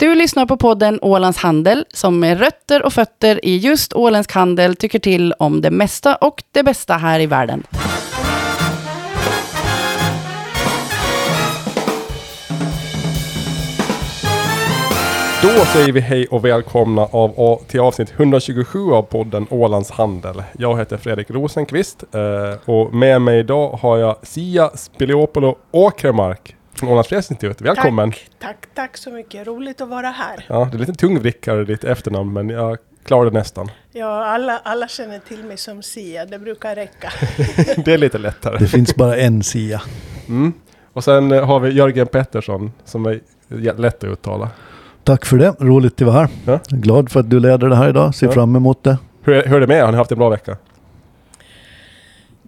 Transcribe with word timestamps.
Du 0.00 0.14
lyssnar 0.14 0.46
på 0.46 0.56
podden 0.56 0.98
Ålands 1.02 1.38
Handel 1.38 1.84
som 1.94 2.20
med 2.20 2.38
rötter 2.38 2.82
och 2.82 2.92
fötter 2.92 3.44
i 3.44 3.56
just 3.56 3.92
åländsk 3.92 4.32
handel 4.32 4.76
tycker 4.76 4.98
till 4.98 5.32
om 5.32 5.60
det 5.60 5.70
mesta 5.70 6.16
och 6.16 6.42
det 6.52 6.62
bästa 6.62 6.94
här 6.94 7.20
i 7.20 7.26
världen. 7.26 7.62
Då 15.42 15.64
säger 15.64 15.92
vi 15.92 16.00
hej 16.00 16.26
och 16.26 16.44
välkomna 16.44 17.02
av, 17.02 17.64
till 17.68 17.80
avsnitt 17.80 18.12
127 18.16 18.92
av 18.92 19.02
podden 19.02 19.46
Ålands 19.50 19.90
Handel. 19.90 20.42
Jag 20.58 20.78
heter 20.78 20.96
Fredrik 20.96 21.30
Rosenqvist 21.30 22.04
eh, 22.14 22.70
och 22.70 22.94
med 22.94 23.22
mig 23.22 23.38
idag 23.38 23.70
har 23.70 23.98
jag 23.98 24.16
Sia 24.22 24.70
Spiliopolo 24.74 25.56
Åkermark 25.70 26.54
Ålands 26.82 27.08
Fredsinstitut. 27.08 27.60
Välkommen! 27.60 28.10
Tack, 28.10 28.28
tack, 28.38 28.68
tack 28.74 28.96
så 28.96 29.10
mycket. 29.10 29.46
Roligt 29.46 29.80
att 29.80 29.88
vara 29.88 30.06
här. 30.06 30.44
Ja, 30.48 30.68
det 30.70 30.76
är 30.76 30.78
lite 30.78 30.92
tungvrickare 30.92 31.64
ditt 31.64 31.84
efternamn 31.84 32.32
men 32.32 32.48
jag 32.48 32.78
klarade 33.04 33.30
nästan. 33.30 33.70
Ja, 33.92 34.24
alla, 34.24 34.60
alla 34.64 34.88
känner 34.88 35.18
till 35.18 35.44
mig 35.44 35.56
som 35.56 35.82
Sia. 35.82 36.24
Det 36.24 36.38
brukar 36.38 36.74
räcka. 36.74 37.12
det 37.84 37.94
är 37.94 37.98
lite 37.98 38.18
lättare. 38.18 38.58
Det 38.58 38.68
finns 38.68 38.94
bara 38.94 39.16
en 39.16 39.42
Sia. 39.42 39.82
Mm. 40.28 40.52
Och 40.92 41.04
sen 41.04 41.32
eh, 41.32 41.46
har 41.46 41.60
vi 41.60 41.70
Jörgen 41.70 42.06
Pettersson 42.06 42.72
som 42.84 43.06
är 43.06 43.20
lätt 43.76 44.04
att 44.04 44.10
uttala. 44.10 44.50
Tack 45.04 45.24
för 45.24 45.36
det. 45.36 45.54
Roligt 45.58 46.02
att 46.02 46.06
vara 46.06 46.16
här. 46.16 46.28
Ja. 46.46 46.60
Glad 46.68 47.10
för 47.10 47.20
att 47.20 47.30
du 47.30 47.40
leder 47.40 47.68
det 47.68 47.76
här 47.76 47.88
idag. 47.88 48.14
Ser 48.14 48.26
ja. 48.26 48.32
fram 48.32 48.56
emot 48.56 48.84
det. 48.84 48.98
Hur 49.22 49.34
är, 49.34 49.48
hur 49.48 49.56
är 49.56 49.60
det 49.60 49.66
med 49.66 49.84
Har 49.84 49.92
ni 49.92 49.98
haft 49.98 50.12
en 50.12 50.18
bra 50.18 50.28
vecka? 50.28 50.56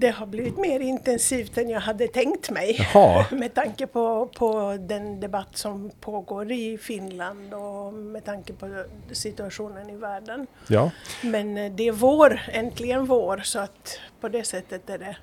Det 0.00 0.10
har 0.10 0.26
blivit 0.26 0.58
mer 0.58 0.80
intensivt 0.80 1.58
än 1.58 1.68
jag 1.68 1.80
hade 1.80 2.08
tänkt 2.08 2.50
mig. 2.50 2.88
med 3.30 3.54
tanke 3.54 3.86
på, 3.86 4.26
på 4.26 4.76
den 4.80 5.20
debatt 5.20 5.56
som 5.56 5.90
pågår 6.00 6.52
i 6.52 6.78
Finland 6.78 7.54
och 7.54 7.94
med 7.94 8.24
tanke 8.24 8.52
på 8.52 8.84
situationen 9.12 9.90
i 9.90 9.96
världen. 9.96 10.46
Ja. 10.68 10.90
Men 11.22 11.58
eh, 11.58 11.72
det 11.72 11.88
är 11.88 11.92
vår, 11.92 12.40
äntligen 12.52 13.06
vår, 13.06 13.40
så 13.44 13.58
att 13.58 13.98
på 14.20 14.28
det 14.28 14.44
sättet 14.44 14.90
är 14.90 14.98
det 14.98 15.16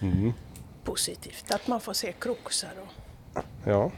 mm. 0.00 0.32
positivt 0.84 1.50
att 1.50 1.66
man 1.66 1.80
får 1.80 1.92
se 1.92 2.12
krokusar. 2.12 2.72
Och... 2.82 3.03
Ja. 3.64 3.90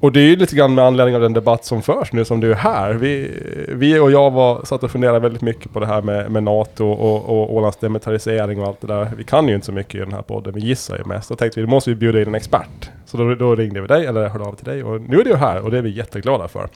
Och 0.00 0.12
det 0.12 0.20
är 0.20 0.26
ju 0.26 0.36
lite 0.36 0.56
grann 0.56 0.74
med 0.74 0.84
anledning 0.84 1.14
av 1.14 1.20
den 1.20 1.32
debatt 1.32 1.64
som 1.64 1.82
förs 1.82 2.12
nu 2.12 2.24
som 2.24 2.40
du 2.40 2.50
är 2.50 2.54
här. 2.54 2.92
Vi, 2.92 3.30
vi 3.68 3.98
och 3.98 4.10
jag 4.10 4.30
var, 4.30 4.64
satt 4.64 4.82
och 4.82 4.90
funderade 4.90 5.18
väldigt 5.18 5.42
mycket 5.42 5.72
på 5.72 5.80
det 5.80 5.86
här 5.86 6.02
med, 6.02 6.30
med 6.30 6.42
NATO 6.42 6.86
och, 6.90 7.24
och 7.24 7.54
Ålands 7.54 7.76
demilitarisering 7.76 8.60
och 8.60 8.66
allt 8.66 8.80
det 8.80 8.86
där. 8.86 9.10
Vi 9.16 9.24
kan 9.24 9.48
ju 9.48 9.54
inte 9.54 9.66
så 9.66 9.72
mycket 9.72 9.94
i 9.94 9.98
den 9.98 10.12
här 10.12 10.22
podden, 10.22 10.54
vi 10.54 10.60
gissar 10.60 10.98
ju 10.98 11.04
mest. 11.04 11.28
Så 11.28 11.36
tänkte 11.36 11.60
vi, 11.60 11.66
då 11.66 11.70
måste 11.70 11.90
vi 11.90 11.96
bjuda 11.96 12.20
in 12.22 12.28
en 12.28 12.34
expert. 12.34 12.90
Så 13.06 13.16
då, 13.16 13.34
då 13.34 13.54
ringde 13.54 13.80
vi 13.80 13.86
dig, 13.86 14.06
eller 14.06 14.28
hörde 14.28 14.44
av 14.44 14.54
till 14.54 14.64
dig. 14.64 14.84
Och 14.84 15.00
nu 15.00 15.20
är 15.20 15.24
du 15.24 15.36
här 15.36 15.60
och 15.60 15.70
det 15.70 15.78
är 15.78 15.82
vi 15.82 15.90
jätteglada 15.90 16.48
för. 16.48 16.68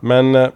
Men 0.00 0.34
eh, 0.34 0.48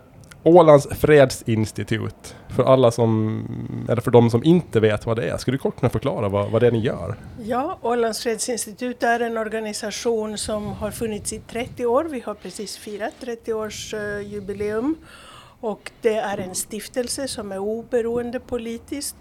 Ålands 0.47 0.89
fredsinstitut. 0.91 2.37
För 2.49 2.65
alla 2.65 2.91
som, 2.91 3.87
eller 3.89 4.03
för 4.03 4.11
de 4.11 4.31
som 4.31 4.45
inte 4.45 4.81
vet 4.81 5.07
vad 5.07 5.17
det 5.17 5.31
är. 5.31 5.37
Skulle 5.37 5.55
du 5.55 5.59
kort 5.59 5.81
kunna 5.81 5.91
förklara 5.91 6.29
vad, 6.29 6.51
vad 6.51 6.63
det 6.63 6.67
är 6.67 6.71
ni 6.73 6.79
gör? 6.79 7.17
Ja, 7.43 7.79
Ålands 7.83 8.23
fredsinstitut 8.23 9.03
är 9.03 9.21
en 9.21 9.37
organisation 9.37 10.39
som 10.39 10.67
har 10.67 10.91
funnits 10.91 11.33
i 11.33 11.39
30 11.39 11.87
år. 11.87 12.05
Vi 12.05 12.21
har 12.21 12.35
precis 12.35 12.77
firat 12.77 13.13
30 13.21 13.53
års 13.53 13.95
uh, 13.95 14.21
jubileum. 14.21 14.97
Och 15.61 15.91
det 16.01 16.17
är 16.17 16.39
en 16.39 16.55
stiftelse 16.55 17.29
som 17.29 17.53
är 17.53 17.59
oberoende 17.59 18.41
politiskt 18.41 19.17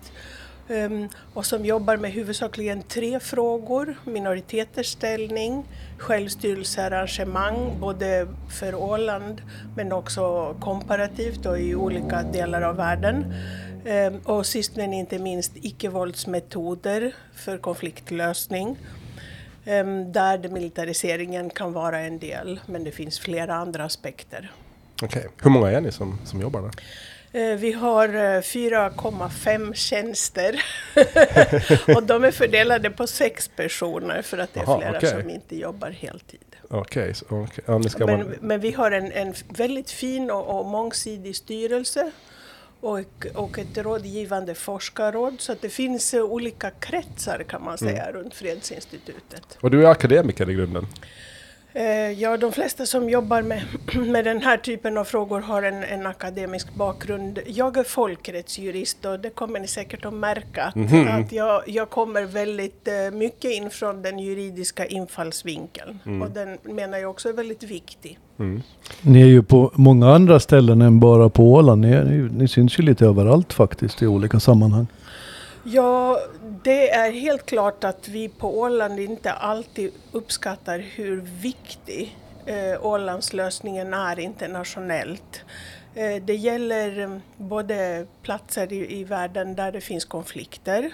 Ehm, 0.70 1.10
och 1.34 1.46
som 1.46 1.66
jobbar 1.66 1.98
med 1.98 2.12
huvudsakligen 2.12 2.84
tre 2.84 3.20
frågor. 3.20 3.96
Minoriteters 4.06 4.88
ställning, 4.88 5.66
självstyrelsearrangemang 5.98 7.80
både 7.80 8.28
för 8.60 8.76
Åland 8.76 9.42
men 9.76 9.92
också 9.92 10.56
komparativt 10.60 11.46
och 11.46 11.60
i 11.60 11.76
olika 11.76 12.24
delar 12.24 12.62
av 12.62 12.76
världen. 12.76 13.34
Um, 13.86 14.20
och 14.24 14.46
sist 14.46 14.76
men 14.76 14.94
inte 14.94 15.20
minst 15.20 15.52
icke-våldsmetoder 15.56 17.16
för 17.36 17.58
konfliktlösning. 17.58 18.78
Ehm, 19.66 20.12
där 20.12 20.38
demilitariseringen 20.38 21.50
kan 21.50 21.74
vara 21.74 22.00
en 22.00 22.20
del 22.20 22.60
men 22.66 22.84
det 22.84 22.92
finns 22.92 23.20
flera 23.20 23.56
andra 23.56 23.84
aspekter. 23.84 24.52
Okej, 25.02 25.20
okay. 25.20 25.32
hur 25.44 25.50
många 25.50 25.72
är 25.72 25.82
ni 25.82 25.92
som, 25.92 26.20
som 26.26 26.42
jobbar 26.42 26.62
där? 26.62 26.72
Eh, 27.36 27.56
vi 27.56 27.72
har 27.72 28.08
4,5 28.42 29.68
eh, 29.68 29.74
tjänster 29.74 30.64
och 31.96 32.04
de 32.04 32.24
är 32.24 32.32
fördelade 32.32 32.90
på 32.90 33.08
sex 33.08 33.48
personer 33.48 34.22
för 34.22 34.38
att 34.38 34.54
det 34.54 34.60
är 34.60 34.64
Aha, 34.64 34.80
flera 34.80 34.98
okay. 34.98 35.22
som 35.22 35.30
inte 35.30 35.56
jobbar 35.56 35.90
heltid. 35.90 36.56
Okej, 36.70 37.14
okay, 37.30 37.40
okay. 37.40 37.64
ja, 37.66 38.06
men, 38.06 38.20
man... 38.20 38.36
men, 38.42 38.60
vi 38.60 38.72
har 38.72 38.92
en, 38.92 39.12
en 39.12 39.34
väldigt 39.50 39.92
fin 39.92 40.32
och, 40.32 40.60
och 40.60 40.66
mångsidig 40.66 41.36
styrelse 41.36 42.12
och, 42.80 43.28
och 43.34 43.60
ett 43.60 43.78
rådgivande 43.78 44.56
forskarråd. 44.56 45.36
Så 45.40 45.52
att 45.52 45.62
det 45.62 45.70
finns 45.70 46.14
eh, 46.14 46.24
olika 46.24 46.70
kretsar 46.72 47.44
kan 47.50 47.64
man 47.64 47.78
säga 47.78 48.04
mm. 48.04 48.22
runt 48.22 48.34
Fredsinstitutet. 48.34 49.58
Och 49.62 49.72
du 49.72 49.86
är 49.86 49.92
akademiker 49.92 50.50
i 50.50 50.54
grunden? 50.54 50.88
Eh, 51.78 52.12
ja, 52.22 52.38
de 52.38 52.52
flesta 52.52 52.86
som 52.86 53.10
jobbar 53.10 53.42
med, 53.42 53.62
med 54.08 54.26
den 54.26 54.42
här 54.42 54.58
typen 54.58 54.98
av 54.98 55.04
frågor 55.04 55.42
har 55.42 55.64
en, 55.64 55.84
en 55.84 56.06
akademisk 56.06 56.76
bakgrund. 56.76 57.40
Jag 57.48 57.78
är 57.78 57.84
folkrättsjurist 57.84 59.06
och 59.06 59.20
det 59.20 59.30
kommer 59.30 59.60
ni 59.60 59.68
säkert 59.68 60.06
att 60.06 60.14
märka 60.14 60.64
att, 60.64 60.76
mm 60.76 60.88
-hmm. 60.88 61.22
att 61.22 61.32
jag, 61.32 61.62
jag 61.66 61.90
kommer 61.90 62.26
väldigt 62.26 62.88
eh, 62.88 63.18
mycket 63.18 63.52
in 63.52 63.70
från 63.70 64.02
den 64.02 64.20
juridiska 64.20 64.86
infallsvinkeln. 64.86 66.00
Mm. 66.06 66.22
Och 66.22 66.30
den 66.32 66.58
menar 66.64 66.98
jag 66.98 67.10
också 67.10 67.30
är 67.30 67.34
väldigt 67.34 67.64
viktig. 67.64 68.20
Mm. 68.40 68.62
Ni 69.02 69.22
är 69.22 69.26
ju 69.28 69.44
på 69.44 69.72
många 69.74 70.14
andra 70.14 70.40
ställen 70.40 70.82
än 70.82 71.00
bara 71.00 71.30
på 71.30 71.54
Åland. 71.54 71.82
Ni, 71.82 72.04
ni, 72.04 72.30
ni 72.38 72.48
syns 72.48 72.80
ju 72.80 72.84
lite 72.84 73.06
överallt 73.06 73.54
faktiskt 73.54 74.02
i 74.02 74.08
olika 74.08 74.40
sammanhang. 74.40 74.88
Ja, 75.68 76.20
det 76.64 76.90
är 76.90 77.12
helt 77.12 77.46
klart 77.46 77.84
att 77.84 78.08
vi 78.08 78.30
på 78.30 78.60
Åland 78.60 79.00
inte 79.00 79.32
alltid 79.32 79.92
uppskattar 80.12 80.80
hur 80.80 81.22
viktig 81.22 82.18
eh, 82.46 82.86
Ålandslösningen 82.86 83.94
är 83.94 84.20
internationellt. 84.20 85.42
Eh, 85.96 86.24
det 86.24 86.36
gäller 86.36 87.00
mm, 87.00 87.22
både 87.38 88.06
platser 88.22 88.74
i, 88.74 89.00
i 89.00 89.04
världen 89.04 89.56
där 89.56 89.72
det 89.72 89.82
finns 89.82 90.06
konflikter 90.06 90.92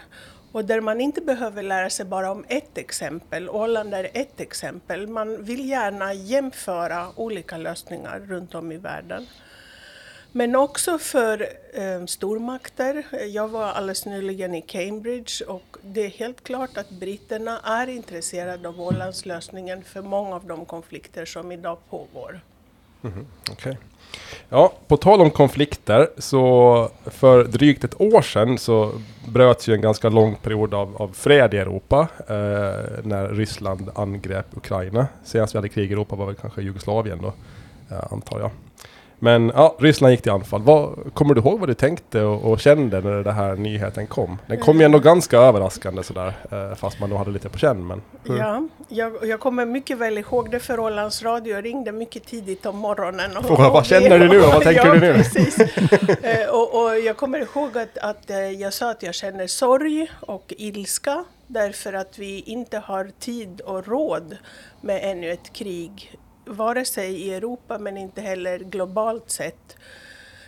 och 0.52 0.66
där 0.66 0.82
man 0.82 1.02
inte 1.02 1.22
behöver 1.22 1.64
lära 1.64 1.90
sig 1.90 2.06
bara 2.06 2.32
om 2.32 2.46
ett 2.48 2.78
exempel. 2.78 3.50
Åland 3.50 3.94
är 3.94 4.10
ett 4.14 4.40
exempel. 4.40 5.08
Man 5.08 5.44
vill 5.44 5.70
gärna 5.70 6.14
jämföra 6.14 7.08
olika 7.16 7.58
lösningar 7.58 8.20
runt 8.20 8.56
om 8.56 8.72
i 8.72 8.78
världen. 8.78 9.28
Men 10.32 10.56
också 10.56 10.98
för 10.98 11.48
eh, 11.74 12.06
stormakter. 12.06 13.06
Jag 13.28 13.48
var 13.48 13.66
alldeles 13.66 14.06
nyligen 14.06 14.56
i 14.56 14.62
Cambridge 14.62 15.46
och 15.48 15.78
det 15.82 16.06
är 16.06 16.10
helt 16.10 16.44
klart 16.44 16.78
att 16.78 16.90
britterna 16.90 17.60
är 17.60 17.88
intresserade 17.88 18.70
av 18.70 18.82
Ålandslösningen 18.82 19.84
för 19.84 20.02
många 20.02 20.36
av 20.36 20.46
de 20.46 20.66
konflikter 20.66 21.26
som 21.26 21.52
idag 21.52 21.78
pågår. 21.90 22.42
Mm, 23.04 23.26
okay. 23.52 23.76
Ja, 24.50 24.74
på 24.88 24.98
tal 24.98 25.22
om 25.22 25.32
konflikter 25.32 26.10
så 26.18 26.90
för 27.06 27.44
drygt 27.44 27.84
ett 27.84 28.02
år 28.02 28.22
sedan 28.22 28.58
så 28.58 28.92
bröts 29.28 29.70
ju 29.70 29.74
en 29.74 29.82
ganska 29.82 30.10
lång 30.10 30.36
period 30.36 30.74
av, 30.74 31.02
av 31.02 31.08
fred 31.14 31.54
i 31.54 31.58
Europa 31.58 32.08
eh, 32.18 32.36
när 33.04 33.36
Ryssland 33.36 33.90
angrep 33.96 34.46
Ukraina. 34.58 35.08
Senast 35.24 35.56
vi 35.56 35.58
hade 35.58 35.70
krig 35.70 35.90
i 35.90 35.94
Europa 35.94 36.16
var 36.16 36.26
väl 36.26 36.36
kanske 36.36 36.62
Jugoslavien 36.62 37.22
då, 37.22 37.34
eh, 37.96 38.14
antar 38.14 38.40
jag. 38.40 38.52
Men 39.24 39.52
ja, 39.56 39.76
Ryssland 39.80 40.12
gick 40.12 40.22
till 40.22 40.32
anfall. 40.32 40.62
Vad, 40.62 41.14
kommer 41.14 41.34
du 41.34 41.42
ihåg 41.42 41.60
vad 41.60 41.70
du 41.70 41.74
tänkte 41.74 42.22
och, 42.22 42.52
och 42.52 42.60
kände 42.60 43.02
när 43.02 43.24
den 43.24 43.34
här 43.34 43.56
nyheten 43.56 44.08
kom? 44.08 44.38
Den 44.48 44.60
kom 44.60 44.80
ju 44.80 44.86
ändå 44.86 45.00
ganska 45.00 45.38
överraskande 45.38 46.04
sådär, 46.04 46.34
eh, 46.52 46.76
fast 46.76 47.00
man 47.00 47.10
då 47.10 47.18
hade 47.18 47.32
lite 47.32 47.50
på 47.50 47.58
känn. 47.58 47.88
Men 47.88 48.02
Ja, 48.24 48.68
jag, 48.88 49.28
jag 49.28 49.40
kommer 49.40 49.66
mycket 49.66 49.98
väl 49.98 50.18
ihåg 50.18 50.52
det 50.52 50.60
för 50.60 50.80
Ålands 50.80 51.24
Radio 51.24 51.62
ringde 51.62 51.92
mycket 51.92 52.26
tidigt 52.26 52.66
om 52.66 52.78
morgonen. 52.78 53.38
Och, 53.38 53.52
och, 53.52 53.58
vad 53.58 53.86
känner 53.86 54.20
du 54.20 54.28
nu 54.28 54.44
och 54.44 54.54
vad 54.54 54.62
tänker 54.64 54.86
ja, 54.86 54.94
du 54.94 55.00
nu? 55.00 55.14
Precis. 55.14 55.60
eh, 55.60 56.50
och, 56.50 56.84
och, 56.84 57.00
jag 57.00 57.18
kommer 57.18 57.40
ihåg 57.40 57.78
att, 57.78 57.98
att 57.98 58.30
eh, 58.30 58.38
jag 58.38 58.74
sa 58.74 58.92
att 58.92 59.04
jag 59.04 59.16
känner 59.16 59.48
sorg 59.48 60.12
och 60.20 60.54
ilska 60.58 61.24
därför 61.48 61.94
att 61.94 62.20
vi 62.20 62.40
inte 62.40 62.78
har 62.78 63.12
tid 63.20 63.62
och 63.62 63.88
råd 63.88 64.38
med 64.82 65.00
ännu 65.04 65.32
ett 65.32 65.54
krig 65.54 66.18
vare 66.52 66.86
sig 66.86 67.22
i 67.22 67.34
Europa 67.34 67.78
men 67.78 67.98
inte 67.98 68.22
heller 68.22 68.60
globalt 68.60 69.30
sett. 69.30 69.78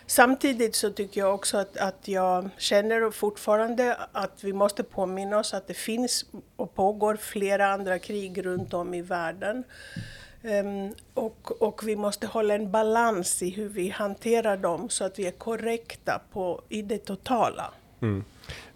Samtidigt 0.06 0.76
så 0.76 0.90
tycker 0.90 1.22
jag 1.22 1.34
också 1.34 1.58
att, 1.58 1.78
att 1.78 2.08
jag 2.08 2.50
känner 2.58 3.12
fortfarande 3.12 3.98
att 4.12 4.44
vi 4.44 4.54
måste 4.54 4.84
påminna 4.84 5.38
oss 5.40 5.54
att 5.54 5.68
det 5.68 5.74
finns 5.74 6.26
och 6.56 6.76
pågår 6.76 7.16
flera 7.16 7.68
andra 7.68 8.00
krig 8.00 8.46
runt 8.46 8.74
om 8.74 8.94
i 8.94 9.02
världen. 9.02 9.64
Um, 10.44 10.94
och, 11.14 11.62
och 11.62 11.88
vi 11.88 11.96
måste 11.96 12.28
hålla 12.28 12.54
en 12.54 12.72
balans 12.72 13.42
i 13.42 13.50
hur 13.50 13.70
vi 13.70 13.90
hanterar 13.90 14.58
dem 14.58 14.90
så 14.90 15.04
att 15.04 15.20
vi 15.20 15.28
är 15.28 15.32
korrekta 15.32 16.22
på, 16.32 16.62
i 16.70 16.82
det 16.82 16.98
totala. 16.98 17.74
Mm. 18.02 18.24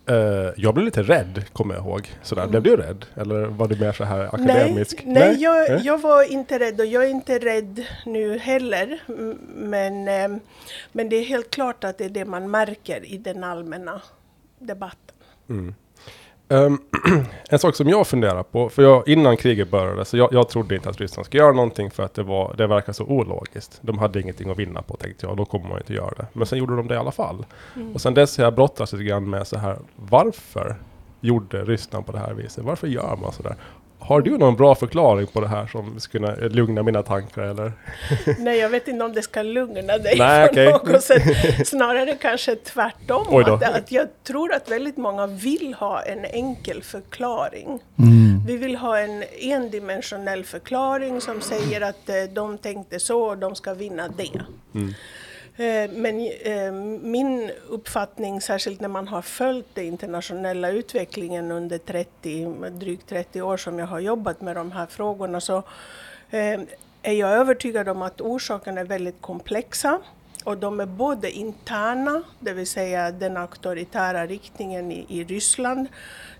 Eh, 0.07 0.53
jag 0.57 0.73
blev 0.73 0.85
lite 0.85 1.03
rädd, 1.03 1.45
kommer 1.53 1.75
jag 1.75 1.83
ihåg. 1.83 2.11
Sådär. 2.21 2.47
Blev 2.47 2.63
du 2.63 2.77
rädd? 2.77 3.05
Eller 3.15 3.45
var 3.45 3.67
du 3.67 3.79
mer 3.79 3.91
så 3.91 4.03
här 4.03 4.19
akademisk? 4.19 5.01
Nej, 5.05 5.13
nej, 5.13 5.41
jag, 5.41 5.79
jag 5.79 6.01
var 6.01 6.31
inte 6.31 6.59
rädd 6.59 6.79
och 6.79 6.85
jag 6.85 7.03
är 7.03 7.09
inte 7.09 7.39
rädd 7.39 7.85
nu 8.05 8.37
heller. 8.37 8.99
Men, 9.55 10.07
eh, 10.07 10.39
men 10.91 11.09
det 11.09 11.15
är 11.15 11.23
helt 11.23 11.51
klart 11.51 11.83
att 11.83 11.97
det 11.97 12.05
är 12.05 12.09
det 12.09 12.25
man 12.25 12.51
märker 12.51 13.05
i 13.05 13.17
den 13.17 13.43
allmänna 13.43 14.01
debatten. 14.59 15.15
Ehm, 16.49 16.77
en 17.49 17.59
sak 17.59 17.75
som 17.75 17.89
jag 17.89 18.07
funderar 18.07 18.43
på, 18.43 18.69
för 18.69 18.83
jag, 18.83 19.07
innan 19.07 19.37
kriget 19.37 19.71
började, 19.71 20.05
så 20.05 20.17
jag, 20.17 20.33
jag 20.33 20.49
trodde 20.49 20.75
inte 20.75 20.89
att 20.89 20.99
Ryssland 20.99 21.25
skulle 21.25 21.43
göra 21.43 21.53
någonting 21.53 21.91
för 21.91 22.03
att 22.03 22.13
det, 22.13 22.23
var, 22.23 22.55
det 22.57 22.67
verkar 22.67 22.93
så 22.93 23.03
ologiskt. 23.03 23.79
De 23.81 23.97
hade 23.97 24.21
ingenting 24.21 24.49
att 24.49 24.59
vinna 24.59 24.81
på 24.81 24.97
tänkte 24.97 25.25
jag, 25.25 25.37
då 25.37 25.45
kommer 25.45 25.69
man 25.69 25.77
inte 25.77 25.93
göra 25.93 26.13
det. 26.17 26.25
Men 26.33 26.47
sen 26.47 26.59
gjorde 26.59 26.75
de 26.75 26.87
det 26.87 26.93
i 26.93 26.97
alla 26.97 27.11
fall. 27.11 27.45
Och 27.93 28.01
sen 28.01 28.13
dess 28.13 28.37
har 28.37 28.43
jag 28.43 28.55
brottats 28.55 28.93
lite 28.93 29.03
grann 29.03 29.29
med 29.29 29.47
så 29.47 29.57
här, 29.57 29.77
varför 29.95 30.75
gjorde 31.21 31.63
Ryssland 31.63 32.05
på 32.05 32.11
det 32.11 32.19
här 32.19 32.33
viset? 32.33 32.63
Varför 32.63 32.87
gör 32.87 33.17
man 33.21 33.31
sådär? 33.31 33.55
Har 34.07 34.21
du 34.21 34.37
någon 34.37 34.55
bra 34.55 34.75
förklaring 34.75 35.27
på 35.27 35.41
det 35.41 35.47
här 35.47 35.67
som 35.67 35.99
skulle 35.99 36.35
kunna 36.35 36.47
lugna 36.47 36.83
mina 36.83 37.03
tankar 37.03 37.41
eller? 37.41 37.71
Nej, 38.39 38.59
jag 38.59 38.69
vet 38.69 38.87
inte 38.87 39.05
om 39.05 39.13
det 39.13 39.21
ska 39.21 39.41
lugna 39.41 39.97
dig 39.97 40.15
Nej, 40.17 40.47
på 40.47 40.51
okej. 40.51 40.93
något 40.93 41.03
sätt. 41.03 41.67
Snarare 41.67 42.15
kanske 42.21 42.55
tvärtom. 42.55 43.35
Att, 43.45 43.63
att 43.63 43.91
jag 43.91 44.07
tror 44.23 44.53
att 44.53 44.71
väldigt 44.71 44.97
många 44.97 45.27
vill 45.27 45.73
ha 45.73 46.01
en 46.01 46.25
enkel 46.25 46.83
förklaring. 46.83 47.79
Mm. 47.99 48.45
Vi 48.47 48.57
vill 48.57 48.75
ha 48.75 48.99
en 48.99 49.23
endimensionell 49.39 50.43
förklaring 50.43 51.21
som 51.21 51.41
säger 51.41 51.81
att 51.81 52.09
eh, 52.09 52.15
de 52.33 52.57
tänkte 52.57 52.99
så 52.99 53.21
och 53.21 53.37
de 53.37 53.55
ska 53.55 53.73
vinna 53.73 54.07
det. 54.17 54.23
Eh, 54.73 54.89
Eh, 55.57 55.89
men 55.91 56.31
eh, 56.41 56.71
min 57.01 57.51
uppfattning, 57.69 58.41
särskilt 58.41 58.81
när 58.81 58.87
man 58.87 59.07
har 59.07 59.21
följt 59.21 59.75
den 59.75 59.85
internationella 59.85 60.69
utvecklingen 60.69 61.51
under 61.51 61.77
30, 61.77 62.69
drygt 62.69 63.09
30 63.09 63.41
år 63.41 63.57
som 63.57 63.79
jag 63.79 63.87
har 63.87 63.99
jobbat 63.99 64.41
med 64.41 64.55
de 64.55 64.71
här 64.71 64.85
frågorna, 64.85 65.41
så 65.41 65.57
eh, 66.29 66.59
är 67.01 67.13
jag 67.13 67.29
övertygad 67.29 67.89
om 67.89 68.01
att 68.01 68.21
orsakerna 68.21 68.81
är 68.81 68.85
väldigt 68.85 69.21
komplexa. 69.21 69.99
Och 70.43 70.57
de 70.57 70.79
är 70.79 70.85
både 70.85 71.31
interna, 71.31 72.23
det 72.39 72.53
vill 72.53 72.67
säga 72.67 73.11
den 73.11 73.37
auktoritära 73.37 74.25
riktningen 74.25 74.91
i, 74.91 75.05
i 75.09 75.23
Ryssland, 75.23 75.87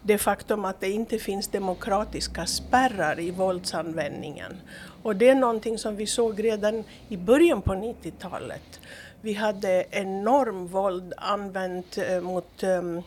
det 0.01 0.17
faktum 0.17 0.65
att 0.65 0.79
det 0.79 0.89
inte 0.89 1.19
finns 1.19 1.47
demokratiska 1.47 2.45
spärrar 2.45 3.19
i 3.19 3.31
våldsanvändningen. 3.31 4.57
Och 5.03 5.15
det 5.15 5.29
är 5.29 5.35
någonting 5.35 5.77
som 5.77 5.95
vi 5.95 6.07
såg 6.07 6.43
redan 6.43 6.83
i 7.09 7.17
början 7.17 7.61
på 7.61 7.73
90-talet. 7.73 8.79
Vi 9.21 9.33
hade 9.33 9.85
enorm 9.91 10.67
våld 10.67 11.13
använt 11.17 11.97
eh, 11.97 12.21
mot 12.21 12.63
um, 12.63 13.01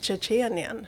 Tjetjenien. 0.00 0.86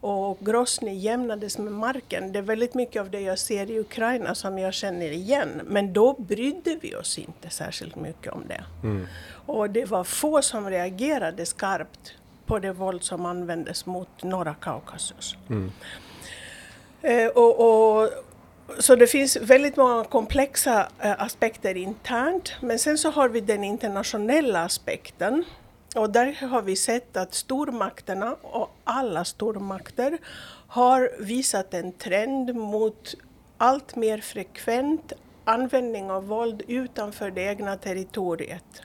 Och 0.00 0.38
Grozny 0.40 0.94
jämnades 0.94 1.58
med 1.58 1.72
marken. 1.72 2.32
Det 2.32 2.38
är 2.38 2.42
väldigt 2.42 2.74
mycket 2.74 3.00
av 3.00 3.10
det 3.10 3.20
jag 3.20 3.38
ser 3.38 3.70
i 3.70 3.78
Ukraina 3.78 4.34
som 4.34 4.58
jag 4.58 4.74
känner 4.74 5.10
igen. 5.10 5.60
Men 5.64 5.92
då 5.92 6.12
brydde 6.18 6.76
vi 6.80 6.94
oss 6.96 7.18
inte 7.18 7.50
särskilt 7.50 7.96
mycket 7.96 8.32
om 8.32 8.44
det. 8.48 8.64
Och 9.46 9.70
det 9.70 9.84
var 9.84 10.04
få 10.04 10.42
som 10.42 10.70
reagerade 10.70 11.46
skarpt 11.46 12.14
på 12.46 12.58
det 12.58 12.72
våld 12.72 13.02
som 13.02 13.26
användes 13.26 13.86
mot 13.86 14.22
norra 14.22 14.54
Kaukasus. 14.54 15.36
Eh, 17.02 17.26
och, 17.26 17.60
och, 17.60 18.10
så 18.78 18.96
det 18.96 19.06
finns 19.06 19.36
väldigt 19.36 19.76
många 19.76 20.04
komplexa 20.04 20.88
eh, 21.00 21.22
aspekter 21.22 21.76
internt. 21.76 22.52
Men 22.60 22.78
sen 22.78 22.98
så 22.98 23.10
har 23.10 23.28
vi 23.28 23.40
den 23.40 23.64
internationella 23.64 24.64
aspekten. 24.64 25.44
Och 25.96 26.10
där 26.10 26.46
har 26.46 26.62
vi 26.62 26.76
sett 26.76 27.16
att 27.16 27.34
stormakterna 27.34 28.34
och 28.42 28.70
alla 28.84 29.24
stormakter 29.24 30.18
har 30.68 31.10
visat 31.18 31.74
en 31.74 31.92
trend 31.92 32.54
mot 32.54 33.14
allt 33.58 33.96
mer 33.96 34.18
frekvent 34.18 35.12
användning 35.44 36.10
av 36.10 36.26
våld 36.26 36.62
utanför 36.66 37.30
det 37.30 37.42
egna 37.42 37.76
territoriet. 37.76 38.82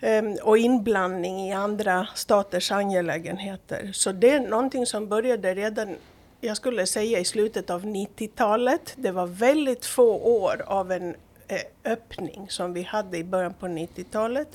Ehm, 0.00 0.36
och 0.42 0.58
inblandning 0.58 1.48
i 1.48 1.52
andra 1.52 2.06
staters 2.14 2.72
angelägenheter. 2.72 3.90
Så 3.92 4.12
det 4.12 4.30
är 4.30 4.40
någonting 4.40 4.86
som 4.86 5.08
började 5.08 5.54
redan, 5.54 5.96
jag 6.44 6.56
skulle 6.56 6.86
säga 6.86 7.18
i 7.18 7.24
slutet 7.24 7.70
av 7.70 7.84
90-talet. 7.84 8.94
Det 8.96 9.10
var 9.10 9.26
väldigt 9.26 9.86
få 9.86 10.18
år 10.18 10.62
av 10.66 10.92
en 10.92 11.14
eh, 11.48 11.92
öppning 11.92 12.46
som 12.50 12.72
vi 12.72 12.82
hade 12.82 13.18
i 13.18 13.24
början 13.24 13.54
på 13.54 13.66
90-talet. 13.66 14.48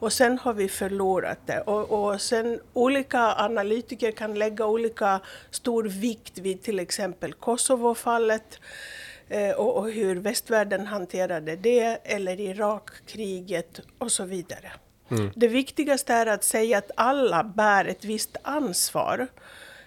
Och 0.00 0.12
sen 0.12 0.38
har 0.38 0.54
vi 0.54 0.68
förlorat 0.68 1.38
det. 1.46 1.60
Och, 1.60 2.04
och 2.04 2.20
sen 2.20 2.60
olika 2.72 3.20
analytiker 3.20 4.12
kan 4.12 4.34
lägga 4.34 4.66
olika 4.66 5.20
stor 5.50 5.84
vikt 5.84 6.38
vid 6.38 6.62
till 6.62 6.78
exempel 6.78 7.32
Kosovo-fallet 7.32 8.60
eh, 9.28 9.50
och, 9.50 9.76
och 9.76 9.90
hur 9.90 10.16
västvärlden 10.16 10.86
hanterade 10.86 11.56
det, 11.56 11.98
eller 12.04 12.40
Irakkriget 12.40 13.80
och 13.98 14.12
så 14.12 14.24
vidare. 14.24 14.72
Det 15.34 15.48
viktigaste 15.48 16.12
är 16.12 16.26
att 16.26 16.44
säga 16.44 16.78
att 16.78 16.90
alla 16.94 17.44
bär 17.44 17.84
ett 17.84 18.04
visst 18.04 18.36
ansvar 18.42 19.28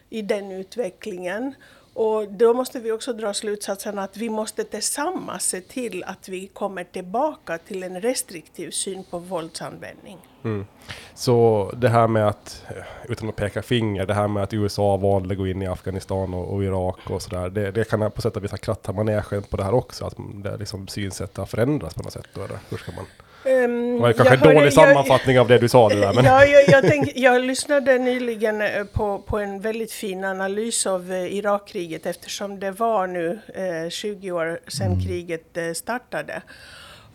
i 0.09 0.21
den 0.21 0.51
utvecklingen. 0.51 1.53
Och 1.93 2.31
då 2.31 2.53
måste 2.53 2.79
vi 2.79 2.91
också 2.91 3.13
dra 3.13 3.33
slutsatsen 3.33 3.99
att 3.99 4.17
vi 4.17 4.29
måste 4.29 4.63
tillsammans 4.63 5.43
se 5.43 5.61
till 5.61 6.03
att 6.03 6.29
vi 6.29 6.47
kommer 6.47 6.83
tillbaka 6.83 7.57
till 7.57 7.83
en 7.83 8.01
restriktiv 8.01 8.71
syn 8.71 9.03
på 9.03 9.19
våldsanvändning. 9.19 10.17
Mm. 10.43 10.65
Så 11.13 11.71
det 11.77 11.89
här 11.89 12.07
med 12.07 12.27
att, 12.27 12.63
eh, 12.67 13.11
utan 13.11 13.29
att 13.29 13.35
peka 13.35 13.61
finger, 13.61 14.05
det 14.05 14.13
här 14.13 14.27
med 14.27 14.43
att 14.43 14.53
USA 14.53 14.97
valde 14.97 15.31
att 15.31 15.37
gå 15.37 15.47
in 15.47 15.61
i 15.61 15.67
Afghanistan 15.67 16.33
och, 16.33 16.53
och 16.53 16.63
Irak 16.63 17.09
och 17.09 17.21
sådär. 17.21 17.49
Det, 17.49 17.71
det 17.71 17.89
kan 17.89 18.11
på 18.11 18.21
sätt 18.21 18.37
och 18.37 18.43
vis 18.43 18.51
ha 18.51 18.57
krattat 18.57 18.95
manegen 18.95 19.43
på 19.43 19.57
det 19.57 19.63
här 19.63 19.73
också. 19.73 20.05
Att 20.05 20.15
det 20.17 20.57
liksom 20.57 20.87
synsättet 20.87 21.37
har 21.37 21.45
förändrats 21.45 21.95
på 21.95 22.03
något 22.03 22.13
sätt. 22.13 22.27
Då, 22.33 22.41
eller? 22.41 22.59
Hur 22.69 22.77
ska 22.77 22.91
man? 22.91 23.05
Um, 23.65 23.95
Det 23.95 24.01
var 24.01 24.13
kanske 24.13 24.35
en 24.35 24.55
dålig 24.55 24.73
sammanfattning 24.73 25.39
av 25.39 25.47
det 25.47 25.57
du 25.57 25.69
sa 25.69 25.89
det 25.89 25.95
där. 25.95 26.13
Men... 26.13 26.25
Ja, 26.29 26.45
jag, 26.45 26.69
jag, 26.69 26.81
tänk, 26.81 27.11
jag 27.15 27.41
lyssnade 27.41 27.97
nyligen 27.97 28.61
eh, 28.61 28.83
på, 28.83 29.19
på 29.19 29.37
en 29.39 29.61
väldigt 29.61 29.91
fin 29.91 30.23
analys 30.23 30.87
av 30.87 31.11
eh, 31.11 31.35
Irakkriget 31.35 32.05
eftersom 32.05 32.59
det 32.59 32.71
var 32.71 33.07
nu 33.07 33.39
eh, 33.55 33.89
20 33.89 34.31
år 34.31 34.59
sedan 34.67 35.01
kriget 35.05 35.57
eh, 35.57 35.73
startade. 35.73 36.41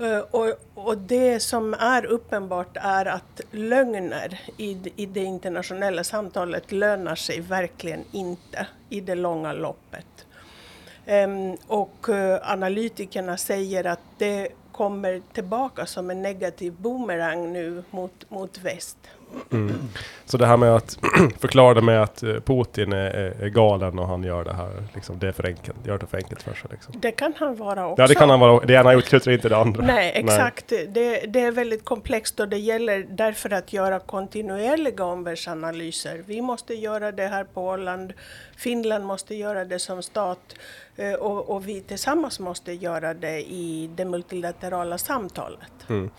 Eh, 0.01 0.19
och, 0.19 0.49
och 0.75 0.99
det 0.99 1.41
som 1.41 1.75
är 1.75 2.07
uppenbart 2.07 2.77
är 2.81 3.07
att 3.07 3.41
lögner 3.51 4.41
i, 4.57 4.79
i 4.97 5.07
det 5.07 5.25
internationella 5.25 6.05
samtalet 6.05 6.73
lönar 6.73 7.15
sig 7.15 7.41
verkligen 7.41 8.05
inte 8.13 8.67
i 8.91 9.01
det 9.01 9.15
långa 9.15 9.53
loppet. 9.53 10.07
Ehm, 11.07 11.57
och 11.67 12.09
eh, 12.09 12.53
analytikerna 12.53 13.37
säger 13.37 13.85
att 13.85 14.01
det 14.19 14.49
kommer 14.75 15.23
tillbaka 15.33 15.87
som 15.87 16.11
en 16.11 16.23
negativ 16.23 16.73
boomerang 16.73 17.53
nu 17.53 17.83
mot, 17.91 18.31
mot 18.31 18.59
väst. 18.59 18.99
Så 20.27 20.37
det 20.37 20.47
här 20.47 20.57
med 20.57 20.77
att 20.77 20.99
förklara 21.39 21.75
det 21.75 21.83
med 21.83 22.03
att 22.03 22.23
eh, 22.23 22.35
Putin 22.35 22.93
är, 22.93 23.11
är, 23.43 23.49
galen 23.49 23.99
och 23.99 24.09
han 24.09 24.23
gör 24.23 24.45
det 24.45 24.53
här, 24.53 24.71
liksom, 24.95 25.19
det 25.19 25.29
är 25.29 25.33
för 25.33 25.47
enkelt. 25.47 25.87
Gör 25.87 25.99
det 25.99 26.07
för 26.07 26.17
enkelt 26.17 26.43
för 26.43 26.55
sig. 26.55 26.71
Liksom. 26.71 26.95
Det 26.99 27.11
kan 27.11 27.33
han 27.37 27.57
vara 27.57 27.87
också. 27.87 28.03
Ja, 28.03 28.07
det 28.09 28.15
kan 28.15 28.31
han 28.31 28.41
vara. 28.41 28.67
Det 28.67 28.75
ena 28.75 28.93
utesluter 28.93 29.31
inte 29.31 29.49
det 29.49 29.57
andra. 29.57 29.85
Nej, 29.85 30.13
exakt. 30.15 30.69
Det, 30.69 31.27
det 31.27 31.41
är 31.41 31.51
väldigt 31.51 31.85
komplext 31.85 32.41
och 32.41 32.49
det 32.49 32.59
gäller 32.59 33.07
därför 33.11 33.53
att 33.53 33.73
göra 33.73 33.99
kontinuerliga 33.99 35.05
omvärldsanalyser. 35.05 36.23
Vi 36.27 36.43
måste 36.43 36.75
göra 36.75 37.13
det 37.13 37.27
här 37.27 37.45
på 37.45 37.67
Åland, 37.67 38.13
Finland 38.57 39.05
måste 39.05 39.35
göra 39.35 39.65
det 39.65 39.79
som 39.79 40.03
stat 40.03 40.55
eh, 40.97 41.13
och, 41.13 41.51
och 41.51 41.69
vi 41.69 41.81
tillsammans 41.81 42.41
måste 42.41 42.73
göra 42.73 43.15
det 43.15 43.41
i 43.41 43.91
det 43.97 44.05
multilaterala 44.05 44.99
samtalet. 44.99 45.89
Mm 45.89 46.11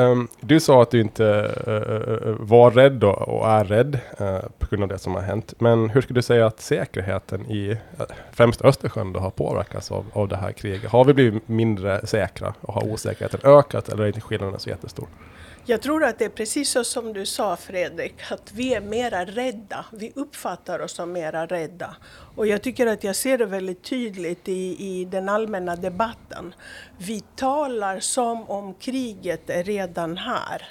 um, 0.00 0.28
du 0.40 0.60
sa 0.60 0.82
att 0.82 0.90
du 0.90 1.00
inte 1.00 1.24
uh, 1.68 2.36
var 2.38 2.70
rädd 2.70 3.04
och, 3.04 3.28
och 3.28 3.48
är 3.48 3.64
rädd 3.64 3.98
uh, 4.20 4.38
på 4.58 4.66
grund 4.70 4.82
av 4.82 4.88
det 4.88 4.98
som 4.98 5.14
har 5.14 5.22
hänt. 5.22 5.54
Men 5.58 5.90
hur 5.90 6.00
skulle 6.00 6.18
du 6.18 6.22
säga 6.22 6.46
att 6.46 6.60
säkerheten 6.60 7.50
i 7.50 7.70
uh, 7.70 8.06
främst 8.32 8.62
Östersjön 8.62 9.12
då 9.12 9.20
har 9.20 9.30
påverkats 9.30 9.90
av, 9.90 10.04
av 10.12 10.28
det 10.28 10.36
här 10.36 10.52
kriget? 10.52 10.90
Har 10.90 11.04
vi 11.04 11.14
blivit 11.14 11.48
mindre 11.48 12.06
säkra 12.06 12.54
och 12.60 12.74
har 12.74 12.92
osäkerheten 12.92 13.40
ökat 13.44 13.88
eller 13.88 14.02
är 14.02 14.06
inte 14.06 14.20
skillnaden 14.20 14.60
så 14.60 14.70
jättestor? 14.70 15.08
Jag 15.64 15.82
tror 15.82 16.04
att 16.04 16.18
det 16.18 16.24
är 16.24 16.28
precis 16.28 16.70
så 16.70 16.84
som 16.84 17.12
du 17.12 17.26
sa 17.26 17.56
Fredrik, 17.56 18.14
att 18.30 18.52
vi 18.52 18.74
är 18.74 18.80
mera 18.80 19.24
rädda. 19.24 19.84
Vi 19.92 20.12
uppfattar 20.14 20.78
oss 20.78 20.92
som 20.92 21.12
mera 21.12 21.46
rädda. 21.46 21.96
Och 22.36 22.46
jag 22.46 22.62
tycker 22.62 22.86
att 22.86 23.04
jag 23.04 23.16
ser 23.16 23.38
det 23.38 23.46
väldigt 23.46 23.82
tydligt 23.82 24.48
i, 24.48 24.76
i 24.78 25.04
den 25.04 25.28
allmänna 25.28 25.76
debatten. 25.76 26.54
Vi 26.98 27.20
talar 27.36 28.00
som 28.00 28.50
om 28.50 28.74
kriget 28.74 29.50
är 29.50 29.64
redan 29.64 30.16
här. 30.16 30.68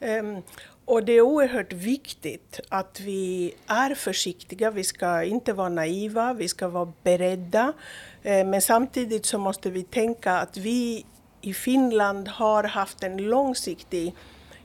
Um, 0.00 0.42
och 0.84 1.04
det 1.04 1.12
är 1.12 1.20
oerhört 1.20 1.72
viktigt 1.72 2.60
att 2.68 3.00
vi 3.00 3.54
är 3.66 3.94
försiktiga, 3.94 4.70
vi 4.70 4.84
ska 4.84 5.24
inte 5.24 5.52
vara 5.52 5.68
naiva, 5.68 6.32
vi 6.32 6.48
ska 6.48 6.68
vara 6.68 6.92
beredda. 7.02 7.72
Ehm, 8.22 8.50
men 8.50 8.62
samtidigt 8.62 9.26
så 9.26 9.38
måste 9.38 9.70
vi 9.70 9.82
tänka 9.82 10.32
att 10.32 10.56
vi 10.56 11.04
i 11.42 11.54
Finland 11.54 12.28
har 12.28 12.64
haft 12.64 13.02
en 13.02 13.16
långsiktig 13.16 14.14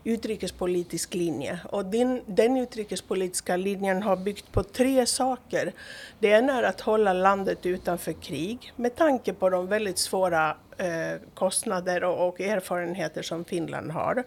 utrikespolitisk 0.04 1.14
linje. 1.14 1.60
Och 1.70 1.86
din, 1.86 2.22
den 2.26 2.58
utrikespolitiska 2.58 3.58
linjen 3.58 4.04
har 4.04 4.16
byggt 4.16 4.52
på 4.52 4.64
tre 4.64 5.06
saker. 5.06 5.74
Det 6.20 6.28
ena 6.28 6.54
är 6.54 6.64
att 6.64 6.82
hålla 6.82 7.14
landet 7.14 7.66
utanför 7.66 8.14
krig 8.14 8.74
med 8.76 8.96
tanke 8.96 9.34
på 9.34 9.50
de 9.50 9.68
väldigt 9.68 9.98
svåra 9.98 10.58
eh, 10.78 11.22
kostnader 11.34 12.04
och, 12.04 12.28
och, 12.28 12.42
erfarenheter 12.42 13.22
som 13.22 13.46
Finland 13.46 13.92
har. 13.92 14.24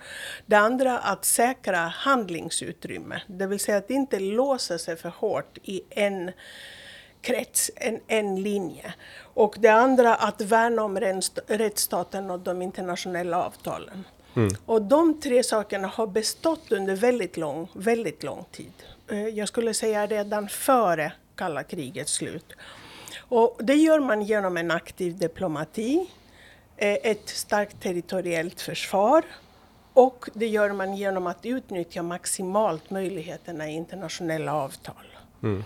Det 0.47 0.57
andra 0.57 0.99
att 0.99 1.25
säkra 1.25 1.79
handlingsutrymme, 1.79 3.23
det 3.27 3.47
vill 3.47 3.61
säga 3.61 3.79
att 3.79 3.91
inte 3.91 4.21
låsa 4.21 4.79
sig 4.79 4.97
för 4.97 5.09
hårt 5.09 5.59
i 5.63 5.83
en 5.91 6.31
krets, 7.23 7.71
en, 7.77 8.01
en 8.07 8.43
linje. 8.43 8.95
Och 9.35 9.57
det 9.59 9.69
andra 9.69 10.15
att 10.15 10.41
värna 10.41 10.83
om 10.83 10.99
rättsstaten 11.47 12.31
och 12.31 12.41
de 12.41 12.63
internationella 12.63 13.45
avtalen. 13.45 14.05
Mm. 14.37 14.55
Och 14.67 14.83
de 14.83 15.21
tre 15.21 15.43
sakerna 15.43 15.89
har 15.89 16.07
bestått 16.07 16.73
under 16.73 16.97
väldigt 16.97 17.37
lång, 17.37 17.69
väldigt 17.73 18.23
lång 18.23 18.45
tid. 18.53 18.73
Eh, 19.09 19.29
jag 19.29 19.49
skulle 19.49 19.75
säga 19.75 20.07
redan 20.07 20.49
före 20.49 21.13
kalla 21.35 21.63
krigets 21.63 22.13
slut. 22.13 22.53
Och 23.19 23.61
det 23.63 23.75
gör 23.75 24.01
man 24.01 24.23
genom 24.23 24.57
en 24.57 24.71
aktiv 24.71 25.19
diplomati, 25.19 26.11
eh, 26.77 26.97
ett 27.03 27.29
starkt 27.29 27.83
territoriellt 27.83 28.61
försvar 28.61 29.25
och 29.93 30.29
det 30.35 30.47
gör 30.47 30.73
man 30.73 30.97
genom 30.97 31.27
att 31.27 31.47
utnyttja 31.47 32.03
maximalt 32.03 32.91
möjligheterna 32.91 33.69
i 33.71 33.73
internationella 33.73 34.55
avtal. 34.55 35.07
Mm. 35.43 35.65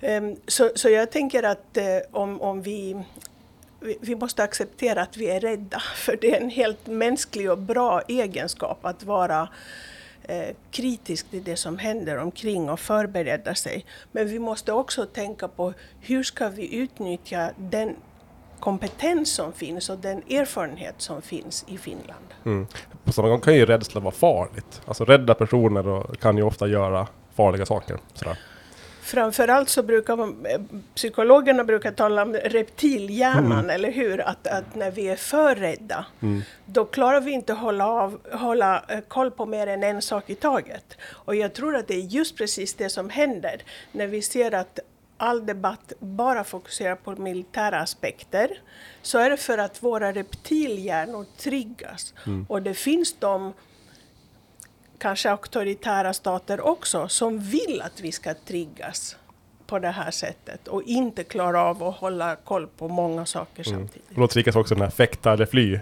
Ehm, 0.00 0.36
så, 0.46 0.70
så 0.74 0.88
jag 0.88 1.10
tänker 1.10 1.42
att 1.42 1.76
eh, 1.76 1.84
om, 2.12 2.42
om 2.42 2.62
vi, 2.62 3.04
vi 4.00 4.14
måste 4.14 4.42
acceptera 4.42 5.02
att 5.02 5.16
vi 5.16 5.30
är 5.30 5.40
rädda, 5.40 5.80
för 5.96 6.18
det 6.20 6.36
är 6.36 6.40
en 6.40 6.50
helt 6.50 6.86
mänsklig 6.86 7.50
och 7.50 7.58
bra 7.58 8.00
egenskap 8.08 8.84
att 8.84 9.04
vara 9.04 9.48
eh, 10.22 10.54
kritisk 10.70 11.30
till 11.30 11.44
det 11.44 11.56
som 11.56 11.78
händer 11.78 12.16
omkring 12.16 12.70
och 12.70 12.80
förbereda 12.80 13.54
sig. 13.54 13.84
Men 14.12 14.28
vi 14.28 14.38
måste 14.38 14.72
också 14.72 15.06
tänka 15.06 15.48
på 15.48 15.72
hur 16.00 16.22
ska 16.22 16.48
vi 16.48 16.76
utnyttja 16.76 17.50
den 17.56 17.96
kompetens 18.60 19.34
som 19.34 19.52
finns 19.52 19.90
och 19.90 19.98
den 19.98 20.18
erfarenhet 20.18 20.94
som 20.98 21.22
finns 21.22 21.64
i 21.68 21.78
Finland. 21.78 22.24
Mm. 22.44 22.66
På 23.04 23.12
samma 23.12 23.28
gång 23.28 23.40
kan 23.40 23.54
ju 23.54 23.66
rädsla 23.66 24.00
vara 24.00 24.14
farligt. 24.14 24.82
Alltså 24.86 25.04
rädda 25.04 25.34
personer 25.34 26.14
kan 26.16 26.36
ju 26.36 26.42
ofta 26.42 26.66
göra 26.66 27.06
farliga 27.34 27.66
saker. 27.66 27.98
Sådär. 28.14 28.38
Framförallt 29.04 29.68
så 29.68 29.82
brukar 29.82 30.16
man, 30.16 30.46
eh, 30.46 30.60
psykologerna 30.94 31.64
brukar 31.64 31.92
tala 31.92 32.22
om 32.22 32.34
reptilhjärnan, 32.34 33.52
mm. 33.52 33.70
eller 33.70 33.92
hur? 33.92 34.20
Att, 34.20 34.46
att, 34.46 34.74
när 34.74 34.90
vi 34.90 35.08
är 35.08 35.16
för 35.16 35.54
rädda, 35.54 36.06
mm. 36.22 36.42
då 36.66 36.84
klarar 36.84 37.20
vi 37.20 37.30
inte 37.30 37.52
hålla, 37.52 37.88
av, 37.88 38.20
hålla 38.32 38.84
eh, 38.88 39.00
koll 39.00 39.30
på 39.30 39.46
mer 39.46 39.66
än 39.66 39.82
en 39.82 40.02
sak 40.02 40.30
i 40.30 40.34
taget. 40.34 40.96
Och 41.04 41.36
jag 41.36 41.52
tror 41.52 41.76
att 41.76 41.88
det 41.88 41.94
är 41.94 42.00
just 42.00 42.36
precis 42.36 42.74
det 42.74 42.88
som 42.88 43.10
händer 43.10 43.62
när 43.92 44.06
vi 44.06 44.22
ser 44.22 44.54
att 44.54 44.78
all 45.16 45.46
debatt 45.46 45.92
bara 45.98 46.44
fokuserar 46.44 46.96
på 46.96 47.10
militära 47.10 47.80
aspekter, 47.80 48.60
så 49.02 49.18
är 49.18 49.30
det 49.30 49.36
för 49.36 49.58
att 49.58 49.82
våra 49.82 50.12
reptilhjärnor 50.12 51.26
triggas. 51.36 52.14
Mm. 52.26 52.46
Och 52.48 52.62
det 52.62 52.74
finns 52.74 53.16
de 53.18 53.52
kanske 55.04 55.30
auktoritära 55.30 56.12
stater 56.12 56.66
också 56.66 57.08
som 57.08 57.38
vill 57.38 57.82
att 57.84 58.00
vi 58.00 58.12
ska 58.12 58.34
triggas 58.46 59.16
på 59.66 59.78
det 59.78 59.88
här 59.88 60.10
sättet 60.10 60.68
och 60.68 60.82
inte 60.82 61.24
klara 61.24 61.62
av 61.62 61.82
att 61.82 61.94
hålla 61.94 62.36
koll 62.36 62.66
på 62.78 62.88
många 62.88 63.26
saker 63.26 63.68
mm. 63.68 63.80
samtidigt. 63.80 64.10
Och 64.14 64.20
då 64.20 64.28
triggas 64.28 64.56
också 64.56 64.74
den 64.74 64.82
här 64.82 64.90
fäkta 64.90 65.32
eller 65.32 65.46
fly 65.46 65.74
eh, 65.74 65.80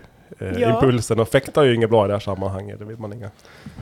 ja. 0.59 0.75
impulsen 0.75 1.21
och 1.21 1.29
fäkta 1.29 1.61
är 1.61 1.65
ju 1.65 1.75
inget 1.75 1.91
bra 1.91 2.05
i 2.05 2.09
det 2.09 2.15
här 2.15 2.21
sammanhanget, 2.21 2.79
det 2.79 2.85
vill 2.85 2.99
man 2.99 3.13
inga. 3.13 3.31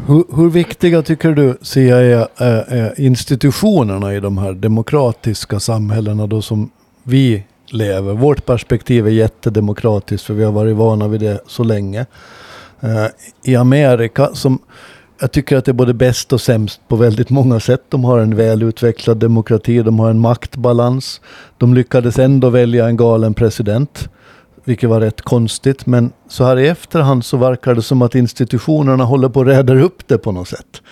Hur, 0.06 0.37
hur 0.37 0.50
viktiga 0.50 1.02
tycker 1.02 1.32
du 1.32 1.59
CIA 1.62 1.97
är, 2.37 2.75
är 2.75 3.00
institutionerna 3.00 4.14
i 4.14 4.20
de 4.20 4.38
här 4.38 4.52
demokratiska 4.52 5.61
samhällena 5.61 6.26
då 6.26 6.42
som 6.42 6.70
vi 7.02 7.44
lever? 7.66 8.12
Vårt 8.12 8.47
perspektiv 8.47 9.06
är 9.06 9.11
jättedemokratiskt 9.11 10.26
för 10.26 10.35
vi 10.35 10.44
har 10.44 10.52
varit 10.52 10.76
vana 10.76 11.09
vid 11.09 11.20
det 11.20 11.40
så 11.47 11.64
länge. 11.64 12.06
Uh, 12.85 13.06
I 13.42 13.56
Amerika 13.56 14.35
som 14.35 14.59
jag 15.21 15.33
tycker 15.33 15.57
att 15.57 15.65
det 15.65 15.71
är 15.71 15.75
både 15.75 15.95
bäst 15.95 16.33
och 16.33 16.41
sämst 16.41 16.81
på 16.89 16.97
väldigt 16.97 17.31
många 17.31 17.61
sätt. 17.61 17.83
De 17.89 18.05
har 18.05 18.19
en 18.19 18.37
välutvecklad 18.37 19.17
demokrati, 19.17 19.83
de 19.83 19.99
har 19.99 20.11
en 20.11 20.19
maktbalans. 20.19 21.21
De 21.59 21.75
lyckades 21.75 22.19
ändå 22.19 22.50
välja 22.50 22.87
en 22.87 22.97
galen 22.97 23.35
president, 23.35 24.09
vilket 24.65 24.91
var 24.91 25.00
rätt 25.00 25.23
konstigt. 25.23 25.87
Men 25.87 26.12
så 26.29 26.45
här 26.45 26.59
i 26.59 26.69
efterhand 26.69 27.25
så 27.25 27.37
verkar 27.37 27.75
det 27.75 27.83
som 27.83 28.03
att 28.03 28.15
institutionerna 28.15 29.05
håller 29.05 29.29
på 29.29 29.41
att 29.41 29.47
rädda 29.47 29.81
upp 29.81 30.09
det 30.09 30.19
på 30.19 30.33
något 30.33 30.49
sätt. 30.49 30.83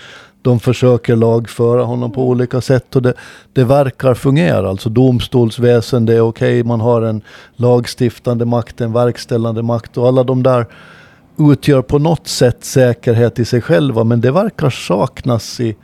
De 0.43 0.61
försöker 0.61 1.17
lagföra 1.17 1.83
honom 1.83 2.13
på 2.13 2.29
olika 2.29 2.61
sätt 2.61 2.97
och 2.97 3.03
det, 3.03 3.15
det 3.53 3.65
verkar 3.65 4.15
fungera. 4.15 4.69
Alltså 4.69 4.89
domstolsväsende 4.89 6.15
är 6.15 6.21
okej, 6.21 6.61
okay, 6.61 6.69
man 6.69 6.81
har 6.81 7.03
en 7.03 7.23
lagstiftande 7.57 8.45
makt, 8.45 8.81
en 8.81 8.93
verkställande 8.93 9.63
makt 9.63 9.99
och 9.99 10.09
alla 10.09 10.25
de 10.25 10.43
där 10.43 10.67
utgör 11.39 11.83
på 11.83 11.99
något 11.99 12.29
sätt 12.29 12.65
säkerhet 12.65 13.39
i 13.39 13.45
sig 13.45 13.61
själva, 13.61 14.05
men 14.05 14.21
det 14.21 14.31
verkar 14.31 14.71
saknas 14.71 15.61
i, 15.61 15.77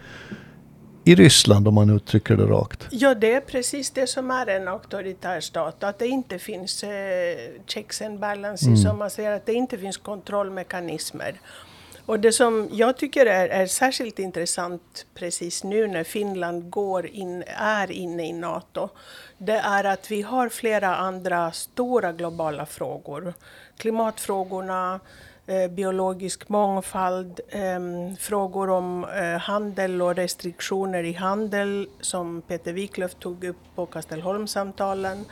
i 1.05 1.15
Ryssland 1.15 1.69
om 1.69 1.75
man 1.75 1.91
uttrycker 1.91 2.37
det 2.37 2.45
rakt. 2.45 2.87
Ja, 2.91 3.15
det 3.15 3.35
är 3.35 3.41
precis 3.41 3.91
det 3.91 4.07
som 4.07 4.31
är 4.31 4.47
en 4.47 4.69
auktoritär 4.69 5.41
stat, 5.41 5.85
att 5.85 5.99
det 5.99 6.07
inte 6.07 6.39
finns 6.39 6.85
eh, 6.85 6.91
checks 7.67 8.03
and 8.03 8.21
balances, 8.21 8.67
mm. 8.67 8.77
som 8.77 8.99
man 8.99 9.11
säger, 9.11 9.33
att 9.33 9.47
det 9.47 9.55
inte 9.55 9.79
finns 9.79 9.97
kontrollmekanismer. 9.97 11.41
Och 12.07 12.21
det 12.21 12.33
som 12.33 12.69
jag 12.73 12.97
tycker 12.97 13.27
är, 13.27 13.49
är, 13.49 13.67
särskilt 13.67 14.19
intressant 14.19 15.07
precis 15.15 15.65
nu 15.65 15.87
när 15.87 16.05
Finland 16.05 16.71
går 16.71 17.07
in, 17.07 17.45
är 17.57 17.91
inne 17.91 18.29
i 18.29 18.33
NATO, 18.33 18.89
det 19.39 19.57
är 19.57 19.85
att 19.85 20.11
vi 20.11 20.23
har 20.23 20.49
flera 20.49 20.97
andra 20.97 21.53
stora 21.53 22.13
globala 22.13 22.67
frågor. 22.67 23.35
Klimatfrågorna, 23.79 25.01
Eh, 25.47 25.71
biologisk 25.71 26.49
mångfald, 26.49 27.41
ehm, 27.51 28.17
frågor 28.17 28.71
om 28.71 29.05
eh, 29.05 29.39
handel 29.39 30.03
och 30.03 30.17
restriktioner 30.17 31.05
i 31.05 31.13
handel 31.13 31.89
som 32.01 32.43
Peter 32.43 32.73
Wiklöf 32.73 33.15
tog 33.15 33.45
upp 33.45 33.57
på 33.75 33.87
Kastelholmssamtalen, 33.87 35.25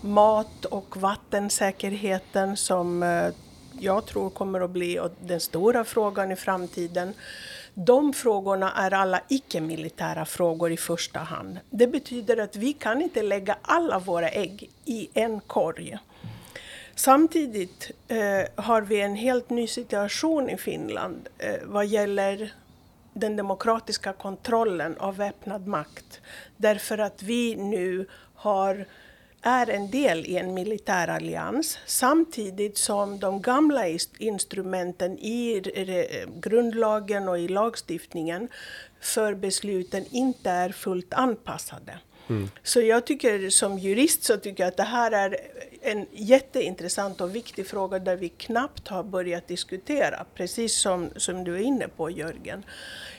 mat 0.00 0.64
och 0.64 0.96
vattensäkerheten 0.96 2.56
som 2.56 3.02
eh, 3.02 3.28
jag 3.78 4.06
tror 4.06 4.30
kommer 4.30 4.60
att 4.60 4.70
bli 4.70 5.00
den 5.20 5.40
stora 5.40 5.84
frågan 5.84 6.32
i 6.32 6.36
framtiden. 6.36 7.14
De 7.74 8.12
frågorna 8.12 8.72
är 8.72 8.94
alla 8.94 9.20
icke-militära 9.28 10.24
frågor 10.24 10.72
i 10.72 10.76
första 10.76 11.18
hand. 11.18 11.58
Det 11.70 11.86
betyder 11.86 12.36
att 12.36 12.56
vi 12.56 12.72
kan 12.72 13.02
inte 13.02 13.22
lägga 13.22 13.56
alla 13.62 13.98
våra 13.98 14.28
ägg 14.28 14.70
i 14.84 15.08
en 15.14 15.40
korg. 15.40 15.98
Samtidigt 17.00 17.90
eh, 18.08 18.64
har 18.64 18.80
vi 18.82 19.00
en 19.00 19.14
helt 19.14 19.50
ny 19.50 19.66
situation 19.66 20.50
i 20.50 20.56
Finland 20.56 21.28
eh, 21.38 21.54
vad 21.64 21.86
gäller 21.86 22.52
den 23.12 23.36
demokratiska 23.36 24.12
kontrollen 24.12 24.96
av 24.98 25.16
väpnad 25.16 25.66
makt. 25.66 26.20
Därför 26.56 26.98
att 26.98 27.22
vi 27.22 27.56
nu 27.56 28.06
har, 28.34 28.86
är 29.42 29.70
en 29.70 29.90
del 29.90 30.26
i 30.26 30.36
en 30.36 30.54
militär 30.54 31.08
allians 31.08 31.78
samtidigt 31.86 32.78
som 32.78 33.18
de 33.18 33.42
gamla 33.42 33.84
instrumenten 34.18 35.18
i 35.18 35.62
grundlagen 36.40 37.28
och 37.28 37.38
i 37.38 37.48
lagstiftningen 37.48 38.48
för 39.00 39.34
besluten 39.34 40.04
inte 40.10 40.50
är 40.50 40.72
fullt 40.72 41.14
anpassade. 41.14 41.98
Mm. 42.28 42.50
Så 42.62 42.80
jag 42.80 43.06
tycker 43.06 43.50
som 43.50 43.78
jurist 43.78 44.24
så 44.24 44.36
tycker 44.36 44.62
jag 44.62 44.68
att 44.68 44.76
det 44.76 44.82
här 44.82 45.12
är 45.12 45.36
en 45.82 46.06
jätteintressant 46.12 47.20
och 47.20 47.34
viktig 47.34 47.66
fråga 47.66 47.98
där 47.98 48.16
vi 48.16 48.28
knappt 48.28 48.88
har 48.88 49.02
börjat 49.02 49.48
diskutera, 49.48 50.24
precis 50.34 50.76
som, 50.76 51.10
som 51.16 51.44
du 51.44 51.54
är 51.54 51.60
inne 51.60 51.88
på 51.88 52.10
Jörgen. 52.10 52.64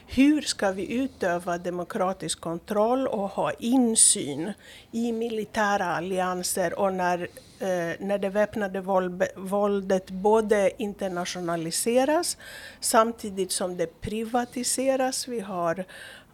Hur 0.07 0.41
ska 0.41 0.71
vi 0.71 0.93
utöva 0.93 1.57
demokratisk 1.57 2.41
kontroll 2.41 3.07
och 3.07 3.29
ha 3.29 3.51
insyn 3.51 4.53
i 4.91 5.11
militära 5.11 5.85
allianser 5.85 6.79
och 6.79 6.93
när, 6.93 7.19
eh, 7.59 7.95
när 7.99 8.17
det 8.17 8.29
väpnade 8.29 8.81
våld, 8.81 9.23
våldet 9.35 10.09
både 10.09 10.71
internationaliseras 10.77 12.37
samtidigt 12.79 13.51
som 13.51 13.77
det 13.77 14.01
privatiseras. 14.01 15.27
Vi 15.27 15.39
har 15.39 15.85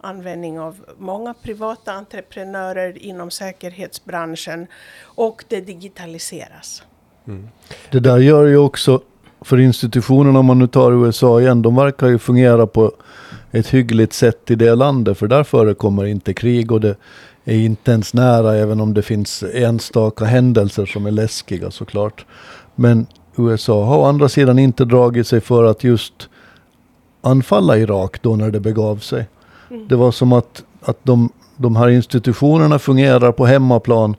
användning 0.01 0.60
av 0.60 0.75
många 0.98 1.34
privata 1.34 1.94
entreprenörer 1.94 2.98
inom 2.98 3.32
säkerhetsbranschen 3.32 4.68
och 5.04 5.44
det 5.48 5.62
digitaliseras. 5.62 6.84
Mm. 7.27 7.50
Det 7.92 8.00
där 8.00 8.18
gör 8.18 8.46
ju 8.46 8.58
också 8.58 9.01
för 9.42 9.60
institutionerna, 9.60 10.39
om 10.39 10.46
man 10.46 10.60
nu 10.60 10.68
tar 10.68 10.92
USA 10.92 11.42
igen, 11.42 11.62
de 11.62 11.75
verkar 11.75 12.08
ju 12.08 12.18
fungera 12.18 12.68
på 12.68 12.92
ett 13.51 13.68
hyggligt 13.68 14.13
sätt 14.13 14.51
i 14.51 14.56
det 14.56 14.75
landet, 14.75 15.18
för 15.18 15.27
där 15.27 15.44
förekommer 15.44 16.06
inte 16.06 16.34
krig 16.34 16.72
och 16.72 16.82
det 16.82 16.98
är 17.46 17.56
inte 17.56 17.92
ens 17.92 18.13
nära, 18.13 18.56
även 18.56 18.82
om 18.82 18.94
det 18.94 19.01
finns 19.01 19.44
enstaka 19.54 20.25
händelser 20.25 20.86
som 20.86 21.06
är 21.06 21.12
läskiga 21.12 21.72
såklart. 21.72 22.25
Men 22.75 23.08
USA 23.38 23.86
har 23.86 23.98
å 23.98 24.04
andra 24.04 24.30
sidan 24.30 24.60
inte 24.60 24.86
dragit 24.86 25.27
sig 25.27 25.42
för 25.42 25.63
att 25.63 25.84
just 25.84 26.30
anfalla 27.22 27.77
Irak 27.77 28.22
då 28.22 28.36
när 28.36 28.51
det 28.51 28.60
begav 28.60 28.98
sig. 28.98 29.27
Det 29.70 29.96
var 29.96 30.12
som 30.12 30.34
att, 30.34 30.64
att 30.82 30.98
de, 31.04 31.30
de 31.58 31.76
här 31.76 31.90
institutionerna 31.90 32.80
fungerar 32.80 33.32
på 33.32 33.46
hemmaplan 33.46 34.16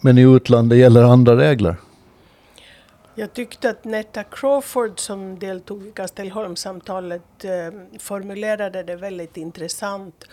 men 0.00 0.18
i 0.18 0.22
utlandet 0.22 0.78
gäller 0.78 1.02
andra 1.02 1.36
regler. 1.36 1.76
Jag 3.14 3.32
tyckte 3.32 3.70
att 3.70 3.84
Netta 3.84 4.24
Crawford 4.24 5.00
som 5.00 5.38
deltog 5.38 5.86
i 5.86 5.90
Kastelholmssamtalet 5.90 7.44
eh, 7.44 7.98
formulerade 7.98 8.82
det 8.82 8.96
väldigt 8.96 9.36
intressant. 9.36 10.24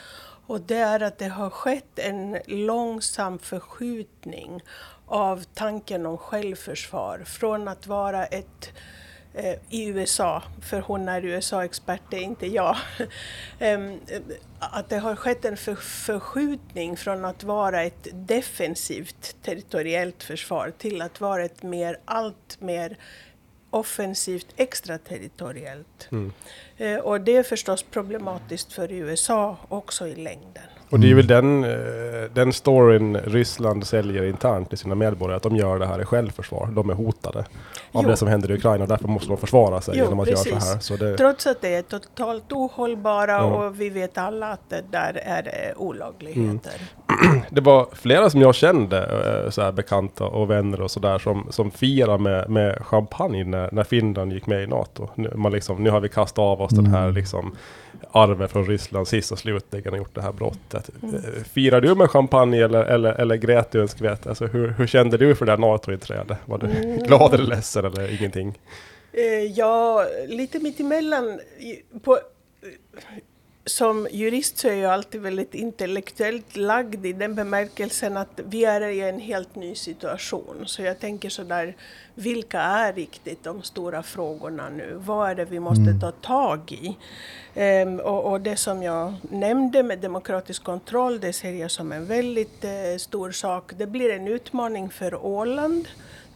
Och 0.47 0.61
det 0.61 0.77
är 0.77 1.03
att 1.03 1.17
det 1.17 1.27
har 1.27 1.49
skett 1.49 1.99
en 1.99 2.37
långsam 2.47 3.39
förskjutning 3.39 4.61
av 5.05 5.43
tanken 5.53 6.05
om 6.05 6.17
självförsvar 6.17 7.23
från 7.25 7.67
att 7.67 7.87
vara 7.87 8.25
ett 8.25 8.67
eh, 8.67 9.00
i 9.69 9.87
USA, 9.87 10.43
för 10.61 10.81
hon 10.81 11.07
är 11.07 11.25
USA-expert, 11.25 12.01
det 12.09 12.17
är 12.17 12.21
inte 12.21 12.47
jag. 12.47 12.77
Em, 13.59 13.99
att 14.59 14.89
det 14.89 14.97
har 14.97 15.15
skett 15.15 15.45
en 15.45 15.57
för, 15.57 15.75
förskjutning 15.75 16.97
från 16.97 17.25
att 17.25 17.43
vara 17.43 17.83
ett 17.83 18.07
defensivt 18.11 19.35
territoriellt 19.43 20.23
försvar 20.23 20.73
till 20.77 21.01
att 21.01 21.21
vara 21.21 21.45
ett 21.45 21.63
mer, 21.63 21.97
allt 22.05 22.61
mer 22.61 22.97
offensivt 23.69 24.47
extraterritoriellt. 24.55 26.07
Mm. 26.11 26.33
Eh, 26.77 26.97
och 26.97 27.21
det 27.21 27.35
är 27.35 27.43
förstås 27.43 27.83
problematiskt 27.83 28.73
för 28.73 28.91
USA 28.91 29.57
också 29.69 30.07
i 30.07 30.15
längden. 30.15 30.63
Och 30.91 30.99
det 30.99 31.11
är 31.11 31.15
väl 31.15 31.27
den, 31.27 31.63
eh, 31.63 31.71
den 32.33 32.53
storyn 32.53 33.17
Ryssland 33.17 33.87
säljer 33.87 34.23
internt 34.23 34.69
till 34.69 34.77
sina 34.77 34.95
medborgare, 34.95 35.37
att 35.37 35.43
de 35.43 35.55
gör 35.55 35.79
det 35.79 35.85
här 35.85 36.01
i 36.01 36.05
självförsvar. 36.05 36.69
De 36.71 36.89
är 36.89 36.93
hotade 36.93 37.39
av 37.91 38.03
Jo. 38.03 38.09
det 38.09 38.17
som 38.17 38.27
händer 38.27 38.51
i 38.51 38.53
Ukraina, 38.53 38.85
därför 38.85 39.07
måste 39.07 39.27
de 39.27 39.37
försvara 39.37 39.81
sig 39.81 39.93
Jo, 39.97 40.03
genom 40.03 40.19
att 40.19 40.27
göra 40.27 40.37
precis. 40.43 40.63
så 40.63 40.71
här. 40.73 40.79
Så 40.79 40.95
det, 40.95 41.17
Trots 41.17 41.47
att 41.47 41.61
det 41.61 41.75
är 41.75 41.81
totalt 41.81 42.51
ohållbara 42.51 43.31
Ja. 43.31 43.43
och 43.43 43.81
vi 43.81 43.89
vet 43.89 44.17
alla 44.17 44.47
att 44.47 44.69
det 44.69 44.83
där 44.91 45.19
är 45.23 45.43
det 45.43 45.73
olagligheter. 45.77 46.71
det 47.49 47.61
var 47.61 47.87
flera 47.93 48.29
som 48.29 48.41
jag 48.41 48.55
kände, 48.55 48.97
eh, 49.45 49.49
så 49.49 49.61
här 49.61 49.71
bekanta 49.71 50.23
och 50.25 50.49
vänner 50.49 50.81
och 50.81 50.91
sådär, 50.91 51.19
som, 51.19 51.47
som 51.49 51.71
firade 51.71 52.17
med, 52.23 52.49
med 52.49 52.85
champagne 52.85 53.43
när, 53.43 53.69
när 53.71 53.83
Finland 53.83 54.33
gick 54.33 54.47
med 54.47 54.63
i 54.63 54.67
NATO. 54.67 55.09
Nu, 55.15 55.31
man 55.35 55.51
liksom, 55.51 55.83
nu 55.83 55.89
har 55.89 55.99
vi 55.99 56.09
kastat 56.09 56.39
av 56.39 56.61
oss 56.61 56.71
den 56.71 56.85
här 56.85 57.01
Mm. 57.01 57.13
liksom, 57.15 57.55
arvet 58.11 58.51
från 58.51 58.65
Ryssland 58.65 59.07
sist 59.07 59.31
och 59.31 59.39
slutligen 59.39 59.91
och 59.93 59.97
gjort 59.97 60.15
det 60.15 60.21
här 60.21 60.31
brottet. 60.31 60.80
Eh, 61.03 61.43
Firar 61.53 61.81
du 61.81 61.95
med 61.95 62.09
champagne 62.09 62.63
eller, 62.63 62.83
eller, 62.83 63.13
eller 63.13 63.35
grät 63.35 63.71
du 63.71 63.81
en 63.81 63.87
skvätt? 63.87 64.27
Alltså, 64.27 64.45
hur, 64.45 64.67
hur 64.67 64.87
kände 64.87 65.17
du 65.17 65.35
för 65.35 65.45
det 65.45 65.51
här 65.51 65.59
NATO-inträdet? 65.59 66.37
Var 66.45 66.57
du 66.57 66.65
Mm. 66.67 66.97
glad 67.07 67.33
eller 67.33 67.45
ledsen 67.45 67.85
eller 67.85 68.19
ingenting? 68.19 68.59
Eh, 69.13 69.23
ja, 69.43 70.05
lite 70.27 70.59
mittemellan. 70.59 71.39
På, 72.03 72.19
som 73.65 74.07
jurist 74.11 74.57
så 74.57 74.67
är 74.67 74.73
jag 74.73 74.93
alltid 74.93 75.21
väldigt 75.21 75.55
intellektuellt 75.55 76.55
lagd 76.55 77.05
i 77.05 77.13
den 77.13 77.35
bemärkelsen 77.35 78.17
att 78.17 78.39
vi 78.45 78.65
är 78.65 78.81
i 78.81 79.01
en 79.01 79.19
helt 79.19 79.55
ny 79.55 79.75
situation. 79.75 80.63
Så 80.65 80.81
jag 80.81 80.99
tänker 80.99 81.29
sådär, 81.29 81.75
vilka 82.15 82.61
är 82.61 82.93
riktigt 82.93 83.43
de 83.43 83.61
stora 83.63 84.03
frågorna 84.03 84.69
nu? 84.69 84.93
Vad 84.97 85.29
är 85.29 85.35
det 85.35 85.45
vi 85.45 85.59
måste 85.59 85.99
ta 86.01 86.11
tag 86.11 86.71
i? 86.71 86.97
Ehm, 87.55 87.99
och, 87.99 88.31
och 88.31 88.41
det 88.41 88.55
som 88.55 88.83
jag 88.83 89.13
nämnde 89.29 89.83
med 89.83 89.99
demokratisk 89.99 90.63
kontroll, 90.63 91.19
det 91.19 91.33
ser 91.33 91.53
jag 91.53 91.71
som 91.71 91.91
en 91.91 92.05
väldigt 92.05 92.63
eh, 92.63 92.97
stor 92.97 93.31
sak. 93.31 93.73
Det 93.77 93.87
blir 93.87 94.09
en 94.09 94.27
utmaning 94.27 94.89
för 94.89 95.25
Åland 95.25 95.87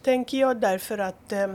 tänker 0.06 0.38
jag, 0.38 0.56
därför 0.56 0.98
att 0.98 1.32
eh, 1.32 1.46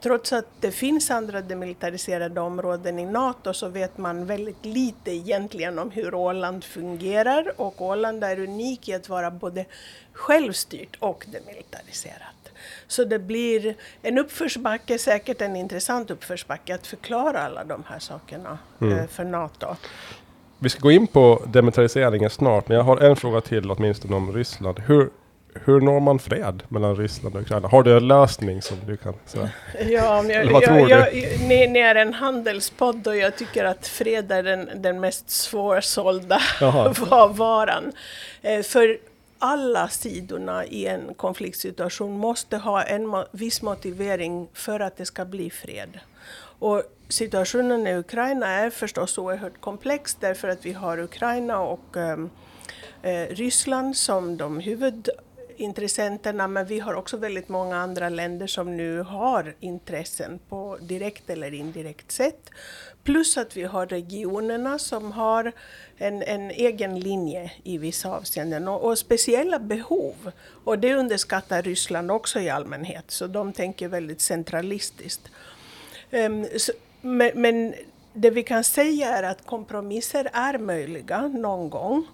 trots 0.00 0.32
att 0.32 0.46
det 0.60 0.70
finns 0.70 1.10
andra 1.10 1.40
demilitariserade 1.40 2.40
områden 2.40 2.98
i 2.98 3.06
NATO 3.06 3.52
så 3.52 3.68
vet 3.68 3.98
man 3.98 4.26
väldigt 4.26 4.64
lite 4.64 5.10
egentligen 5.10 5.78
om 5.78 5.90
hur 5.90 6.14
Åland 6.14 6.64
fungerar 6.64 7.52
och 7.56 7.80
Åland 7.80 8.24
är 8.24 8.40
unik 8.40 8.88
i 8.88 8.94
att 8.94 9.08
vara 9.08 9.30
både 9.30 9.64
självstyrt 10.12 10.96
och 10.98 11.26
demilitariserat. 11.32 12.52
Så 12.86 13.04
det 13.04 13.18
blir 13.18 13.74
en 14.02 14.18
uppförsbacke, 14.18 14.98
säkert 14.98 15.40
en 15.40 15.56
intressant 15.56 16.10
uppförsbacke 16.10 16.74
att 16.74 16.86
förklara 16.86 17.38
alla 17.38 17.64
de 17.64 17.84
här 17.86 17.98
sakerna 17.98 18.58
eh, 18.80 19.06
för 19.06 19.24
NATO. 19.24 19.66
Vi 20.58 20.68
ska 20.68 20.80
gå 20.80 20.90
in 20.90 21.06
på 21.06 21.42
demilitariseringen 21.46 22.30
snart, 22.30 22.68
men 22.68 22.76
jag 22.76 22.84
har 22.84 22.96
en 22.96 23.16
fråga 23.16 23.40
till 23.40 23.70
åtminstone 23.70 24.16
om 24.16 24.32
Ryssland. 24.32 24.78
Hur, 24.78 25.10
hur 25.54 25.80
når 25.80 26.00
man 26.00 26.18
fred 26.18 26.62
mellan 26.68 26.96
Ryssland 26.96 27.36
och 27.36 27.42
Ukraina? 27.42 27.68
Har 27.68 27.82
du 27.82 27.96
en 27.96 28.08
lösning 28.08 28.62
som 28.62 28.76
du 28.86 28.96
kan 28.96 29.14
säga? 29.26 29.50
Ja, 29.88 30.22
men 30.22 30.30
jag, 30.30 30.40
Eller 30.40 30.52
vad 30.52 30.62
jag, 30.62 30.68
tror 30.68 30.90
jag, 30.90 31.14
ni, 31.48 31.66
ni 31.68 31.78
är 31.78 31.94
en 31.94 32.14
handelspodd 32.14 33.06
och 33.06 33.16
jag 33.16 33.36
tycker 33.36 33.64
att 33.64 33.86
fred 33.86 34.32
är 34.32 34.42
den, 34.42 34.70
den 34.76 35.00
mest 35.00 35.30
svårsålda 35.30 36.40
var- 36.60 37.28
varan. 37.28 37.92
Eh, 38.42 38.62
för 38.62 38.98
alla 39.38 39.88
sidorna 39.88 40.64
i 40.64 40.86
en 40.86 41.14
konfliktsituation 41.14 42.12
måste 42.18 42.56
ha 42.56 42.82
en 42.82 43.24
viss 43.32 43.62
motivering 43.62 44.48
för 44.54 44.80
att 44.80 44.96
det 44.96 45.06
ska 45.06 45.24
bli 45.24 45.50
fred. 45.50 45.98
Och 46.58 46.82
situationen 47.08 47.86
i 47.86 47.96
Ukraina 47.96 48.46
är 48.46 48.70
förstås 48.70 49.18
oerhört 49.18 49.60
komplex 49.60 50.14
därför 50.14 50.48
att 50.48 50.66
vi 50.66 50.72
har 50.72 50.98
Ukraina 50.98 51.60
och 51.60 51.96
ehm, 51.96 52.30
eh, 53.02 53.26
Ryssland 53.30 53.96
som 53.96 54.36
de 54.36 54.60
intressenterna 55.60 56.48
men 56.48 56.66
vi 56.66 56.80
har 56.80 56.94
också 56.94 57.16
väldigt 57.16 57.48
många 57.48 57.76
andra 57.76 58.08
länder 58.08 58.46
som 58.46 58.76
nu 58.76 59.00
har 59.00 59.54
intressen 59.60 60.38
på 60.48 60.78
direkt 60.80 61.30
eller 61.30 61.54
indirekt 61.54 62.12
sätt. 62.12 62.50
Plus 63.04 63.36
att 63.36 63.56
vi 63.56 63.62
har 63.62 63.86
regionerna 63.86 64.78
som 64.78 65.12
har 65.12 65.52
en, 65.98 66.22
en 66.22 66.50
egen 66.50 67.00
linje 67.00 67.52
i 67.62 67.78
vissa 67.78 68.10
avseenden 68.10 68.68
och, 68.68 68.84
och 68.84 68.98
speciella 68.98 69.58
behov. 69.58 70.32
Och 70.64 70.78
det 70.78 70.94
underskattar 70.94 71.62
Ryssland 71.62 72.10
också 72.10 72.40
i 72.40 72.50
allmänhet, 72.50 73.10
så 73.10 73.26
de 73.26 73.52
tänker 73.52 73.88
väldigt 73.88 74.20
centralistiskt. 74.20 75.30
Um, 76.10 76.46
så, 76.56 76.72
men, 77.00 77.30
men 77.34 77.74
det 78.12 78.30
vi 78.30 78.42
kan 78.42 78.64
säga 78.64 79.08
är 79.16 79.22
att 79.22 79.46
kompromisser 79.46 80.30
är 80.32 80.58
möjliga 80.58 81.28
någon 81.28 81.70
gång. 81.70 82.06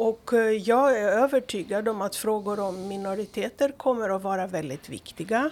Och 0.00 0.32
eh, 0.32 0.50
jag 0.50 0.98
är 0.98 1.08
övertygad 1.08 1.88
om 1.88 2.02
att 2.02 2.16
frågor 2.16 2.60
om 2.60 2.88
minoriteter 2.88 3.72
kommer 3.76 4.10
att 4.10 4.22
vara 4.22 4.46
väldigt 4.46 4.88
viktiga. 4.88 5.50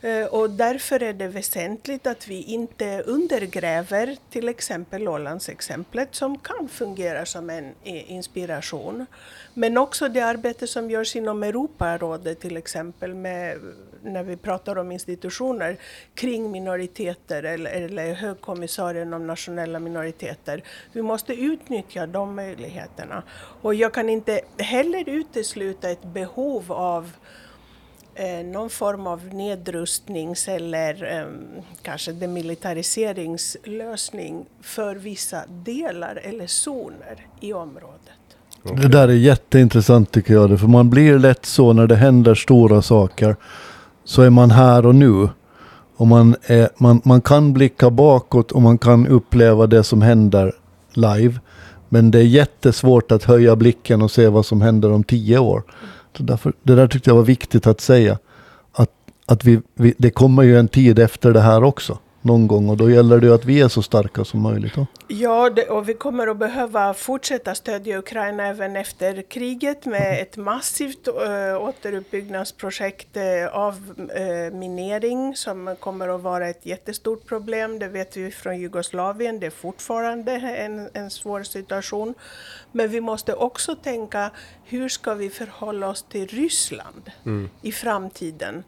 Eh, 0.00 0.26
och 0.26 0.50
därför 0.50 1.02
är 1.02 1.12
det 1.12 1.28
väsentligt 1.28 2.06
att 2.06 2.28
vi 2.28 2.42
inte 2.42 3.02
undergräver 3.02 4.16
till 4.30 4.48
exempel 4.48 5.08
Ålandsexemplet 5.08 6.14
som 6.14 6.38
kan 6.38 6.68
fungera 6.68 7.26
som 7.26 7.50
en 7.50 7.64
eh, 7.84 8.12
inspiration. 8.12 9.06
Men 9.54 9.78
också 9.78 10.08
det 10.08 10.20
arbete 10.20 10.66
som 10.66 10.90
görs 10.90 11.16
inom 11.16 11.42
Europarådet 11.42 12.40
till 12.40 12.56
exempel 12.56 13.14
med, 13.14 13.58
när 14.02 14.22
vi 14.22 14.36
pratar 14.36 14.78
om 14.78 14.92
institutioner 14.92 15.76
kring 16.14 16.50
minoriteter 16.50 17.42
eller, 17.42 17.70
eller 17.70 18.14
högkommissarien 18.14 19.14
om 19.14 19.26
nationella 19.26 19.78
minoriteter. 19.78 20.62
Vi 20.92 21.02
måste 21.02 21.34
utnyttja 21.34 22.06
de 22.06 22.34
möjligheterna. 22.34 23.22
Och 23.62 23.74
jag 23.74 23.94
kan 23.94 24.08
inte 24.08 24.40
heller 24.58 25.08
utesluta 25.08 25.90
ett 25.90 26.04
behov 26.04 26.72
av 26.72 27.12
Eh, 28.18 28.46
någon 28.46 28.70
form 28.70 29.06
av 29.06 29.34
nedrustnings 29.34 30.48
eller 30.48 31.18
eh, 31.18 31.24
kanske 31.82 32.12
demilitariseringslösning 32.12 34.44
för 34.62 34.96
vissa 34.96 35.44
delar 35.64 36.20
eller 36.22 36.46
zoner 36.46 37.26
i 37.40 37.52
området. 37.52 38.00
Det 38.62 38.88
där 38.88 39.08
är 39.08 39.12
jätteintressant 39.12 40.10
tycker 40.10 40.34
jag. 40.34 40.50
det, 40.50 40.58
För 40.58 40.66
man 40.66 40.90
blir 40.90 41.18
lätt 41.18 41.46
så 41.46 41.72
när 41.72 41.86
det 41.86 41.96
händer 41.96 42.34
stora 42.34 42.82
saker. 42.82 43.36
Så 44.04 44.22
är 44.22 44.30
man 44.30 44.50
här 44.50 44.86
och 44.86 44.94
nu. 44.94 45.28
Och 45.96 46.06
man, 46.06 46.36
är, 46.42 46.68
man, 46.78 47.00
man 47.04 47.20
kan 47.20 47.52
blicka 47.52 47.90
bakåt 47.90 48.52
och 48.52 48.62
man 48.62 48.78
kan 48.78 49.06
uppleva 49.06 49.66
det 49.66 49.84
som 49.84 50.02
händer 50.02 50.52
live. 50.92 51.40
Men 51.88 52.10
det 52.10 52.18
är 52.18 52.22
jättesvårt 52.22 53.12
att 53.12 53.24
höja 53.24 53.56
blicken 53.56 54.02
och 54.02 54.10
se 54.10 54.28
vad 54.28 54.46
som 54.46 54.60
händer 54.60 54.92
om 54.92 55.04
tio 55.04 55.38
år. 55.38 55.62
Mm 55.68 55.90
därför, 56.22 56.52
det 56.62 56.74
där 56.74 56.88
tyckte 56.88 57.10
jag 57.10 57.16
var 57.16 57.22
viktigt 57.22 57.66
att 57.66 57.80
säga. 57.80 58.18
Att, 58.72 58.90
att 59.26 59.44
vi, 59.44 59.60
vi, 59.74 59.94
det 59.98 60.10
kommer 60.10 60.42
ju 60.42 60.58
en 60.58 60.68
tid 60.68 60.98
efter 60.98 61.32
det 61.32 61.40
här 61.40 61.64
också. 61.64 61.98
Någon 62.26 62.46
gång. 62.46 62.68
Och 62.68 62.76
då 62.76 62.90
gäller 62.90 63.20
det 63.20 63.34
att 63.34 63.44
vi 63.44 63.60
är 63.60 63.68
så 63.68 63.82
starka 63.82 64.24
som 64.24 64.42
möjligt. 64.42 64.74
Då. 64.74 64.86
Ja, 65.08 65.50
det, 65.50 65.68
och 65.68 65.88
vi 65.88 65.94
kommer 65.94 66.26
att 66.26 66.36
behöva 66.36 66.94
fortsätta 66.94 67.54
stödja 67.54 67.98
Ukraina 67.98 68.46
även 68.46 68.76
efter 68.76 69.22
kriget 69.22 69.86
med 69.86 70.22
ett 70.22 70.36
massivt 70.36 71.08
äh, 71.08 71.62
återuppbyggnadsprojekt 71.62 73.16
äh, 73.16 73.22
av 73.52 73.74
äh, 74.16 74.54
minering 74.54 75.36
som 75.36 75.76
kommer 75.80 76.08
att 76.08 76.20
vara 76.20 76.48
ett 76.48 76.66
jättestort 76.66 77.26
problem. 77.26 77.78
Det 77.78 77.88
vet 77.88 78.16
vi 78.16 78.30
från 78.30 78.58
Jugoslavien. 78.58 79.40
Det 79.40 79.46
är 79.46 79.50
fortfarande 79.50 80.32
en, 80.32 80.88
en 80.92 81.10
svår 81.10 81.42
situation. 81.42 82.14
Men 82.72 82.88
vi 82.88 83.00
måste 83.00 83.34
också 83.34 83.74
tänka 83.74 84.30
hur 84.64 84.88
ska 84.88 85.14
vi 85.14 85.30
förhålla 85.30 85.88
oss 85.88 86.02
till 86.02 86.26
Ryssland 86.26 87.10
i 87.62 87.72
framtiden? 87.72 88.64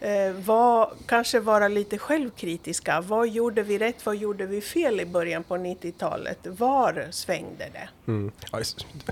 Eh, 0.00 0.32
var, 0.44 0.92
kanske 1.06 1.40
vara 1.40 1.68
lite 1.68 1.98
självkritiska. 1.98 3.00
Vad 3.00 3.28
gjorde 3.28 3.62
vi 3.62 3.78
rätt, 3.78 4.06
vad 4.06 4.16
gjorde 4.16 4.46
vi 4.46 4.60
fel 4.60 5.00
i 5.00 5.06
början 5.06 5.42
på 5.42 5.54
90-talet? 5.56 6.38
Var 6.58 7.06
svängde 7.10 7.64
det? 7.72 7.88
Mm. 8.06 8.32
Ja, 8.52 8.58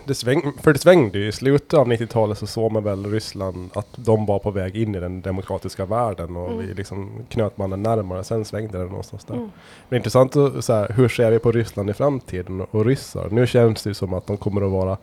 det 0.04 0.14
sväng, 0.14 0.52
för 0.62 0.72
det 0.72 0.78
svängde 0.78 1.18
ju. 1.18 1.28
I 1.28 1.32
slutet 1.32 1.74
av 1.74 1.86
90-talet 1.88 2.38
så 2.38 2.46
såg 2.46 2.72
man 2.72 2.84
väl 2.84 3.06
Ryssland 3.12 3.70
att 3.74 3.88
de 3.96 4.26
var 4.26 4.38
på 4.38 4.50
väg 4.50 4.76
in 4.76 4.94
i 4.94 5.00
den 5.00 5.20
demokratiska 5.22 5.84
världen 5.84 6.36
och 6.36 6.48
Mm. 6.52 6.66
vi 6.66 6.74
liksom 6.74 7.26
knöt 7.28 7.56
man 7.58 7.70
den 7.70 7.82
närmare. 7.82 8.24
Sen 8.24 8.44
svängde 8.44 8.78
det 8.78 8.84
någonstans 8.84 9.24
där. 9.24 9.34
Mm. 9.34 9.50
Men 9.88 9.96
intressant 9.96 10.36
att 10.36 10.64
så 10.64 10.72
här, 10.72 10.92
hur 10.96 11.08
ser 11.08 11.30
vi 11.30 11.38
på 11.38 11.52
Ryssland 11.52 11.90
i 11.90 11.94
framtiden 11.94 12.60
och 12.60 12.84
ryssar? 12.86 13.28
Nu 13.30 13.46
känns 13.46 13.82
det 13.82 13.94
som 13.94 14.14
att 14.14 14.26
de 14.26 14.36
kommer 14.36 14.62
att 14.62 14.72
vara 14.72 14.96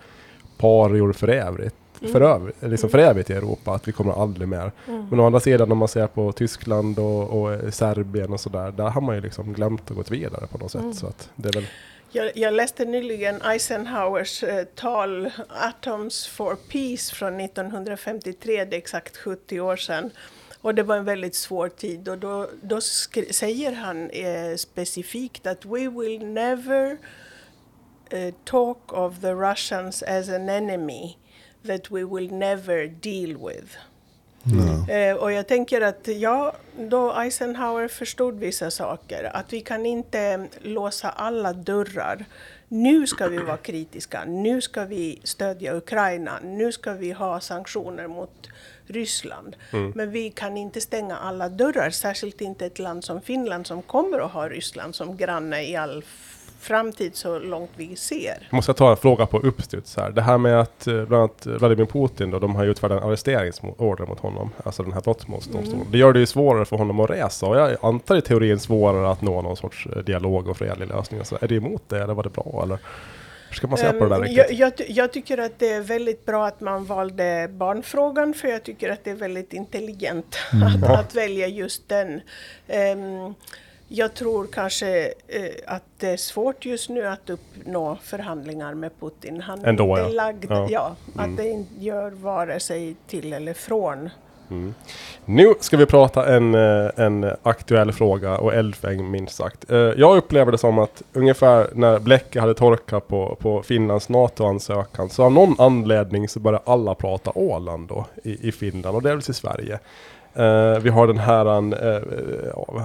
parior 0.58 1.14
för 1.14 1.28
evigt. 1.28 1.76
För, 2.00 2.22
Mm. 2.22 2.32
öv, 2.32 2.70
liksom 2.70 2.90
för 2.90 2.98
evigt 2.98 3.30
i 3.30 3.34
Europa, 3.34 3.72
att 3.72 3.88
vi 3.88 3.92
kommer 3.92 4.22
aldrig 4.22 4.48
mer. 4.48 4.72
Mm. 4.88 5.08
Men 5.10 5.20
å 5.20 5.26
andra 5.26 5.40
sidan 5.40 5.72
om 5.72 5.78
man 5.78 5.88
ser 5.88 6.08
på 6.08 6.32
Tyskland 6.32 7.00
och, 7.00 7.42
och 7.42 7.54
eh, 7.54 7.70
Serbien 7.72 8.34
och 8.34 8.40
sådär, 8.40 8.72
där 8.72 8.90
har 8.90 9.02
man 9.02 9.16
ju 9.16 9.22
liksom 9.22 9.54
glömt 9.54 9.92
att 9.92 9.98
gå 9.98 10.04
vidare 10.10 10.48
på 10.48 10.58
något 10.58 10.72
sätt. 10.72 10.82
Mm. 10.82 10.94
Så 10.94 11.08
att 11.08 11.30
det 11.36 11.50
är 11.50 11.54
väl 11.54 11.68
Jag, 12.12 12.32
jag 12.38 12.54
läste 12.54 12.86
nyligen 12.86 13.42
Eisenhowers 13.42 14.44
eh, 14.44 14.64
tal 14.76 15.32
Atoms 15.50 16.28
for 16.28 16.56
Peace 16.72 17.16
från 17.16 17.40
1953, 17.40 18.66
det 18.66 18.76
är 18.76 18.78
exakt 18.78 19.18
70 19.18 19.60
år 19.60 19.76
sedan. 19.76 20.10
Och 20.62 20.76
det 20.76 20.84
var 20.84 20.98
en 20.98 21.06
väldigt 21.06 21.36
svår 21.36 21.70
tid 21.70 22.10
och 22.10 22.18
då, 22.18 22.50
då 22.62 22.82
säger 23.32 23.72
han 23.72 24.10
eh, 24.10 24.56
specifikt 24.58 25.48
att 25.48 25.66
we 25.66 25.90
will 25.90 26.26
never 26.26 26.98
eh, 28.10 28.34
talk 28.44 28.94
of 28.94 29.20
the 29.22 29.32
Russians 29.32 30.04
as 30.04 30.30
an 30.30 30.50
enemy 30.50 31.16
that 31.68 31.92
we 31.92 32.04
will 32.04 32.32
never 32.32 32.88
deal 32.88 33.50
with. 33.50 33.78
Ja. 34.44 34.94
Eh, 34.94 35.16
och 35.16 35.32
jag 35.32 35.48
tänker 35.48 35.82
att 35.82 36.08
ja, 36.08 36.56
då 36.78 37.14
Eisenhower 37.14 37.88
förstod 37.88 38.40
vissa 38.40 38.72
saker, 38.72 39.32
att 39.34 39.54
vi 39.54 39.62
kan 39.62 39.86
inte 39.86 40.48
låsa 40.62 41.10
alla 41.10 41.54
dörrar. 41.54 42.26
Nu 42.68 43.08
ska 43.08 43.28
vi 43.28 43.38
vara 43.38 43.58
kritiska, 43.58 44.26
nu 44.26 44.62
ska 44.62 44.86
vi 44.86 45.20
stödja 45.24 45.78
Ukraina, 45.78 46.40
nu 46.44 46.72
ska 46.72 46.94
vi 46.94 47.12
ha 47.12 47.40
sanktioner 47.40 48.08
mot 48.08 48.50
Ryssland. 48.88 49.56
Men 49.96 50.12
vi 50.12 50.30
kan 50.30 50.58
inte 50.58 50.82
stänga 50.82 51.18
alla 51.18 51.50
dörrar, 51.50 51.90
särskilt 51.90 52.42
inte 52.42 52.66
ett 52.66 52.80
land 52.80 53.04
som 53.04 53.22
Finland 53.22 53.68
som 53.68 53.82
kommer 53.82 54.20
att 54.20 54.32
ha 54.32 54.50
Ryssland 54.50 54.96
som 54.96 55.18
granne 55.18 55.64
i 55.64 55.76
all 55.76 56.04
framtid 56.66 57.16
så 57.16 57.40
långt 57.40 57.72
vi 57.76 57.96
ser. 57.96 58.48
Jag 58.50 58.56
måste 58.56 58.74
ta 58.74 58.92
en 58.92 58.98
fråga 58.98 59.26
på 59.26 59.40
uppstuds 59.40 59.98
här. 59.98 60.12
Det 60.12 60.22
här 60.22 60.38
med 60.38 60.60
att 60.60 60.88
eh, 60.88 60.94
bland 61.06 61.14
annat 61.14 61.46
Vladimir 61.46 61.86
Putin 61.86 62.32
då, 62.32 62.40
de 62.40 62.56
har 62.56 62.66
utfärdat 62.66 63.02
en 63.02 63.08
arresteringsorder 63.10 64.06
mot 64.06 64.20
honom. 64.20 64.52
Alltså 64.64 64.84
den 64.84 64.94
här 64.94 65.02
brottmålsdomstolen. 65.02 65.82
Mm. 65.82 65.92
Det 65.92 65.98
gör 65.98 66.14
det 66.14 66.20
ju 66.20 66.26
svårare 66.26 66.66
för 66.66 66.78
honom 66.78 67.00
att 67.00 67.10
resa. 67.10 67.46
Och 67.46 67.58
jag 67.58 67.78
antar 67.82 68.18
i 68.18 68.22
teorin 68.22 68.60
svårare 68.60 69.12
att 69.12 69.22
nå 69.22 69.42
någon 69.42 69.58
sorts 69.58 69.88
eh, 69.96 69.98
dialog 70.04 70.48
och 70.48 70.58
fredlig 70.58 70.88
lösning. 70.88 71.26
Så 71.26 71.38
är 71.42 71.48
det 71.48 71.56
emot 71.56 71.84
det 71.88 72.04
eller 72.04 72.14
var 72.14 72.24
det 72.24 72.30
bra? 72.30 72.62
Eller 72.64 72.80
hur 73.50 73.56
ska 73.56 73.68
man 73.68 73.78
se 73.78 73.92
på 73.92 74.04
det 74.04 74.10
där 74.10 74.16
Ehm, 74.16 74.24
riktigt? 74.24 74.60
jag, 74.60 74.74
jag, 74.80 74.90
jag 74.90 75.14
tycker 75.14 75.38
att 75.38 75.60
det 75.60 75.70
är 75.70 75.82
väldigt 75.82 76.26
bra 76.26 76.48
att 76.48 76.62
man 76.62 76.86
valde 76.86 77.48
barnfrågan 77.52 78.34
för 78.34 78.48
jag 78.48 78.64
tycker 78.64 78.90
att 78.90 79.04
det 79.04 79.12
är 79.12 79.16
väldigt 79.16 79.54
intelligent 79.54 80.38
att, 80.84 80.90
att 80.90 81.16
välja 81.16 81.48
just 81.48 81.90
den. 81.90 82.22
Ehm, 82.68 83.34
jag 83.96 84.14
tror 84.14 84.48
kanske 84.54 85.06
eh, 85.28 85.44
att 85.68 85.84
det 85.98 86.10
är 86.10 86.18
svårt 86.18 86.66
just 86.66 86.90
nu 86.90 87.08
att 87.08 87.30
uppnå 87.30 87.98
förhandlingar 88.04 88.74
med 88.74 88.92
Putin. 89.00 89.42
Han 89.42 89.60
är 89.66 89.68
Ändå, 89.70 89.90
inte 89.90 90.02
ja. 90.02 90.08
lagd, 90.08 90.46
Ja. 90.50 90.68
ja. 90.72 90.96
Mm. 91.14 91.32
att 91.32 91.38
det 91.38 91.50
inte 91.50 91.74
gör 91.86 92.12
vare 92.12 92.60
sig 92.60 92.96
till 93.08 93.34
eller 93.34 93.54
från. 93.54 94.10
Nu 95.26 95.54
ska 95.60 95.78
vi 95.78 95.86
prata 95.86 96.36
en, 96.36 96.56
eh, 96.56 96.90
en 96.96 97.32
aktuell 97.44 97.92
fråga 97.92 98.38
och 98.38 98.54
eldfäng 98.54 99.12
minst 99.12 99.36
sagt. 99.36 99.72
Eh, 99.72 99.78
Jag 99.78 100.18
upplever 100.18 100.52
det 100.52 100.58
som 100.58 100.80
att 100.80 101.02
ungefär 101.14 101.68
när 101.74 102.00
bläcket 102.00 102.42
hade 102.42 102.54
torkat 102.54 103.08
på, 103.08 103.38
på 103.42 103.64
Finlands 103.64 104.10
NATO-ansökan 104.10 105.10
så 105.10 105.24
av 105.24 105.32
någon 105.32 105.56
anledning 105.58 106.30
så 106.30 106.40
började 106.40 106.64
alla 106.66 106.96
prata 106.96 107.32
Åland 107.36 107.88
då 107.88 108.06
i, 108.24 108.48
i 108.48 108.52
Finland 108.52 108.96
och 108.96 109.02
delvis 109.04 109.30
i 109.30 109.34
Sverige. 109.34 109.80
Uh, 110.40 110.80
vi 110.80 110.90
har 110.90 111.08
den 111.08 111.18
här, 111.18 111.46
han, 111.46 111.74
uh, 111.74 112.02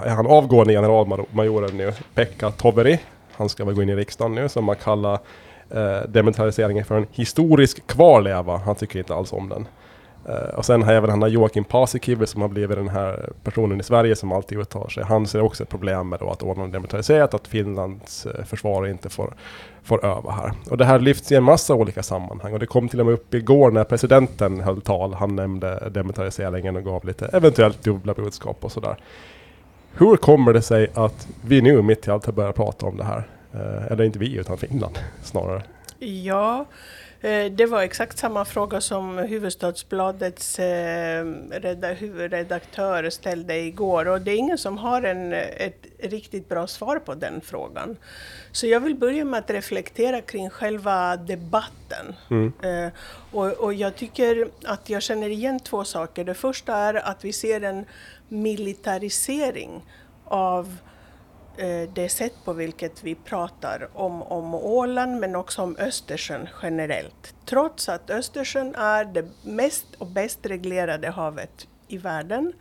han 0.07 0.27
avgående 0.27 0.73
generalmajoren 0.73 1.77
nu, 1.77 1.93
Pekka 2.15 2.51
Toveri. 2.51 3.01
Han 3.33 3.49
ska 3.49 3.65
väl 3.65 3.75
gå 3.75 3.83
in 3.83 3.89
i 3.89 3.97
riksdagen 3.97 4.35
nu 4.35 4.49
som 4.49 4.65
man 4.65 4.77
kallar 4.77 5.19
uh, 5.75 6.09
demilitariseringen 6.09 6.85
för 6.85 6.97
en 6.97 7.07
historisk 7.13 7.87
kvarleva. 7.87 8.57
Han 8.57 8.75
tycker 8.75 8.99
inte 8.99 9.15
alls 9.15 9.33
om 9.33 9.49
den. 9.49 9.67
Eh, 10.31 10.55
och 10.55 10.65
sen 10.65 10.83
har 10.83 10.93
även 10.93 11.11
han 11.11 11.23
har 11.23 11.29
Joakim 11.29 11.65
Paasikivi 11.65 12.27
som 12.27 12.43
har 12.43 12.49
blivit 12.49 12.77
den 12.77 12.89
här 12.89 13.31
personen 13.45 13.81
i 13.81 13.83
Sverige 13.83 14.17
som 14.17 14.33
alltid 14.33 14.59
uttalar 14.59 14.89
sig. 14.89 15.05
Han 15.05 15.27
ser 15.27 15.41
också 15.41 15.63
ett 15.63 15.69
problem 15.69 16.09
med 16.09 16.19
då 16.19 16.31
att 16.31 16.43
ordna 16.43 16.67
demilitariserat, 16.67 17.35
att 17.35 17.49
Finlands 17.49 18.27
eh, 18.27 18.45
försvar 18.45 18.87
inte 18.87 19.09
får, 19.09 19.35
får 19.83 20.05
öva 20.05 20.31
här. 20.31 20.53
Och 20.71 20.79
det 20.79 20.85
här 20.85 20.99
lyfts 20.99 21.33
i 21.33 21.35
en 21.35 21.45
massa 21.45 21.75
olika 21.75 22.03
sammanhang 22.03 22.53
och 22.53 22.59
det 22.59 22.67
kom 22.67 22.89
till 22.89 23.01
och 23.01 23.07
med 23.07 23.13
upp 23.13 23.35
igår 23.35 23.71
när 23.71 23.85
presidenten 23.85 24.61
höll 24.61 24.81
tal. 24.81 25.15
Han 25.15 25.37
nämnde 25.37 25.91
demilitariseringen 25.91 26.77
och 26.77 26.85
gav 26.85 27.05
lite 27.05 27.27
eventuellt 27.27 27.83
dubbla 27.83 28.15
budskap 28.15 28.65
och 28.65 28.73
sådär. 28.73 28.97
Hur 29.93 30.17
kommer 30.17 30.53
det 30.53 30.63
sig 30.63 30.91
att 30.95 31.29
vi 31.45 31.63
nu 31.63 31.83
mitt 31.83 32.09
i 32.09 32.11
allt 32.11 32.27
har 32.27 32.33
börjat 32.33 32.57
prata 32.57 32.87
om 32.87 32.97
det 32.97 33.05
här? 33.05 33.29
Eh, 33.53 33.93
eller 33.93 34.05
inte 34.05 34.19
vi 34.19 34.37
utan 34.37 34.59
Finland 34.59 34.99
snarare. 35.23 35.63
Ja, 35.99 36.67
det 37.51 37.67
var 37.67 37.83
exakt 37.83 38.19
samma 38.19 38.45
fråga 38.45 38.81
som 38.81 39.19
Huvudstadsbladets 39.19 40.59
eh, 40.59 41.25
reda- 41.51 41.93
huvudredaktör 41.93 43.11
ställde 43.11 43.57
igår 43.59 44.09
och 44.09 44.21
det 44.21 44.31
är 44.31 44.37
ingen 44.37 44.59
som 44.59 44.79
har 44.79 45.03
en, 45.03 45.33
ett 45.33 45.87
riktigt 45.99 46.49
bra 46.49 46.67
svar 46.67 46.99
på 46.99 47.15
den 47.15 47.41
frågan. 47.41 47.97
Så 48.53 48.67
jag 48.67 48.81
vill 48.81 48.95
börja 48.95 49.25
med 49.25 49.39
att 49.39 49.51
reflektera 49.51 50.21
kring 50.21 50.51
själva 50.51 51.17
debatten. 51.17 52.15
Mm. 52.31 52.53
Eh, 52.63 52.93
och, 53.33 53.53
och 53.53 53.75
jag 53.75 53.97
tycker 53.97 54.49
att 54.65 54.91
jag 54.91 55.03
känner 55.03 55.29
igen 55.29 55.61
två 55.61 55.85
saker. 55.85 56.25
Det 56.25 56.35
första 56.35 56.77
är 56.77 56.95
att 56.95 57.25
vi 57.25 57.33
ser 57.33 57.61
en 57.61 57.85
militarisering 58.29 59.85
av 60.25 60.67
eh, 60.67 60.73
Eh, 61.57 61.89
det 61.95 62.09
sätt 62.09 62.33
på 62.45 62.53
vilket 62.53 63.05
vi 63.05 63.15
pratar 63.15 63.89
om, 63.95 64.23
om 64.23 64.55
Åland 64.55 65.21
men 65.21 65.37
också 65.37 65.63
om 65.63 65.77
Östersjön 65.77 66.49
generellt. 66.63 67.35
Trots 67.45 67.89
att 67.89 68.11
Östersjön 68.11 68.75
är 68.75 69.05
det 69.05 69.29
mest 69.43 69.87
och 69.99 70.07
bäst 70.07 70.47
reglerade 70.47 71.11
havet 71.11 71.67
i 71.89 71.99
världen 71.99 72.53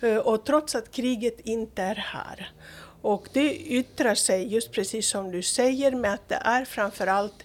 eh, 0.00 0.16
och 0.16 0.44
trots 0.44 0.74
att 0.74 0.90
kriget 0.90 1.40
inte 1.40 1.82
är 1.82 1.94
här. 1.94 2.52
Och 3.02 3.28
det 3.32 3.56
yttrar 3.56 4.14
sig 4.14 4.52
just 4.52 4.72
precis 4.72 5.08
som 5.08 5.30
du 5.30 5.42
säger 5.42 5.92
med 5.92 6.14
att 6.14 6.28
det 6.28 6.40
är 6.44 6.64
framförallt 6.64 7.44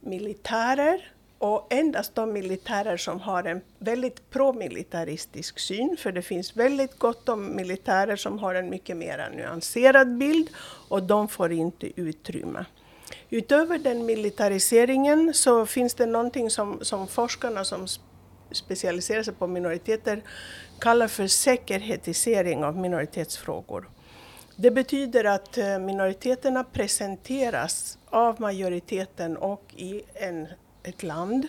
militärer 0.00 1.11
och 1.42 1.66
endast 1.70 2.14
de 2.14 2.32
militärer 2.32 2.96
som 2.96 3.20
har 3.20 3.44
en 3.44 3.60
väldigt 3.78 4.30
promilitaristisk 4.30 5.58
syn, 5.58 5.96
för 5.98 6.12
det 6.12 6.22
finns 6.22 6.56
väldigt 6.56 6.98
gott 6.98 7.28
om 7.28 7.56
militärer 7.56 8.16
som 8.16 8.38
har 8.38 8.54
en 8.54 8.70
mycket 8.70 8.96
mer 8.96 9.30
nyanserad 9.36 10.16
bild 10.16 10.50
och 10.88 11.02
de 11.02 11.28
får 11.28 11.52
inte 11.52 12.00
utrymme. 12.00 12.64
Utöver 13.30 13.78
den 13.78 14.06
militariseringen 14.06 15.34
så 15.34 15.66
finns 15.66 15.94
det 15.94 16.06
någonting 16.06 16.50
som, 16.50 16.78
som 16.82 17.08
forskarna 17.08 17.64
som 17.64 17.86
specialiserar 18.52 19.22
sig 19.22 19.34
på 19.34 19.46
minoriteter 19.46 20.22
kallar 20.80 21.08
för 21.08 21.26
säkerhetisering 21.26 22.64
av 22.64 22.76
minoritetsfrågor. 22.76 23.88
Det 24.56 24.70
betyder 24.70 25.24
att 25.24 25.58
eh, 25.58 25.78
minoriteterna 25.78 26.64
presenteras 26.64 27.98
av 28.10 28.40
majoriteten 28.40 29.36
och 29.36 29.62
i 29.76 30.02
en, 30.14 30.48
ett 30.82 31.02
land 31.02 31.48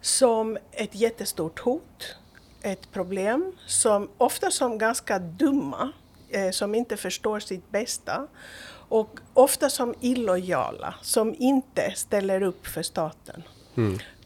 som 0.00 0.58
ett 0.72 0.94
jättestort 0.94 1.58
hot, 1.58 2.16
ett 2.62 2.92
problem, 2.92 3.52
som 3.66 4.08
ofta 4.18 4.50
som 4.50 4.78
ganska 4.78 5.18
dumma, 5.18 5.92
eh, 6.30 6.50
som 6.50 6.74
inte 6.74 6.96
förstår 6.96 7.40
sitt 7.40 7.70
bästa 7.70 8.26
och 8.88 9.20
ofta 9.34 9.70
som 9.70 9.94
illojala, 10.00 10.94
som 11.02 11.34
inte 11.38 11.92
ställer 11.96 12.42
upp 12.42 12.66
för 12.66 12.82
staten. 12.82 13.42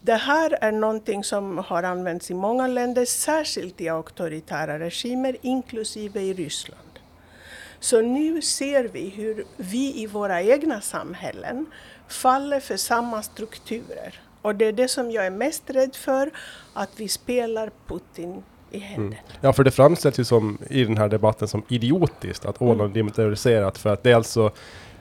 Det 0.01 0.13
här 0.13 0.57
är 0.61 0.71
någonting 0.71 1.23
som 1.23 1.57
har 1.57 1.83
använts 1.83 2.31
i 2.31 2.33
många 2.33 2.67
länder, 2.67 3.05
särskilt 3.05 3.81
i 3.81 3.89
auktoritära 3.89 4.79
regimer, 4.79 5.37
inklusive 5.41 6.21
i 6.21 6.33
Ryssland. 6.33 6.99
Så 7.79 8.01
nu 8.01 8.41
ser 8.41 8.83
vi 8.83 9.09
hur 9.09 9.45
vi 9.57 10.01
i 10.01 10.07
våra 10.07 10.41
egna 10.41 10.81
samhällen 10.81 11.65
faller 12.07 12.59
för 12.59 12.77
samma 12.77 13.23
strukturer. 13.23 14.19
Och 14.41 14.55
det 14.55 14.65
är 14.65 14.71
det 14.71 14.87
som 14.87 15.11
jag 15.11 15.25
är 15.25 15.31
mest 15.31 15.63
rädd 15.69 15.95
för, 15.95 16.31
att 16.73 16.89
vi 16.95 17.07
spelar 17.07 17.71
Putin 17.87 18.43
i 18.71 18.79
händerna. 18.79 19.21
Ja, 19.41 19.53
för 19.53 19.63
det 19.63 19.71
framställs 19.71 20.19
ju 20.19 20.23
som 20.23 20.57
i 20.69 20.83
den 20.83 20.97
här 20.97 21.09
debatten 21.09 21.47
som 21.47 21.63
idiotiskt 21.67 22.45
att 22.45 22.61
Åland 22.61 22.91
är 22.91 22.93
demilitariserat 22.95 23.77
för 23.77 23.89
att 23.89 24.03
det 24.03 24.11
är 24.11 24.15
alltså 24.15 24.51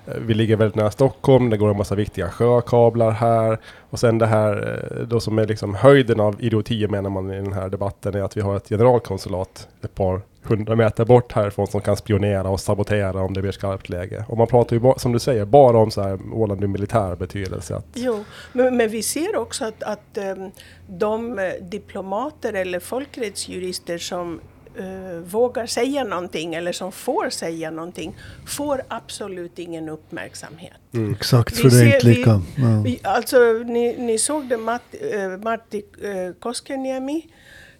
Eh, 0.06 0.14
vi 0.14 0.34
ligger 0.34 0.56
väldigt 0.56 0.76
nära 0.76 0.90
Stockholm, 0.90 1.50
det 1.50 1.56
går 1.56 1.70
en 1.70 1.76
massa 1.76 1.94
viktiga 1.94 2.30
sjökablar 2.30 3.10
här. 3.10 3.58
Och 3.90 3.98
sen 3.98 4.18
det 4.18 4.26
här 4.26 4.78
eh, 4.92 5.06
då 5.06 5.20
som 5.20 5.38
är 5.38 5.46
liksom 5.46 5.74
höjden 5.74 6.20
av 6.20 6.36
idioti 6.38 6.88
menar 6.88 7.10
man 7.10 7.30
i 7.30 7.36
den 7.36 7.52
här 7.52 7.68
debatten 7.68 8.14
är 8.14 8.22
att 8.22 8.36
vi 8.36 8.40
har 8.40 8.56
ett 8.56 8.68
generalkonsulat 8.68 9.68
ett 9.82 9.94
par 9.94 10.20
hundra 10.42 10.76
meter 10.76 11.04
bort 11.04 11.32
härifrån 11.32 11.66
som 11.66 11.80
kan 11.80 11.96
spionera 11.96 12.48
och 12.48 12.60
sabotera 12.60 13.20
om 13.22 13.34
det 13.34 13.42
blir 13.42 13.52
skarpt 13.52 13.88
läge. 13.88 14.24
Och 14.28 14.38
man 14.38 14.46
pratar 14.46 14.76
ju, 14.76 14.92
som 14.96 15.12
du 15.12 15.18
säger, 15.18 15.44
bara 15.44 15.78
om 15.78 15.90
så 15.90 16.02
här 16.02 16.18
Åland 16.32 16.64
ur 16.64 16.68
militär 16.68 17.16
betydelse. 17.16 17.76
Att... 17.76 17.86
Jo, 17.94 18.24
men, 18.52 18.76
men, 18.76 18.88
vi 18.88 19.02
ser 19.02 19.36
också 19.36 19.64
att, 19.64 19.82
att 19.82 20.18
ehm, 20.18 20.50
de 20.86 21.38
eh, 21.38 21.44
diplomater 21.60 22.52
eller 22.52 22.80
folkrättsjurister 22.80 23.98
som 23.98 24.40
uh, 24.80 25.18
vågar 25.18 25.66
säga 25.66 26.04
någonting 26.04 26.54
eller 26.54 26.72
som 26.72 26.92
får 26.92 27.30
säga 27.30 27.70
någonting 27.70 28.16
får 28.46 28.82
absolut 28.88 29.58
ingen 29.58 29.88
uppmärksamhet. 29.88 30.72
Mm. 30.92 31.12
Exakt, 31.12 31.56
för 31.56 31.70
vi 31.70 31.76
det 31.76 31.90
är 31.90 31.94
inte 31.94 32.06
lika. 32.06 32.42
Vi, 32.56 32.62
ja. 32.62 32.82
vi, 32.84 33.00
alltså, 33.02 33.38
ni, 33.66 33.96
ni 33.98 34.18
såg 34.18 34.48
det, 34.48 34.56
Matt, 34.56 34.82
uh, 35.14 35.36
Martti 35.36 35.82
uh, 36.04 36.32
Koskeniemi 36.32 37.26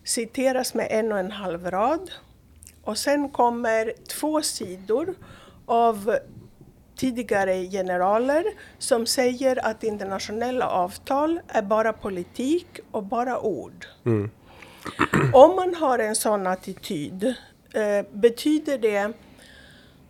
citeras 0.04 0.74
med 0.74 0.88
en 0.90 1.12
och 1.12 1.18
en 1.18 1.30
halv 1.30 1.70
rad. 1.70 2.10
Och 2.84 2.98
sen 2.98 3.28
kommer 3.28 3.92
två 4.08 4.42
sidor 4.42 5.14
av 5.66 6.16
tidigare 6.96 7.66
generaler 7.66 8.44
som 8.78 9.06
säger 9.06 9.66
att 9.66 9.84
internationella 9.84 10.68
avtal 10.68 11.40
är 11.48 11.62
bara 11.62 11.92
politik 11.92 12.66
och 12.90 13.02
bara 13.02 13.40
ord. 13.40 13.86
Mm. 14.06 14.30
Om 15.32 15.56
man 15.56 15.74
har 15.74 15.98
en 15.98 16.16
sån 16.16 16.46
attityd 16.46 17.34
eh, 17.74 18.06
betyder 18.12 18.78
det 18.78 19.12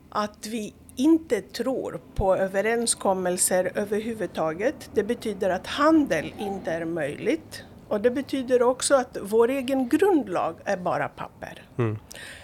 att 0.09 0.47
vi 0.47 0.75
inte 0.97 1.41
tror 1.41 2.01
på 2.15 2.37
överenskommelser 2.37 3.73
överhuvudtaget. 3.75 4.91
Det 4.95 5.03
betyder 5.03 5.51
att 5.51 5.67
handel 5.67 6.35
inte 6.39 6.73
är 6.73 6.85
möjligt. 6.85 7.65
Och 7.89 8.01
det 8.01 8.11
betyder 8.11 8.63
också 8.63 8.95
att 8.95 9.17
vår 9.23 9.51
egen 9.51 9.89
grundlag 9.89 10.55
är 10.65 10.77
bara 10.77 11.09
papper. 11.09 11.63
Mm. 11.79 11.99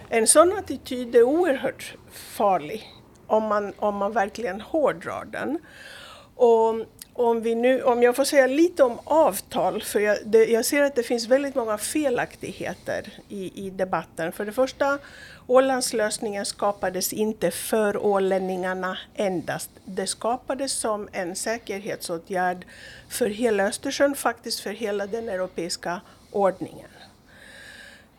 En 0.09 0.27
sån 0.27 0.53
attityd 0.53 1.17
är 1.17 1.23
oerhört 1.23 1.95
farlig 2.11 2.93
om 3.27 3.43
man, 3.43 3.73
om 3.77 3.97
man 3.97 4.13
verkligen 4.13 4.61
hårdrar 4.61 5.25
den. 5.25 5.59
Och 6.35 6.75
om, 7.19 7.41
vi 7.41 7.55
nu, 7.55 7.83
om 7.83 8.03
jag 8.03 8.17
får 8.17 8.25
säga 8.25 8.47
lite 8.47 8.83
om 8.83 8.99
avtal, 9.05 9.83
för 9.83 10.01
jag, 10.01 10.19
det, 10.25 10.45
jag 10.45 10.65
ser 10.65 10.83
att 10.83 10.95
det 10.95 11.03
finns 11.03 11.29
väldigt 11.29 11.55
många 11.55 11.79
felaktigheter 11.79 13.13
i, 13.29 13.67
i 13.67 13.71
debatten. 13.71 14.33
För 14.33 14.45
det 14.45 14.53
första, 14.53 14.99
Ålandslösningen 15.47 16.47
skapades 16.47 17.13
inte 17.13 17.51
för 17.51 18.07
ålänningarna 18.07 18.99
endast. 19.15 19.71
Det 19.85 20.07
skapades 20.07 20.73
som 20.73 21.09
en 21.13 21.37
säkerhetsåtgärd 21.37 22.67
för 23.09 23.27
hela 23.27 23.65
Östersjön, 23.65 24.15
faktiskt 24.15 24.61
för 24.61 24.71
hela 24.71 25.07
den 25.07 25.29
europeiska 25.29 26.01
ordningen. 26.31 26.91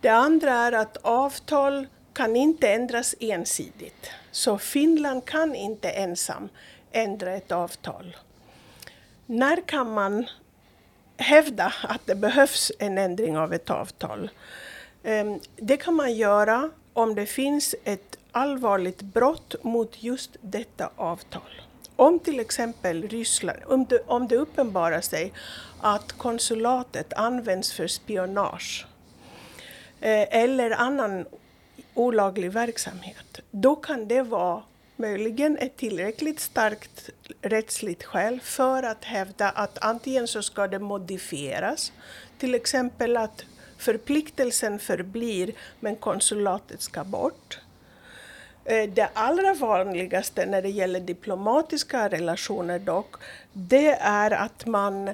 Det 0.01 0.09
andra 0.09 0.53
är 0.53 0.71
att 0.71 0.97
avtal 1.01 1.87
kan 2.13 2.35
inte 2.35 2.69
ändras 2.69 3.15
ensidigt. 3.19 4.11
Så 4.31 4.57
Finland 4.57 5.25
kan 5.25 5.55
inte 5.55 5.89
ensam 5.89 6.49
ändra 6.91 7.33
ett 7.33 7.51
avtal. 7.51 8.15
När 9.29 9.61
kan 9.61 9.93
man 9.93 10.25
hävda 11.17 11.73
att 11.83 12.01
det 12.05 12.15
behövs 12.15 12.71
en 12.79 12.97
ändring 12.97 13.37
av 13.37 13.53
ett 13.53 13.69
avtal? 13.69 14.29
Ehm, 15.03 15.39
det 15.55 15.77
kan 15.77 15.95
man 15.95 16.13
göra 16.13 16.69
om 16.93 17.15
det 17.15 17.25
finns 17.25 17.75
ett 17.83 18.17
allvarligt 18.31 19.01
brott 19.01 19.55
mot 19.63 20.03
just 20.03 20.37
detta 20.41 20.89
avtal. 20.95 21.61
Om 21.95 22.19
till 22.19 22.39
exempel 22.39 23.07
Ryssland, 23.07 23.59
om 23.65 23.85
det, 23.85 23.99
om 24.05 24.27
det 24.27 24.35
uppenbarar 24.35 25.01
sig 25.01 25.33
att 25.81 26.11
konsulatet 26.11 27.13
används 27.13 27.73
för 27.73 27.87
spionage 27.87 28.85
eh, 30.01 30.35
eller 30.43 30.71
annan 30.71 31.25
olaglig 31.93 32.51
verksamhet, 32.51 33.39
då 33.51 33.75
kan 33.75 34.07
det 34.07 34.21
vara 34.21 34.63
möjligen 34.95 35.57
ett 35.57 35.77
tillräckligt 35.77 36.39
starkt 36.39 37.09
rättsligt 37.49 38.03
skäl 38.03 38.39
för 38.43 38.83
att 38.83 39.05
hävda 39.05 39.49
att 39.49 39.77
antingen 39.81 40.27
så 40.27 40.41
ska 40.41 40.67
det 40.67 40.79
modifieras, 40.79 41.91
till 42.37 42.55
exempel 42.55 43.17
att 43.17 43.45
förpliktelsen 43.77 44.79
förblir 44.79 45.51
men 45.79 45.95
konsulatet 45.95 46.81
ska 46.81 47.03
bort. 47.03 47.59
Eh, 48.65 48.89
det 48.89 49.09
allra 49.13 49.53
vanligaste 49.53 50.45
när 50.45 50.61
det 50.61 50.69
gäller 50.69 50.99
diplomatiska 50.99 52.09
relationer 52.09 52.79
dock, 52.79 53.15
det 53.53 53.91
är 53.91 54.31
att 54.31 54.65
man 54.65 55.07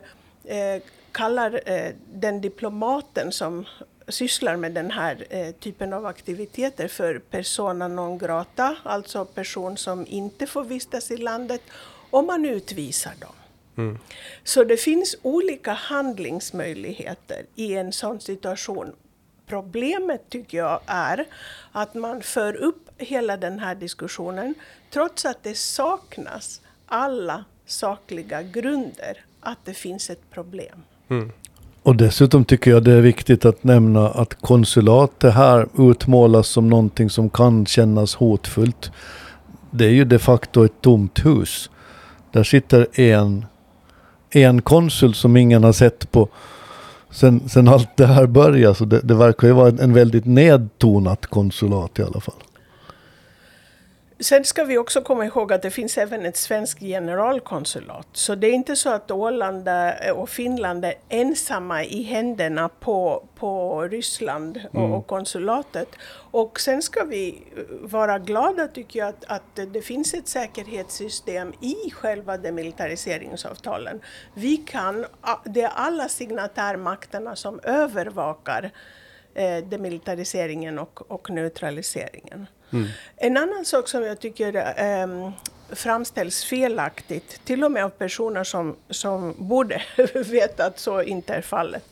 eh, 0.43 0.81
kallar 1.11 1.61
eh, 1.65 1.91
den 2.13 2.41
diplomaten 2.41 3.31
som 3.31 3.65
sysslar 4.07 4.55
med 4.55 4.71
den 4.71 4.91
här 4.91 5.25
eh, 5.29 5.51
typen 5.51 5.93
av 5.93 6.05
aktiviteter 6.05 6.87
för 6.87 7.19
persona 7.19 7.87
non 7.87 8.17
grata, 8.17 8.75
alltså 8.83 9.25
person 9.25 9.77
som 9.77 10.05
inte 10.07 10.47
får 10.47 10.63
vistas 10.63 11.11
i 11.11 11.17
landet, 11.17 11.61
om 12.13 12.25
man 12.25 12.45
utvisar 12.45 13.13
dem. 13.19 13.35
Mm. 13.77 13.97
Så 14.43 14.63
det 14.63 14.77
finns 14.77 15.15
olika 15.21 15.73
handlingsmöjligheter 15.73 17.45
i 17.55 17.73
en 17.73 17.91
sån 17.91 18.19
situation. 18.19 18.91
Problemet 19.47 20.29
tycker 20.29 20.57
jag 20.57 20.79
är 20.85 21.25
att 21.71 21.93
man 21.93 22.21
för 22.21 22.55
upp 22.55 22.89
hela 22.97 23.37
den 23.37 23.59
här 23.59 23.75
diskussionen 23.75 24.55
trots 24.89 25.25
att 25.25 25.43
det 25.43 25.57
saknas 25.57 26.61
alla 26.85 27.45
sakliga 27.65 28.41
grunder 28.41 29.25
att 29.39 29.57
det 29.65 29.73
finns 29.73 30.09
ett 30.09 30.31
problem. 30.31 30.83
Mm. 31.09 31.31
Och 31.83 31.95
dessutom 31.95 32.45
tycker 32.45 32.71
jag 32.71 32.83
det 32.83 32.93
är 32.93 33.01
viktigt 33.01 33.45
att 33.45 33.63
nämna 33.63 34.09
att 34.09 34.41
konsulatet 34.41 35.33
här 35.33 35.67
utmålas 35.77 36.47
som 36.47 36.69
någonting 36.69 37.09
som 37.09 37.29
kan 37.29 37.65
kännas 37.65 38.15
hotfullt. 38.15 38.91
Det 39.71 39.85
är 39.85 39.89
ju 39.89 40.05
de 40.05 40.19
facto 40.19 40.65
ett 40.65 40.81
tomt 40.81 41.25
hus. 41.25 41.69
Där 42.33 42.43
sitter 42.43 42.99
en, 42.99 43.45
en 44.29 44.61
konsul 44.61 45.13
som 45.13 45.37
ingen 45.37 45.63
har 45.63 45.73
sett 45.73 46.11
på 46.11 46.29
sen, 47.09 47.49
sen 47.49 47.67
allt 47.67 47.97
det 47.97 48.05
här 48.05 48.27
började. 48.27 48.75
Så 48.75 48.85
det, 48.85 48.99
det 48.99 49.15
verkar 49.15 49.47
ju 49.47 49.53
vara 49.53 49.67
en 49.67 49.93
väldigt 49.93 50.25
nedtonat 50.25 51.25
konsulat 51.25 51.99
i 51.99 52.03
alla 52.03 52.19
fall. 52.19 52.35
Sen 54.23 54.45
ska 54.45 54.63
vi 54.63 54.77
också 54.77 55.01
komma 55.01 55.25
ihåg 55.25 55.53
att 55.53 55.61
det 55.61 55.71
finns 55.71 55.97
även 55.97 56.25
ett 56.25 56.37
svenskt 56.37 56.79
generalkonsulat. 56.79 58.07
Så 58.13 58.35
det 58.35 58.47
är 58.47 58.51
inte 58.51 58.75
så 58.75 58.89
att 58.89 59.11
Åland 59.11 59.69
och 60.15 60.29
Finland 60.29 60.85
är 60.85 60.93
ensamma 61.09 61.83
i 61.83 62.03
händerna 62.03 62.69
på, 62.69 63.27
på 63.35 63.81
Ryssland 63.81 64.61
och, 64.71 64.79
mm. 64.79 64.93
och 64.93 65.07
konsulatet. 65.07 65.87
Och 66.31 66.59
sen 66.59 66.81
ska 66.81 67.03
vi 67.03 67.43
vara 67.81 68.19
glada 68.19 68.67
tycker 68.67 68.99
jag 68.99 69.09
att, 69.09 69.25
att 69.27 69.73
det 69.73 69.81
finns 69.81 70.13
ett 70.13 70.27
säkerhetssystem 70.27 71.53
i 71.61 71.91
själva 71.91 72.37
demilitariseringsavtalen. 72.37 74.01
Vi 74.33 74.57
kan, 74.57 75.05
det 75.45 75.61
är 75.61 75.71
alla 75.75 76.09
signatärmakterna 76.09 77.35
som 77.35 77.59
övervakar 77.63 78.71
eh, 79.33 79.57
demilitariseringen 79.57 80.79
och, 80.79 81.11
och 81.11 81.29
neutraliseringen. 81.29 82.47
Mm. 82.73 82.87
En 83.17 83.37
annan 83.37 83.65
sak 83.65 83.87
som 83.87 84.03
jag 84.03 84.19
tycker 84.19 84.73
ähm, 84.77 85.31
framställs 85.69 86.43
felaktigt, 86.43 87.45
till 87.45 87.63
och 87.63 87.71
med 87.71 87.85
av 87.85 87.89
personer 87.89 88.43
som, 88.43 88.75
som 88.89 89.35
borde 89.37 89.81
veta 90.25 90.65
att 90.65 90.79
så 90.79 91.01
inte 91.01 91.33
är 91.33 91.41
fallet, 91.41 91.83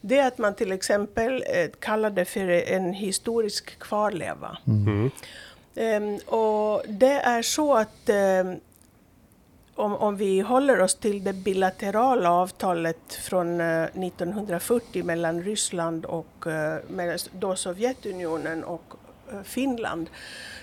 det 0.00 0.18
är 0.18 0.28
att 0.28 0.38
man 0.38 0.54
till 0.54 0.72
exempel 0.72 1.44
äh, 1.46 1.70
kallar 1.78 2.10
det 2.10 2.24
för 2.24 2.48
en 2.48 2.92
historisk 2.92 3.78
kvarleva. 3.78 4.58
Mm. 4.66 5.10
Ähm, 5.74 6.16
och 6.16 6.82
det 6.88 7.20
är 7.20 7.42
så 7.42 7.74
att 7.74 8.08
ähm, 8.08 8.60
om, 9.74 9.96
om, 9.96 10.16
vi 10.16 10.40
håller 10.40 10.80
oss 10.80 10.94
till 10.94 11.24
det 11.24 11.32
bilaterala 11.32 12.30
avtalet 12.30 13.14
från 13.14 13.60
1940 13.60 15.00
eh, 15.00 15.04
mellan 15.04 15.42
Ryssland 15.42 16.04
och 16.04 16.46
uh, 16.46 17.14
då 17.32 17.56
Sovjetunionen 17.56 18.64
och 18.64 18.94
Eh, 18.94 19.01
Eh, 19.32 19.42
Finland 19.42 20.10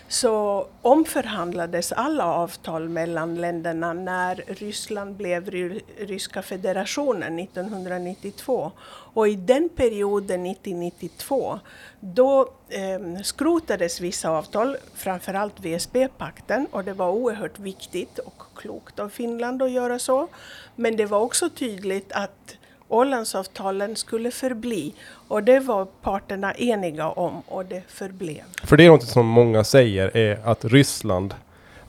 så 0.08 0.68
omförhandlades 0.82 1.92
alla 1.92 2.26
avtal 2.26 2.90
mellan 2.90 3.36
länderna 3.36 3.94
när 3.94 4.44
Ryssland 4.48 5.16
blev 5.16 5.50
Ryska 5.98 6.42
federationen 6.42 7.40
1992. 7.40 8.72
Och 9.14 9.28
i 9.28 9.36
den 9.36 9.70
perioden, 9.70 10.46
1992, 10.46 11.60
då 12.00 12.54
eh, 12.70 13.22
skrotades 13.24 14.02
vissa 14.02 14.30
avtal, 14.30 14.78
framförallt 14.96 15.60
VSB-pakten, 15.60 16.68
och 16.72 16.84
det 16.84 16.94
var 16.94 17.10
oerhört 17.10 17.60
viktigt 17.60 18.20
och 18.20 18.44
klokt 18.56 19.00
av 19.00 19.10
Finland 19.10 19.62
att 19.62 19.72
göra 19.72 20.00
så. 20.00 20.28
Men 20.76 20.96
det 20.96 21.06
var 21.06 21.20
också 21.20 21.50
tydligt 21.50 22.12
att 22.12 22.59
Ålandsavtalen 22.90 23.96
skulle 23.96 24.32
förbli. 24.32 24.94
Och 25.28 25.44
det 25.44 25.60
var 25.60 25.86
parterna 25.86 26.54
eniga 26.54 27.10
om 27.10 27.42
och 27.48 27.66
det 27.66 27.84
förblev. 27.88 28.44
För 28.64 28.78
det 28.78 28.86
är 28.86 28.90
något 28.90 29.04
som 29.08 29.26
många 29.26 29.64
säger 29.64 30.18
är 30.18 30.40
att 30.46 30.66
Ryssland 30.66 31.34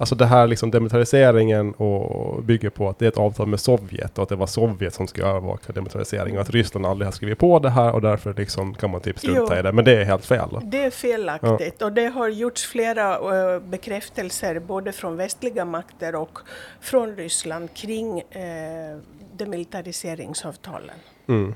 Alltså 0.00 0.14
det 0.14 0.26
här 0.26 0.46
liksom 0.46 0.70
demilitariseringen 0.70 1.72
och 1.74 2.42
bygger 2.42 2.70
på 2.70 2.88
att 2.88 2.98
det 2.98 3.04
är 3.04 3.08
ett 3.08 3.18
avtal 3.18 3.46
med 3.46 3.60
Sovjet 3.60 4.18
och 4.18 4.22
att 4.22 4.28
det 4.28 4.36
var 4.36 4.46
Sovjet 4.46 4.94
som 4.94 5.06
ska 5.06 5.22
övervaka 5.22 5.72
demilitariseringen 5.72 6.36
och 6.36 6.42
att 6.42 6.50
Ryssland 6.50 6.86
aldrig 6.86 7.06
har 7.06 7.12
skrivit 7.12 7.38
på 7.38 7.58
det 7.58 7.70
här 7.70 7.92
och 7.92 8.00
därför 8.00 8.34
liksom 8.34 8.74
kan 8.74 8.90
man 8.90 9.00
typ 9.00 9.18
strunta 9.18 9.54
Jo. 9.54 9.58
i 9.58 9.62
det. 9.62 9.72
Men 9.72 9.84
det 9.84 10.00
är 10.00 10.04
helt 10.04 10.26
fel. 10.26 10.48
Det 10.62 10.82
är 10.82 10.90
felaktigt 10.90 11.82
och 11.82 11.92
det 11.92 12.06
har 12.06 12.28
gjorts 12.28 12.66
flera 12.66 13.14
eh, 13.14 13.60
bekräftelser 13.60 14.58
både 14.58 14.92
från 14.92 15.16
västliga 15.16 15.64
makter 15.64 16.14
och 16.14 16.38
från 16.80 17.16
Ryssland 17.16 17.74
kring 17.74 18.20
eh, 18.20 18.98
demilitariseringsavtalen. 19.36 20.96
Mm. 21.28 21.54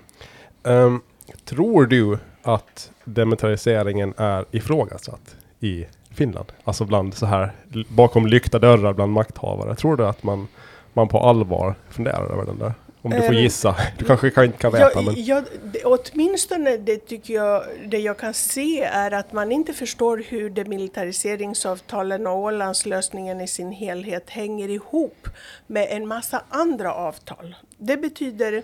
Ehm, 0.64 1.00
tror 1.44 1.86
du 1.86 2.18
att 2.42 2.90
demilitariseringen 3.04 4.14
är 4.16 4.44
ifrågasatt 4.50 5.36
i 5.60 5.86
Finland? 6.14 6.52
Alltså 6.64 6.84
bland 6.84 7.14
så 7.14 7.26
här 7.26 7.52
bakom 7.88 8.26
lyckta 8.26 8.58
dörrar 8.58 8.92
bland 8.92 9.12
makthavare. 9.12 9.74
Tror 9.74 9.96
du 9.96 10.06
att 10.06 10.22
man, 10.22 10.48
man 10.92 11.08
på 11.08 11.18
allvar 11.18 11.74
funderar 11.90 12.32
över 12.32 12.46
den 12.46 12.58
där? 12.58 12.74
Om 13.04 13.10
du 13.10 13.22
får 13.22 13.34
Ehm, 13.34 13.34
gissa. 13.34 13.76
Du 13.98 14.04
kanske 14.04 14.30
kan, 14.30 14.44
inte 14.44 14.58
kan 14.58 14.72
veta 14.72 14.90
Ja, 14.94 15.02
men... 15.02 15.24
ja, 15.24 15.42
det, 15.64 15.84
åtminstone 15.84 16.76
det 16.76 17.06
tycker 17.06 17.34
jag, 17.34 17.64
det 17.86 17.98
jag 17.98 18.18
kan 18.18 18.34
se 18.34 18.82
är 18.82 19.10
att 19.10 19.32
man 19.32 19.52
inte 19.52 19.72
förstår 19.72 20.24
hur 20.28 20.50
demilitariseringsavtalen 20.50 22.26
och 22.26 22.38
Ålandslösningen 22.38 23.40
i 23.40 23.48
sin 23.48 23.72
helhet 23.72 24.30
hänger 24.30 24.68
ihop 24.68 25.28
med 25.66 25.86
en 25.90 26.08
massa 26.08 26.42
andra 26.48 26.94
avtal. 26.94 27.54
Det 27.78 27.96
betyder, 27.96 28.62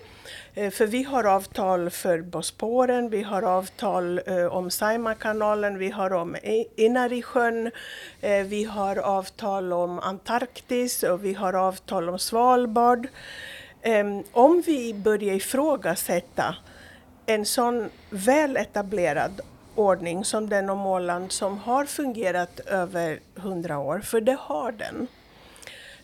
eh, 0.53 0.71
för 0.71 0.85
vi 0.87 1.03
har 1.03 1.23
avtal 1.23 1.89
för 1.89 2.21
Bosporen, 2.21 3.09
vi 3.09 3.23
har 3.23 3.41
avtal 3.41 4.21
eh, 4.25 4.45
om 4.45 4.71
Saimakanalen, 4.71 5.77
vi 5.77 5.89
har 5.89 6.13
om 6.13 6.35
Inarisjön, 6.75 7.71
eh, 8.21 8.43
vi 8.43 8.63
har 8.63 8.95
avtal 8.95 9.73
om 9.73 9.99
Antarktis 9.99 11.03
och 11.03 11.25
vi 11.25 11.33
har 11.33 11.53
avtal 11.53 12.09
om 12.09 12.19
Svalbard. 12.19 13.07
Em, 13.81 14.23
om 14.31 14.61
vi 14.65 14.93
börjar 14.93 15.33
ifrågasätta 15.33 16.55
en 17.25 17.45
sån 17.45 17.89
väl 18.09 18.57
etablerad 18.57 19.41
ordning 19.75 20.25
som 20.25 20.49
den 20.49 20.69
om 20.69 20.85
Åland 20.85 21.31
som 21.31 21.57
har 21.57 21.85
fungerat 21.85 22.59
över 22.59 23.19
hundra 23.35 23.79
år, 23.79 23.99
för 23.99 24.21
det 24.21 24.37
har 24.39 24.71
den, 24.71 25.07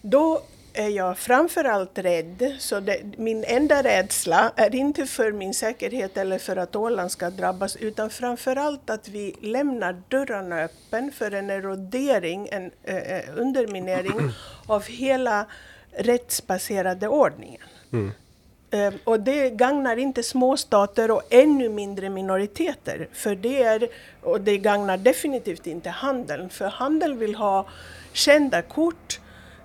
då 0.02 0.42
är 0.74 0.90
jag 0.90 1.18
framförallt 1.18 1.98
rädd, 1.98 2.56
så 2.60 2.80
det, 2.80 3.02
min 3.18 3.44
enda 3.44 3.84
rädsla 3.84 4.52
är 4.56 4.76
inte 4.76 5.06
för 5.06 5.32
min 5.32 5.54
säkerhet 5.54 6.18
eller 6.18 6.40
för 6.40 6.56
att 6.56 6.76
Åland 6.76 7.12
ska 7.12 7.30
drabbas, 7.30 7.76
utan 7.76 8.10
framförallt 8.10 8.90
att 8.90 9.08
vi 9.08 9.36
lämnar 9.42 10.02
dörrarna 10.08 10.62
öppen 10.62 11.12
för 11.12 11.32
en 11.32 11.50
erodering, 11.50 12.50
en 12.52 12.72
eh, 12.84 12.98
eh, 12.98 13.24
underminering 13.36 14.32
av 14.68 14.84
hela 14.86 15.46
rättsbaserade 15.98 17.08
ordningen. 17.08 17.62
Eh, 18.72 18.94
Och 19.04 19.20
det 19.20 19.50
gagnar 19.50 19.98
inte 19.98 20.24
småstater 20.24 21.12
och 21.12 21.22
ännu 21.30 21.70
mindre 21.70 22.10
minoriteter. 22.10 23.08
För 23.14 23.36
det 23.36 23.64
är, 23.64 23.88
och 24.22 24.42
det 24.42 24.58
gagnar 24.58 24.98
definitivt 24.98 25.68
inte 25.68 25.90
handeln. 25.90 26.50
För 26.50 26.66
handeln 26.66 27.18
vill 27.20 27.36
ha 27.36 27.66
kända 28.14 28.62
kort 28.62 29.20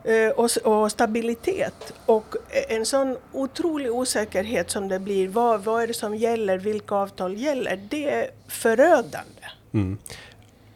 eh, 0.04 0.28
och, 0.28 0.50
och 0.64 0.90
stabilitet. 0.90 1.92
Och 2.06 2.34
en 2.68 2.86
sån 2.86 3.16
otrolig 3.32 3.92
osäkerhet 3.92 4.70
som 4.70 4.88
det 4.88 4.98
blir, 4.98 5.28
vad, 5.28 5.64
vad 5.64 5.82
är 5.82 5.86
det 5.86 5.94
som 5.94 6.14
gäller, 6.14 6.58
vilka 6.58 6.94
avtal 6.94 7.36
gäller, 7.36 7.76
det 7.90 8.10
är 8.10 8.30
förödande. 8.48 9.42
Mm. 9.74 9.98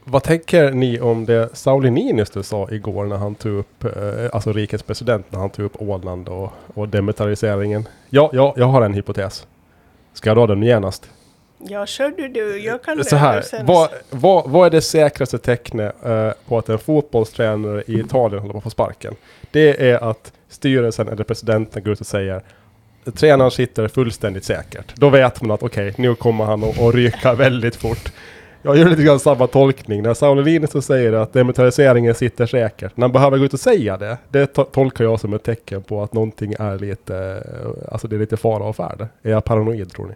Vad 0.09 0.23
tänker 0.23 0.71
ni 0.71 1.01
om 1.01 1.25
det 1.27 1.49
Sauli 1.53 1.91
Niinistö 1.91 2.43
sa 2.43 2.69
igår 2.71 3.05
när 3.07 3.17
han 3.17 3.35
tog 3.35 3.53
upp, 3.59 3.85
eh, 3.85 3.93
alltså 4.33 4.53
rikets 4.53 4.83
president, 4.83 5.27
när 5.33 5.39
han 5.39 5.51
tog 5.51 5.65
upp 5.65 5.83
Åland 5.83 6.29
och, 6.29 6.53
och 6.75 6.89
demilitariseringen? 6.89 7.89
Ja, 8.11 8.31
ja, 8.33 8.55
jag 8.57 8.67
har 8.67 8.83
en 8.83 8.95
hypotes. 8.95 9.47
Ska 10.13 10.31
jag 10.31 10.37
dra 10.37 10.47
den 10.47 10.63
genast? 10.63 11.11
Ja, 11.59 11.87
kör 11.87 12.11
du 12.17 12.29
du, 12.29 12.59
jag 12.59 12.83
kan 12.83 13.05
Så 13.05 13.17
här, 13.17 13.41
sen- 13.41 13.67
vad, 13.67 13.89
vad, 14.11 14.51
vad 14.51 14.67
är 14.67 14.71
det 14.71 14.81
säkraste 14.81 15.39
tecknet 15.39 15.95
eh, 16.05 16.31
på 16.49 16.59
att 16.59 16.69
en 16.69 16.79
fotbollstränare 16.79 17.83
i 17.87 18.01
Italien 18.01 18.41
håller 18.41 18.53
på 18.53 18.59
att 18.59 18.65
få 18.65 18.71
sparken? 18.71 19.15
Det 19.51 19.91
är 19.91 20.11
att 20.11 20.33
styrelsen 20.49 21.09
eller 21.09 21.25
presidenten 21.25 21.83
går 21.83 21.93
ut 21.93 22.01
och 22.01 22.07
säger 22.07 22.43
Tränaren 23.15 23.51
sitter 23.51 23.89
fullständigt 23.89 24.45
säkert. 24.45 24.95
Då 24.97 25.09
vet 25.09 25.43
man 25.43 25.51
att 25.51 25.63
okej, 25.63 25.95
nu 25.99 26.15
kommer 26.15 26.45
han 26.45 26.65
att, 26.65 26.81
att 26.81 26.95
ryka 26.95 27.35
väldigt 27.39 27.77
fort. 27.77 28.13
Jag 28.67 28.77
gör 28.77 28.89
lite 28.89 29.03
grann 29.03 29.21
samma 29.21 29.47
tolkning. 29.47 30.03
När 30.03 30.15
Sauli 30.15 30.43
Niinistö 30.45 30.83
säger 30.83 31.13
att 31.13 31.33
demilitariseringen 31.33 32.15
sitter 32.15 32.47
säkert. 32.47 32.97
När 32.97 33.03
han 33.05 33.13
behöver 33.13 33.39
gå 33.39 33.45
ut 33.45 33.53
och 33.55 33.61
säga 33.61 33.97
det. 33.97 34.19
Det 34.29 34.55
to- 34.57 34.65
tolkar 34.71 35.05
jag 35.05 35.21
som 35.21 35.35
ett 35.35 35.43
tecken 35.43 35.83
på 35.83 36.03
att 36.03 36.13
någonting 36.13 36.55
är 36.59 36.79
lite, 36.79 37.17
eh, 37.17 37.93
alltså 37.93 38.09
det 38.09 38.17
är 38.17 38.21
lite 38.21 38.37
fara 38.37 38.65
och 38.65 38.77
färde. 38.77 39.09
Är 39.23 39.31
jag 39.31 39.45
paranoid 39.45 39.91
tror 39.93 40.07
ni? 40.07 40.15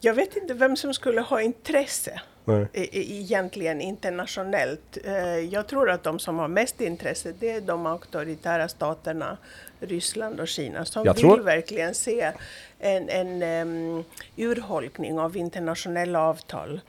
Jag 0.00 0.14
vet 0.14 0.36
inte 0.36 0.54
vem 0.54 0.76
som 0.76 0.94
skulle 0.94 1.20
ha 1.20 1.40
intresse 1.42 2.20
Nej. 2.44 2.62
e- 2.72 2.88
e- 2.92 3.12
egentligen 3.20 3.80
internationellt. 3.80 4.98
Eh, 5.04 5.38
Jag 5.38 5.66
tror 5.66 5.90
att 5.90 6.02
de 6.02 6.18
som 6.18 6.38
har 6.38 6.48
mest 6.48 6.80
intresse 6.80 7.32
det 7.40 7.50
är 7.50 7.60
de 7.60 7.86
auktoritära 7.86 8.68
staterna, 8.68 9.36
Ryssland 9.80 10.40
och 10.40 10.48
Kina, 10.48 10.84
som 10.84 11.04
Jag 11.04 11.14
vill 11.14 11.22
tror- 11.22 11.40
verkligen 11.40 11.94
se 11.94 12.32
en, 12.78 13.08
en 13.08 13.42
em, 13.42 14.04
urholkning 14.36 15.18
av 15.18 15.36
internationella 15.36 16.22
avtal. 16.22 16.80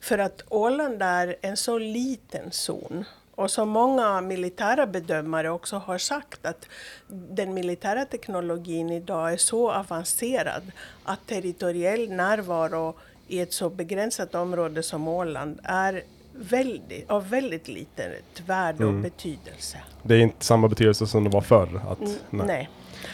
För 0.00 0.18
att 0.18 0.42
Åland 0.48 1.02
är 1.02 1.36
en 1.40 1.56
så 1.56 1.78
liten 1.78 2.50
zon 2.50 3.04
och 3.34 3.50
som 3.50 3.68
många 3.68 4.20
militära 4.20 4.86
bedömare 4.86 5.50
också 5.50 5.76
har 5.76 5.98
sagt 5.98 6.46
att 6.46 6.66
den 7.08 7.54
militära 7.54 8.04
teknologin 8.04 8.90
idag 8.90 9.32
är 9.32 9.36
så 9.36 9.70
avancerad 9.72 10.62
att 11.04 11.26
territoriell 11.26 12.10
närvaro 12.10 12.94
i 13.28 13.40
ett 13.40 13.52
så 13.52 13.70
begränsat 13.70 14.34
område 14.34 14.82
som 14.82 15.08
Åland 15.08 15.60
är 15.64 16.02
väldigt, 16.38 17.10
av 17.10 17.28
väldigt 17.30 17.68
litet 17.68 18.42
värde 18.46 18.84
och 18.84 18.94
betydelse. 18.94 19.78
Det 20.02 20.14
är 20.14 20.18
inte 20.18 20.44
samma 20.44 20.68
betydelse 20.68 21.06
som 21.06 21.24
det 21.24 21.30
var 21.30 21.40
förr. 21.40 21.80
Att, 21.90 21.98
Mm, 22.00 22.12
nej. 22.30 22.46
Nej. 22.46 22.68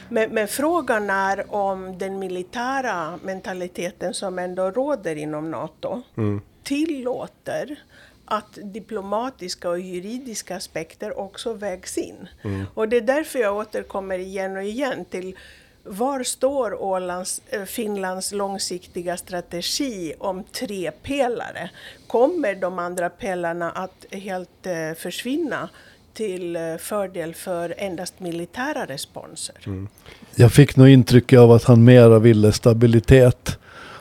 Men, 0.08 0.30
men 0.30 0.48
frågan 0.48 1.10
är 1.10 1.54
om 1.54 1.98
den 1.98 2.18
militära 2.18 3.18
mentaliteten 3.22 4.14
som 4.14 4.38
ändå 4.38 4.70
råder 4.70 5.16
inom 5.16 5.50
NATO 5.50 6.02
Mm. 6.16 6.40
tillåter 6.62 7.76
att 8.24 8.58
diplomatiska 8.62 9.68
och 9.70 9.80
juridiska 9.80 10.56
aspekter 10.56 11.18
också 11.18 11.52
vägs 11.52 11.98
in. 11.98 12.28
Mm. 12.42 12.64
Och 12.74 12.88
det 12.88 12.96
är 12.96 13.00
därför 13.00 13.38
jag 13.38 13.56
återkommer 13.56 14.18
igen 14.18 14.56
och 14.56 14.62
igen 14.64 15.04
till 15.04 15.36
var 15.84 16.22
står 16.22 16.82
Ålands, 16.82 17.42
eh, 17.50 17.64
Finlands 17.64 18.32
långsiktiga 18.32 19.16
strategi 19.16 20.14
om 20.18 20.44
tre 20.52 20.90
pelare? 20.90 21.70
Kommer 22.06 22.54
de 22.54 22.78
andra 22.78 23.10
pelarna 23.10 23.70
att 23.70 24.06
helt 24.10 24.66
eh, 24.66 24.94
försvinna 24.98 25.68
till 26.14 26.56
eh, 26.56 26.76
fördel 26.78 27.34
för 27.34 27.74
endast 27.78 28.20
militära 28.20 28.86
responser? 28.86 29.56
Mm. 29.66 29.88
Jag 30.34 30.52
fick 30.52 30.76
nog 30.76 30.88
intrycket 30.88 31.38
av 31.38 31.52
att 31.52 31.64
han 31.64 31.84
mera 31.84 32.18
ville 32.18 32.52
stabilitet. 32.52 33.58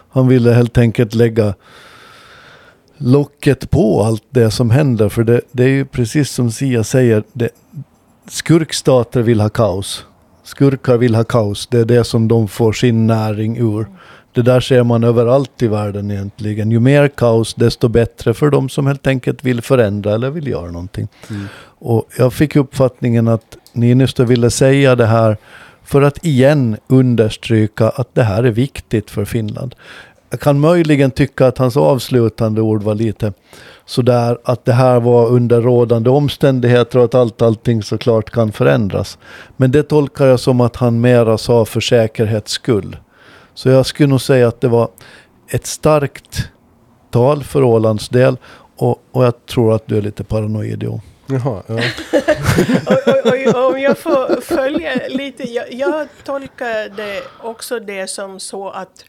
Han 0.09 0.27
ville 0.27 0.51
helt 0.51 0.77
enkelt 0.77 1.13
lägga 1.13 1.53
locket 2.97 3.69
på 3.69 4.03
allt 4.03 4.23
det 4.29 4.51
som 4.51 4.69
händer. 4.69 5.09
För 5.09 5.23
det, 5.23 5.41
det 5.51 5.63
är 5.63 5.67
ju 5.67 5.85
precis 5.85 6.31
som 6.31 6.51
Sia 6.51 6.83
säger. 6.83 7.23
Det, 7.33 7.49
skurkstater 8.27 9.21
vill 9.21 9.41
ha 9.41 9.49
kaos. 9.49 10.05
Skurkar 10.43 10.97
vill 10.97 11.15
ha 11.15 11.23
kaos. 11.23 11.67
Det 11.67 11.79
är 11.79 11.85
det 11.85 12.03
som 12.03 12.27
de 12.27 12.47
får 12.47 12.73
sin 12.73 13.07
näring 13.07 13.57
ur. 13.57 13.87
Det 14.33 14.41
där 14.41 14.59
ser 14.59 14.83
man 14.83 15.03
överallt 15.03 15.61
i 15.61 15.67
världen 15.67 16.11
egentligen. 16.11 16.71
Ju 16.71 16.79
mer 16.79 17.07
kaos 17.07 17.53
desto 17.53 17.87
bättre 17.87 18.33
för 18.33 18.49
de 18.49 18.69
som 18.69 18.87
helt 18.87 19.07
enkelt 19.07 19.43
vill 19.43 19.61
förändra 19.61 20.13
eller 20.13 20.29
vill 20.29 20.47
göra 20.47 20.71
någonting. 20.71 21.07
Och 21.79 22.05
jag 22.17 22.33
fick 22.33 22.55
uppfattningen 22.55 23.27
att 23.27 23.57
Niinistö 23.73 24.25
ville 24.25 24.49
säga 24.49 24.95
det 24.95 25.05
här 25.05 25.37
för 25.83 26.01
att 26.01 26.25
igen 26.25 26.77
understryka 26.87 27.89
att 27.89 28.15
det 28.15 28.23
här 28.23 28.43
är 28.43 28.51
viktigt 28.51 29.11
för 29.11 29.25
Finland. 29.25 29.75
Jag 30.29 30.39
kan 30.39 30.59
möjligen 30.59 31.11
tycka 31.11 31.47
att 31.47 31.57
hans 31.57 31.77
avslutande 31.77 32.61
ord 32.61 32.83
var 32.83 32.95
lite 32.95 33.33
sådär 33.85 34.37
att 34.43 34.65
det 34.65 34.73
här 34.73 34.99
var 34.99 35.27
under 35.27 35.61
rådande 35.61 36.09
omständigheter 36.09 36.99
och 36.99 37.05
att 37.05 37.15
allt 37.15 37.41
allting 37.41 37.83
såklart 37.83 38.29
kan 38.29 38.51
förändras. 38.51 39.17
Men 39.57 39.71
det 39.71 39.83
tolkar 39.83 40.25
jag 40.25 40.39
som 40.39 40.61
att 40.61 40.75
han 40.75 41.01
mera 41.01 41.37
sa 41.37 41.65
för 41.65 41.79
säkerhets 41.79 42.51
skull. 42.51 42.97
Så 43.53 43.69
jag 43.69 43.85
skulle 43.85 44.09
nog 44.09 44.21
säga 44.21 44.47
att 44.47 44.61
det 44.61 44.67
var 44.67 44.89
ett 45.47 45.65
starkt 45.65 46.49
tal 47.11 47.43
för 47.43 47.63
Ålands 47.63 48.09
del 48.09 48.37
och, 48.77 49.03
och 49.11 49.25
jag 49.25 49.45
tror 49.45 49.75
att 49.75 49.87
du 49.87 49.97
är 49.97 50.01
lite 50.01 50.23
paranoid 50.23 50.83
jo. 50.83 51.01
Jaha, 51.27 51.63
ja. 51.67 51.73
och, 52.85 53.25
och, 53.25 53.55
och, 53.55 53.71
om 53.71 53.79
jag 53.79 53.97
får 53.97 54.41
följa 54.41 54.91
lite, 55.09 55.43
jag, 55.43 55.73
jag 55.73 56.07
tolkar 56.23 56.95
det 56.97 57.23
också 57.41 57.79
det 57.79 58.09
som 58.09 58.39
så 58.39 58.69
att 58.69 59.05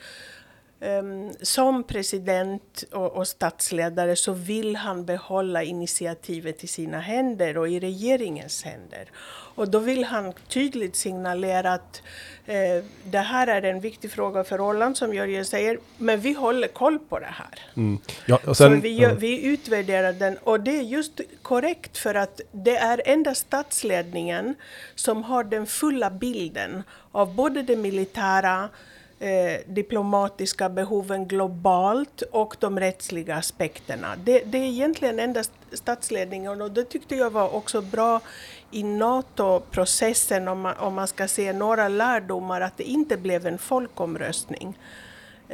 som 1.43 1.85
president 1.85 2.85
och, 2.93 3.13
och, 3.13 3.29
statsledare 3.29 4.17
så 4.17 4.33
vill 4.33 4.77
han 4.77 5.05
behålla 5.05 5.63
initiativet 5.63 6.65
i 6.65 6.67
sina 6.67 7.01
händer 7.01 7.59
och 7.59 7.69
i 7.69 7.81
regeringens 7.81 8.63
händer. 8.63 9.11
Och 9.57 9.69
då 9.71 9.79
vill 9.79 10.05
han 10.05 10.33
tydligt 10.49 10.97
signalera 10.97 11.73
att 11.73 12.03
eh, 12.47 12.85
det 13.05 13.19
här 13.19 13.47
är 13.47 13.63
en 13.63 13.81
viktig 13.81 14.11
fråga 14.11 14.45
för 14.45 14.61
Åland, 14.61 14.97
som 14.97 15.15
Jörgen 15.15 15.45
säger, 15.45 15.79
men 15.99 16.21
vi 16.21 16.33
håller 16.33 16.69
koll 16.69 16.99
på 16.99 17.19
det 17.19 17.27
här. 17.27 17.61
Mm. 17.77 17.99
Ja, 18.27 18.39
sen, 18.45 18.55
så 18.55 18.69
vi, 18.69 18.89
gör, 18.89 19.15
vi 19.15 19.45
utvärderar 19.45 20.13
den 20.13 20.37
och 20.37 20.61
det 20.61 20.79
är 20.79 20.83
just 20.83 21.21
korrekt 21.43 21.99
för 21.99 22.15
att 22.15 22.41
det 22.53 22.77
är 22.77 23.03
endast 23.05 23.41
statsledningen 23.41 24.55
som 24.95 25.23
har 25.23 25.45
den 25.45 25.67
fulla 25.67 26.11
bilden 26.11 26.83
av 27.13 27.35
både 27.35 27.63
det 27.63 27.77
militära 27.77 28.69
eh, 29.25 29.61
diplomatiska 29.67 30.69
behoven 30.69 31.29
globalt 31.29 32.23
och 32.23 32.57
de 32.61 32.81
rättsliga 32.81 33.37
aspekterna. 33.37 34.17
Det, 34.25 34.43
det 34.47 34.59
är 34.59 34.65
egentligen 34.65 35.19
endast 35.19 35.53
statsledningen 35.73 36.63
och 36.63 36.71
det 36.71 36.85
tyckte 36.85 37.17
jag 37.17 37.31
var 37.31 37.55
också 37.55 37.81
bra 37.81 38.21
i 38.71 38.83
NATO-processen 38.83 40.49
om 40.49 40.61
man, 40.61 40.77
om 40.77 40.95
man 40.95 41.09
ska 41.09 41.29
se 41.29 41.53
några 41.53 41.89
lärdomar 41.89 42.61
att 42.61 42.77
det 42.77 42.85
inte 42.85 43.17
blev 43.17 43.47
en 43.47 43.59
folkomröstning. 43.59 44.79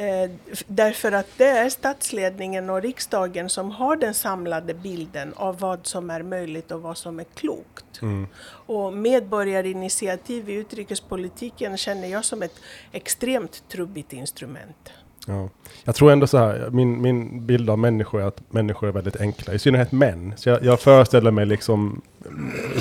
Eh, 0.00 0.30
därför 0.66 1.12
att 1.12 1.26
det 1.36 1.48
är 1.48 1.68
statsledningen 1.68 2.70
och 2.70 2.82
riksdagen 2.82 3.48
som 3.48 3.70
har 3.70 3.96
den 3.96 4.14
samlade 4.14 4.74
bilden 4.74 5.32
av 5.36 5.58
vad 5.58 5.86
som 5.86 6.10
är 6.10 6.22
möjligt 6.22 6.70
och 6.70 6.82
vad 6.82 6.98
som 6.98 7.20
är 7.20 7.24
klokt. 7.24 8.02
Mm. 8.02 8.26
Och 8.66 8.92
medborgarinitiativ 8.92 10.50
i 10.50 10.52
utrikespolitiken 10.52 11.76
känner 11.76 12.08
jag 12.08 12.24
som 12.24 12.42
ett 12.42 12.54
extremt 12.92 13.68
trubbigt 13.68 14.12
instrument. 14.12 14.92
Ja. 15.26 15.48
Jag 15.84 15.94
tror 15.94 16.12
ändå 16.12 16.26
så 16.26 16.38
här, 16.38 16.70
min, 16.70 17.02
min 17.02 17.46
bild 17.46 17.70
av 17.70 17.78
människor 17.78 18.20
är 18.20 18.26
att 18.26 18.52
människor 18.52 18.88
är 18.88 18.92
väldigt 18.92 19.20
enkla, 19.20 19.54
i 19.54 19.58
synnerhet 19.58 19.92
män. 19.92 20.34
Så 20.36 20.48
jag, 20.48 20.64
jag 20.64 20.80
föreställer 20.80 21.30
mig 21.30 21.46
liksom 21.46 22.02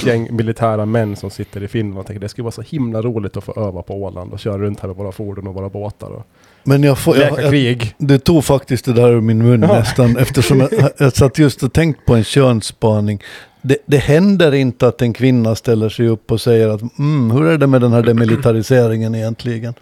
gäng 0.05 0.35
militära 0.35 0.85
män 0.85 1.15
som 1.15 1.29
sitter 1.29 1.63
i 1.63 1.67
Finland 1.67 1.99
och 1.99 2.05
tänker 2.05 2.21
det 2.21 2.29
skulle 2.29 2.43
vara 2.43 2.51
så 2.51 2.61
himla 2.61 3.01
roligt 3.01 3.37
att 3.37 3.43
få 3.43 3.53
öva 3.67 3.81
på 3.81 3.93
Åland 3.93 4.33
och 4.33 4.39
köra 4.39 4.57
runt 4.57 4.79
här 4.79 4.87
med 4.87 4.97
våra 4.97 5.11
fordon 5.11 5.47
och 5.47 5.53
våra 5.53 5.69
båtar. 5.69 6.09
Och 6.09 6.27
men 6.69 6.83
jag 6.83 6.97
får, 6.97 7.17
jag, 7.17 7.55
jag, 7.55 7.93
du 7.97 8.17
tog 8.17 8.45
faktiskt 8.45 8.85
det 8.85 8.93
där 8.93 9.11
ur 9.11 9.21
min 9.21 9.37
mun 9.37 9.61
ja. 9.61 9.73
nästan, 9.73 10.17
eftersom 10.17 10.59
jag, 10.59 10.91
jag 10.97 11.13
satt 11.13 11.39
just 11.39 11.63
och 11.63 11.73
tänkt 11.73 12.05
på 12.05 12.15
en 12.15 12.23
könsspaning. 12.23 13.23
Det, 13.61 13.77
det 13.85 13.97
händer 13.97 14.53
inte 14.53 14.87
att 14.87 15.01
en 15.01 15.13
kvinna 15.13 15.55
ställer 15.55 15.89
sig 15.89 16.07
upp 16.07 16.31
och 16.31 16.41
säger 16.41 16.69
att 16.69 16.81
mm, 16.99 17.31
hur 17.31 17.45
är 17.45 17.57
det 17.57 17.67
med 17.67 17.81
den 17.81 17.93
här 17.93 18.01
demilitariseringen 18.01 19.15
egentligen? 19.15 19.73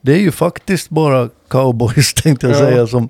Det 0.00 0.12
är 0.12 0.18
ju 0.18 0.30
faktiskt 0.30 0.88
bara 0.88 1.28
cowboys 1.48 2.14
tänkte 2.22 2.46
jag 2.46 2.56
ja. 2.56 2.60
säga 2.60 2.86
som, 2.86 3.08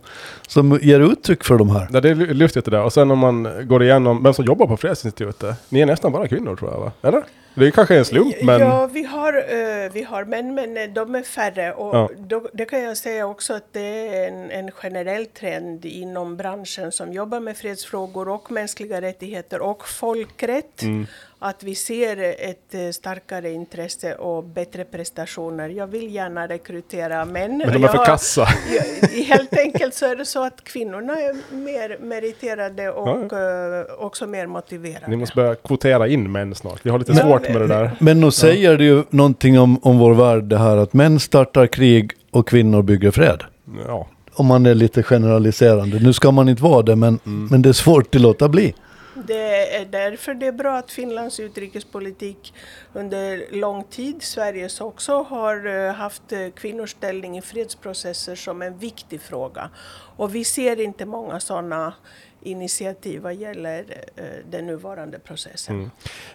som 0.49 0.79
ger 0.83 1.01
uttryck 1.01 1.45
för 1.45 1.59
de 1.59 1.71
här. 1.71 1.89
Ja, 1.93 2.01
det 2.01 2.09
är 2.09 2.15
lustigt 2.15 2.65
det 2.65 2.71
där. 2.71 2.83
Och 2.83 2.93
sen 2.93 3.11
om 3.11 3.19
man 3.19 3.49
går 3.65 3.83
igenom 3.83 4.23
vem 4.23 4.35
som 4.35 4.45
jobbar 4.45 4.67
på 4.67 4.77
Fredsinstitutet. 4.77 5.57
Ni 5.69 5.81
är 5.81 5.87
nästan 5.87 6.13
bara 6.13 6.29
kvinnor 6.29 6.57
tror 6.57 6.71
jag 6.71 6.81
va? 6.81 6.93
Eller? 7.03 7.23
Det 7.59 7.67
är 7.67 7.71
kanske 7.71 7.99
en 7.99 8.05
slump 8.05 8.43
men... 8.43 8.61
Ja, 8.61 8.87
vi 8.87 9.05
har, 9.05 9.37
uh, 9.37 9.93
vi 9.93 10.03
har 10.03 10.25
män 10.25 10.55
men 10.55 10.77
eh, 10.77 10.89
de 10.89 11.15
är 11.15 11.23
färre. 11.23 11.73
Och 11.73 11.97
ja. 11.97 12.11
då, 12.19 12.49
det 12.53 12.65
kan 12.65 12.83
jag 12.83 12.97
säga 12.97 13.27
också 13.27 13.55
att 13.55 13.73
det 13.73 14.09
är 14.09 14.29
en, 14.29 14.51
en 14.51 14.71
generell 14.71 15.27
trend 15.27 15.85
inom 15.85 16.37
branschen 16.37 16.93
som 16.93 17.13
jobbar 17.13 17.41
med 17.41 17.57
fredsfrågor 17.57 18.29
och 18.29 18.51
mänskliga 18.51 19.01
rättigheter 19.01 19.63
och 19.63 19.89
folkrätt. 19.89 20.83
Mm 20.83 21.07
att 21.39 21.63
vi 21.63 21.75
ser 21.75 22.17
ett 22.39 22.75
eh, 22.75 22.91
starkare 22.91 23.53
intresse 23.53 24.15
och 24.15 24.45
bättre 24.45 24.85
prestationer. 24.85 25.69
Jag 25.69 25.87
vill 25.87 26.15
gärna 26.15 26.49
rekrytera 26.49 27.25
män. 27.25 27.59
Men 27.59 27.73
de 27.73 27.85
är 27.85 27.89
för 27.89 28.05
kassa? 28.05 28.45
helt 29.27 29.59
enkelt 29.59 29.95
så 29.95 30.07
är 30.07 30.17
det 30.17 30.25
så 30.25 30.45
att 30.45 30.65
kvinnorna 30.65 31.13
är 31.13 31.55
mer 31.55 31.99
meriterade 32.01 32.91
och 32.91 33.33
ja. 33.33 33.39
uh, 33.39 34.05
också 34.05 34.27
mer 34.27 34.47
motiverade. 34.47 35.07
Ni 35.09 35.17
måste 35.17 35.37
börja 35.37 35.55
kvotera 35.55 36.09
in 36.09 36.33
män 36.33 36.55
snart. 36.55 36.87
Vi 36.87 36.91
har 36.91 36.99
lite 36.99 37.15
svårt 37.15 37.46
med 37.53 37.61
det 37.61 37.67
där. 37.67 37.91
Men 37.99 38.21
nu 38.21 38.31
säger 38.31 38.71
ja. 38.71 38.77
det 38.77 38.85
ju 38.85 39.03
någonting 39.11 39.59
om, 39.59 39.79
om 39.83 39.99
vår 39.99 40.15
värld 40.15 40.45
det 40.45 40.59
här 40.59 40.77
att 40.77 40.93
män 40.93 41.21
startar 41.21 41.67
krig 41.67 42.13
och 42.31 42.49
kvinnor 42.49 42.83
bygger 42.83 43.11
fred. 43.11 43.43
Ja. 43.87 44.07
Om 44.33 44.47
man 44.47 44.67
är 44.67 44.75
lite 44.75 45.03
generaliserande. 45.03 45.99
Nu 45.99 46.13
ska 46.13 46.31
man 46.31 46.49
inte 46.49 46.63
vara 46.63 46.83
det 46.83 46.97
men, 46.97 47.19
mm. 47.27 47.49
men 47.51 47.63
det 47.63 47.69
är 47.69 47.73
svårt 47.73 48.15
att 48.15 48.21
låta 48.21 48.49
bli. 48.49 48.75
Det 49.25 49.77
är 49.77 49.85
därför 49.85 50.35
det 50.35 50.47
är 50.47 50.53
bra 50.53 50.77
att 50.77 50.91
Finlands 50.91 51.41
utrikespolitik 51.41 52.55
under 52.93 53.45
lång 53.53 53.85
tid, 53.85 54.23
Sveriges 54.23 54.81
också, 54.81 55.23
har 55.23 55.87
eh, 55.87 55.93
haft 55.93 56.33
eh, 56.33 56.49
kvinnors 56.57 56.91
ställning 56.91 57.39
i 57.39 57.43
fredsprocesser 57.43 58.35
som 58.35 58.63
en 58.63 58.79
viktig 58.79 59.21
fråga. 59.21 59.71
Och 60.17 60.35
vi 60.35 60.45
ser 60.45 60.81
inte 60.81 61.07
många 61.07 61.41
sådana 61.41 61.95
initiativ 62.47 63.23
vad 63.23 63.35
gäller 63.35 63.81
uh, 63.81 64.25
den 64.51 64.67
nuvarande 64.67 65.19
processen. 65.19 65.91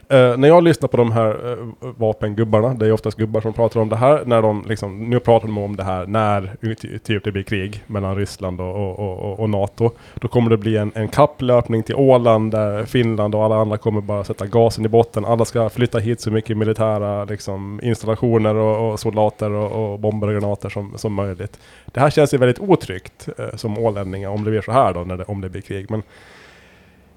Mm. 0.09 0.32
Uh, 0.32 0.38
när 0.38 0.47
jag 0.47 0.64
lyssnar 0.64 0.88
på 0.88 0.97
de 0.97 1.12
här 1.12 1.45
uh, 1.45 1.74
vapengubbarna, 1.80 2.74
det 2.74 2.86
är 2.86 2.91
oftast 2.91 3.18
gubbar 3.18 3.41
som 3.41 3.53
pratar 3.53 3.80
om 3.80 3.89
det 3.89 3.95
här, 3.95 4.26
när 4.26 4.41
de 4.41 4.66
liksom, 4.68 5.09
nu 5.09 5.20
pratar 5.20 5.47
de 5.47 5.57
om 5.57 5.76
det 5.76 5.84
här 5.84 6.05
när 6.07 6.55
typ 6.99 7.24
det 7.24 7.32
blir 7.32 7.43
krig 7.43 7.84
mellan 7.88 8.16
Ryssland 8.16 8.62
och, 8.62 8.76
och, 8.76 8.99
och, 8.99 9.39
och, 9.39 9.49
NATO. 9.49 9.91
Då 10.14 10.28
kommer 10.28 10.49
det 10.49 10.57
bli 10.57 10.78
en, 10.78 10.91
en 10.95 11.07
kapplöpning 11.07 11.84
till 11.84 11.95
Åland 11.95 12.51
där 12.51 12.86
Finland 12.86 13.36
och 13.36 13.43
alla 13.43 13.55
andra 13.55 13.78
kommer 13.78 14.01
bara 14.01 14.24
sätta 14.24 14.45
gasen 14.47 14.86
i 14.86 14.88
botten. 14.88 15.26
Alla 15.26 15.45
ska 15.45 15.70
flytta 15.70 15.99
hit 15.99 16.22
så 16.22 16.32
mycket 16.32 16.57
militära 16.57 17.26
liksom, 17.26 17.80
installationer 17.84 18.55
och, 18.55 18.99
soldater 18.99 19.51
och, 19.51 19.99
bomber 19.99 20.28
och 20.28 20.34
granater 20.34 20.70
som, 20.70 20.97
som 20.97 21.14
möjligt. 21.14 21.59
Det 21.86 21.99
här 21.99 22.09
känns 22.09 22.34
ju 22.34 22.38
väldigt 22.38 22.59
otryggt 22.59 23.30
som 23.55 23.78
ålänningar 23.78 24.30
om 24.30 24.43
det 24.43 24.51
blir 24.51 24.62
så 24.62 24.72
här 24.72 24.93
då, 24.93 24.99
när 24.99 25.18
det, 25.18 25.24
om 25.24 25.41
det 25.41 25.49
blir 25.49 25.62
krig. 25.62 25.91
Men 25.91 26.00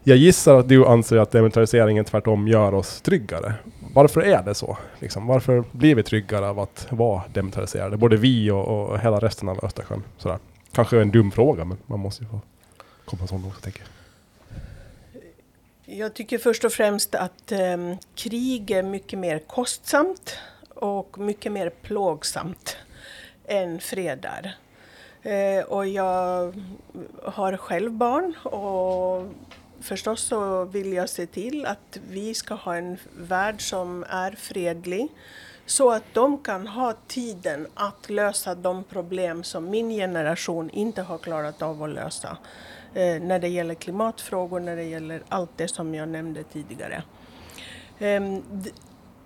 jag 0.07 0.17
gissar 0.17 0.59
att 0.59 0.69
du 0.69 0.87
anser 0.87 1.17
att 1.17 1.31
demilitariseringen 1.31 2.05
tvärtom 2.05 2.49
gör 2.49 2.75
oss 2.75 3.01
tryggare. 3.01 3.55
Varför 3.95 4.21
är 4.21 4.43
det 4.43 4.55
så? 4.55 4.79
Liksom, 4.99 5.27
varför 5.27 5.65
blir 5.73 5.95
vi 5.95 6.03
tryggare 6.03 6.49
av 6.49 6.61
att 6.61 6.87
vara 6.91 7.23
demilitariserade? 7.33 7.97
Både 7.97 8.17
vi 8.17 8.51
och, 8.51 8.65
och 8.65 9.01
hela 9.01 9.19
resten 9.19 9.49
av 9.49 9.65
Östersjön. 9.65 10.03
Sådär. 10.19 10.39
Kanske 10.73 11.01
en 11.01 11.11
dum 11.11 11.31
fråga, 11.31 11.65
men 11.65 11.79
man 11.87 12.01
måste 12.01 12.25
ju 12.25 12.31
få 12.31 12.41
komma 13.05 13.27
sån 13.27 13.45
också, 13.47 13.61
tänker 13.61 13.81
jag. 13.81 13.89
Jag 15.87 16.15
tycker 16.15 16.39
först 16.39 16.65
och 16.65 16.73
främst 16.73 17.15
att 17.15 17.53
eh, 17.53 17.97
krig 18.15 18.71
är 18.71 18.83
mycket 18.83 19.19
mer 19.19 19.39
kostsamt 19.39 20.39
och 20.75 21.19
mycket 21.19 21.53
mer 21.53 21.71
plågsamt 21.83 22.77
än 23.47 23.81
fredar. 23.81 24.55
Eh, 25.25 25.65
och 25.65 25.87
jag 25.87 26.55
har 27.23 27.57
själv 27.57 27.93
barn 27.93 28.35
och 28.43 29.27
förstås 29.81 30.21
så 30.21 30.65
vill 30.65 30.93
jag 30.93 31.09
se 31.09 31.27
till 31.27 31.67
att 31.67 31.99
vi 32.11 32.35
ska 32.35 32.55
ha 32.55 32.77
en 32.77 32.99
värld 33.17 33.69
som 33.69 34.05
är 34.09 34.33
fredlig 34.33 35.09
så 35.67 35.91
att 35.91 36.05
de 36.13 36.39
kan 36.39 36.67
ha 36.67 36.95
tiden 37.07 37.67
att 37.75 38.11
lösa 38.11 38.55
de 38.55 38.85
problem 38.85 39.43
som 39.43 39.71
min 39.71 39.91
generation 39.91 40.71
inte 40.71 41.03
har 41.03 41.19
klarat 41.19 41.63
av 41.63 41.83
att 41.83 41.91
lösa. 41.91 42.37
Eh, 42.95 43.23
när 43.23 43.39
det 43.39 43.49
gäller 43.49 43.75
klimatfrågor, 43.75 44.61
när 44.61 44.77
det 44.77 44.85
gäller 44.85 45.23
allt 45.29 45.51
det 45.57 45.69
som 45.69 45.95
jag 45.95 46.09
nämnde 46.09 46.43
tidigare. 46.43 47.03
Ehm, 47.99 48.43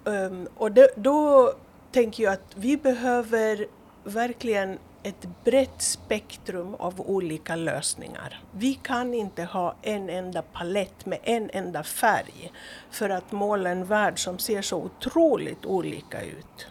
ehm, 0.05 0.49
och 0.57 0.73
det, 0.73 0.89
då 0.97 1.53
tänker 1.93 2.23
jag 2.23 2.33
att 2.33 2.53
vi 2.55 2.77
behöver 2.77 3.67
verkligen 4.05 4.79
ett 5.03 5.29
brett 5.45 5.83
spektrum 5.83 6.75
av 6.75 7.01
olika 7.01 7.57
lösningar. 7.57 8.41
Vi 8.53 8.75
kan 8.75 9.15
inte 9.15 9.45
ha 9.45 9.77
en 9.83 10.11
enda 10.11 10.43
palett 10.43 11.07
med 11.07 11.19
en 11.23 11.51
enda 11.53 11.83
färg 11.83 12.53
för 12.91 13.11
att 13.11 13.33
måla 13.33 13.71
en 13.71 13.85
värld 13.85 14.19
som 14.19 14.39
ser 14.39 14.63
så 14.63 14.77
otroligt 14.77 15.67
olika 15.67 16.23
ut. 16.23 16.67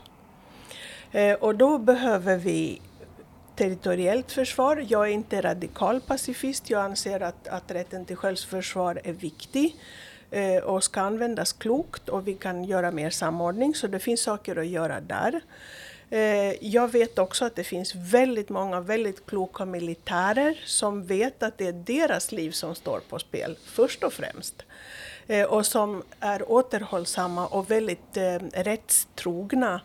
Eh, 1.11 1.33
och 1.33 1.55
då 1.55 1.77
behöver 1.77 2.37
vi 2.37 2.81
territoriellt 3.55 4.31
försvar. 4.31 4.85
Jag 4.87 5.07
är 5.07 5.11
inte 5.11 5.41
radikal 5.41 6.01
pacifist. 6.01 6.69
Jag 6.69 6.81
anser 6.81 7.19
att, 7.19 7.47
att 7.47 7.71
rätten 7.71 8.05
till 8.05 8.15
självförsvar 8.15 9.01
är 9.03 9.13
viktig 9.13 9.75
eh, 10.31 10.63
och 10.63 10.83
ska 10.83 11.01
användas 11.01 11.53
klokt 11.53 12.09
och 12.09 12.27
vi 12.27 12.33
kan 12.33 12.63
göra 12.63 12.91
mer 12.91 13.09
samordning 13.09 13.75
så 13.75 13.87
det 13.87 13.99
finns 13.99 14.21
saker 14.21 14.55
att 14.55 14.67
göra 14.67 15.01
där. 15.01 15.41
Eh, 16.09 16.65
jag 16.65 16.91
vet 16.91 17.19
också 17.19 17.45
att 17.45 17.55
det 17.55 17.63
finns 17.63 17.95
väldigt 17.95 18.49
många 18.49 18.81
väldigt 18.81 19.25
kloka 19.25 19.65
militärer 19.65 20.59
som 20.65 21.05
vet 21.05 21.43
att 21.43 21.57
det 21.57 21.67
är 21.67 21.73
deras 21.73 22.31
liv 22.31 22.51
som 22.51 22.75
står 22.75 22.99
på 22.99 23.19
spel 23.19 23.57
först 23.65 24.03
och 24.03 24.13
främst. 24.13 24.65
Eh, 25.27 25.45
och 25.45 25.65
som 25.65 26.03
är 26.19 26.51
återhållsamma 26.51 27.47
och 27.47 27.71
väldigt 27.71 28.17
eh, 28.17 28.39
rättstrogna, 28.53 29.81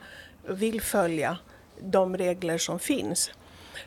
vill 0.48 0.80
följa 0.80 1.38
de 1.80 2.16
regler 2.16 2.58
som 2.58 2.78
finns. 2.78 3.30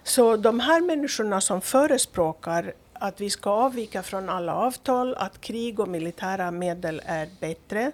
Så 0.03 0.37
de 0.37 0.59
här 0.59 0.81
människorna 0.81 1.41
som 1.41 1.61
förespråkar 1.61 2.73
att 2.93 3.21
vi 3.21 3.29
ska 3.29 3.49
avvika 3.49 4.03
från 4.03 4.29
alla 4.29 4.55
avtal, 4.55 5.15
att 5.15 5.41
krig 5.41 5.79
och 5.79 5.87
militära 5.87 6.51
medel 6.51 7.01
är 7.05 7.29
bättre, 7.39 7.81
Eh, 7.81 7.91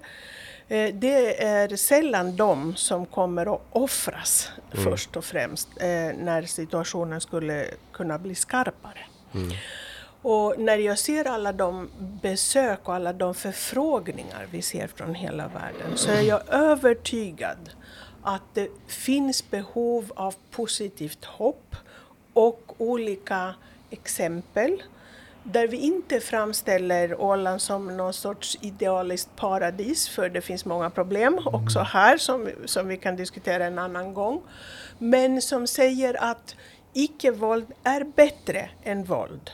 det 0.93 1.43
är 1.43 1.75
sällan 1.75 2.35
de 2.35 2.75
som 2.75 3.05
kommer 3.05 3.55
att 3.55 3.61
offras 3.71 4.49
mm. 4.71 4.83
först 4.83 5.17
och 5.17 5.25
främst 5.25 5.67
eh, 5.75 5.87
när 6.17 6.43
situationen 6.43 7.21
skulle 7.21 7.65
kunna 7.91 8.19
bli 8.19 8.35
skarpare. 8.35 9.05
Mm. 9.33 9.51
Och 10.21 10.55
när 10.59 10.77
jag 10.77 10.99
ser 10.99 11.27
alla 11.27 11.53
de 11.53 11.89
besök 12.21 12.79
och 12.87 12.95
alla 12.95 13.13
de 13.13 13.33
förfrågningar 13.33 14.47
vi 14.51 14.61
ser 14.61 14.87
från 14.87 15.15
hela 15.15 15.47
världen 15.47 15.97
så 15.97 16.11
är 16.11 16.21
jag 16.21 16.41
övertygad 16.49 17.69
att 18.21 18.43
det 18.53 18.69
finns 18.87 19.49
behov 19.49 20.11
av 20.15 20.35
positivt 20.51 21.25
hopp 21.25 21.75
och 22.33 22.75
olika 22.77 23.55
exempel 23.89 24.83
där 25.43 25.67
vi 25.67 25.77
inte 25.77 26.19
framställer 26.19 27.21
Åland 27.21 27.61
som 27.61 27.97
någon 27.97 28.13
sorts 28.13 28.57
idealiskt 28.61 29.35
paradis, 29.35 30.09
för 30.09 30.29
det 30.29 30.41
finns 30.41 30.65
många 30.65 30.89
problem 30.89 31.39
också 31.45 31.79
mm. 31.79 31.87
här 31.91 32.17
som, 32.17 32.49
som 32.65 32.87
vi 32.87 32.97
kan 32.97 33.15
diskutera 33.15 33.65
en 33.65 33.79
annan 33.79 34.13
gång. 34.13 34.41
Men 34.97 35.41
som 35.41 35.67
säger 35.67 36.23
att 36.23 36.55
icke-våld 36.93 37.65
är 37.83 38.03
bättre 38.03 38.69
än 38.83 39.03
våld. 39.03 39.51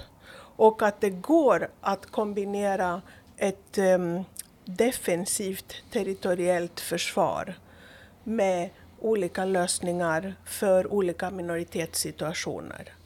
Och 0.55 0.81
att 0.81 1.01
det 1.01 1.09
går 1.09 1.69
att 1.81 2.05
kombinera 2.05 3.01
ett 3.37 3.77
um, 3.77 4.23
defensivt 4.65 5.75
territoriellt 5.91 6.79
försvar 6.79 7.53
med 8.23 8.69
olika 8.99 9.45
lösningar 9.45 10.35
för 10.45 10.93
olika 10.93 11.29
minoritetssituationer. 11.29 12.96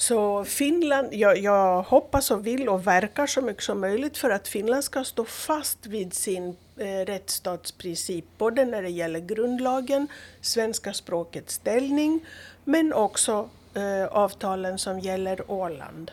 Så 0.00 0.44
Finland, 0.44 1.08
jag, 1.12 1.38
jag, 1.38 1.82
hoppas 1.82 2.30
och 2.30 2.46
vill 2.46 2.68
och 2.68 2.86
verkar 2.86 3.26
så 3.26 3.40
mycket 3.40 3.62
som 3.62 3.80
möjligt 3.80 4.18
för 4.18 4.30
att 4.30 4.48
Finland 4.48 4.84
ska 4.84 5.04
stå 5.04 5.24
fast 5.24 5.86
vid 5.86 6.14
sin 6.14 6.56
eh, 6.76 7.06
rättsstatsprincip, 7.06 8.24
både 8.38 8.64
när 8.64 8.82
det 8.82 8.88
gäller 8.88 9.20
grundlagen, 9.20 10.06
svenska 10.40 10.92
språkets 10.92 11.54
ställning, 11.54 12.20
men 12.64 12.92
också 12.92 13.48
eh, 13.74 14.06
avtalen 14.10 14.78
som 14.78 15.00
gäller 15.00 15.50
Åland. 15.50 16.10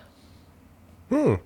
Mm. 1.12 1.38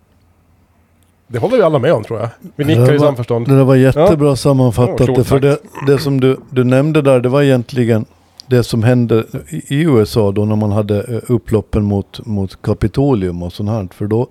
Det 1.28 1.40
håller 1.40 1.58
vi 1.58 1.64
alla 1.64 1.80
med 1.80 1.94
om 1.94 2.04
tror 2.04 2.20
jag. 2.20 2.30
Vi 2.56 2.66
nickar 2.66 2.94
i 2.94 3.00
samförstånd. 3.00 3.48
Det 3.48 3.64
var 3.64 3.76
jättebra 3.76 4.30
ja. 4.30 4.36
sammanfattat. 4.36 5.18
Ja, 5.18 5.24
för 5.24 5.40
det, 5.40 5.58
det 5.88 6.00
som 6.00 6.20
du, 6.20 6.40
du 6.50 6.64
nämnde 6.64 7.02
där, 7.02 7.20
det 7.20 7.30
var 7.30 7.42
egentligen 7.42 8.06
det 8.50 8.64
som 8.64 8.84
hände 8.84 9.24
i 9.50 9.82
USA 9.82 10.32
då 10.32 10.46
när 10.46 10.56
man 10.56 10.72
hade 10.72 11.04
eh, 11.04 11.20
upploppen 11.28 11.84
mot, 11.84 12.26
mot 12.26 12.62
Kapitolium 12.62 13.44
och 13.44 13.54
sånt 13.54 13.70
här. 13.70 13.88
För 13.94 14.08
då 14.08 14.28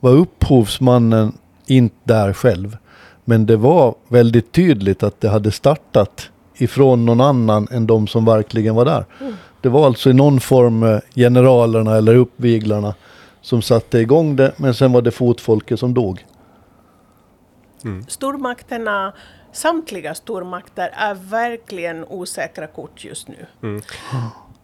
var 0.00 0.12
upphovsmannen 0.12 1.32
inte 1.66 1.96
där 2.04 2.32
själv. 2.32 2.76
Men 3.24 3.46
det 3.46 3.56
var 3.56 3.94
väldigt 4.08 4.52
tydligt 4.52 5.02
att 5.02 5.20
det 5.20 5.28
hade 5.28 5.50
startat 5.50 6.30
ifrån 6.56 7.06
någon 7.06 7.20
annan 7.20 7.68
än 7.70 7.86
de 7.86 8.06
som 8.06 8.24
verkligen 8.24 8.74
var 8.74 8.84
där. 8.84 9.04
Mm. 9.20 9.32
Det 9.60 9.68
var 9.68 9.86
alltså 9.86 10.10
i 10.10 10.12
någon 10.12 10.40
form 10.40 10.82
eh, 10.82 10.98
generalerna 11.14 11.96
eller 11.96 12.14
uppviglarna 12.14 12.94
som 13.40 13.62
satte 13.62 13.98
igång 13.98 14.36
det. 14.36 14.52
Men 14.56 14.74
sen 14.74 14.92
var 14.92 15.02
det 15.02 15.10
fotfolket 15.10 15.80
som 15.80 15.94
dog. 15.94 16.24
Mm. 17.84 18.04
Stormakterna 18.08 19.12
samtliga 19.52 20.14
stormakter 20.14 20.90
är 20.92 21.14
verkligen 21.14 22.04
osäkra 22.08 22.66
kort 22.66 23.04
just 23.04 23.28
nu. 23.28 23.46
Mm. 23.62 23.82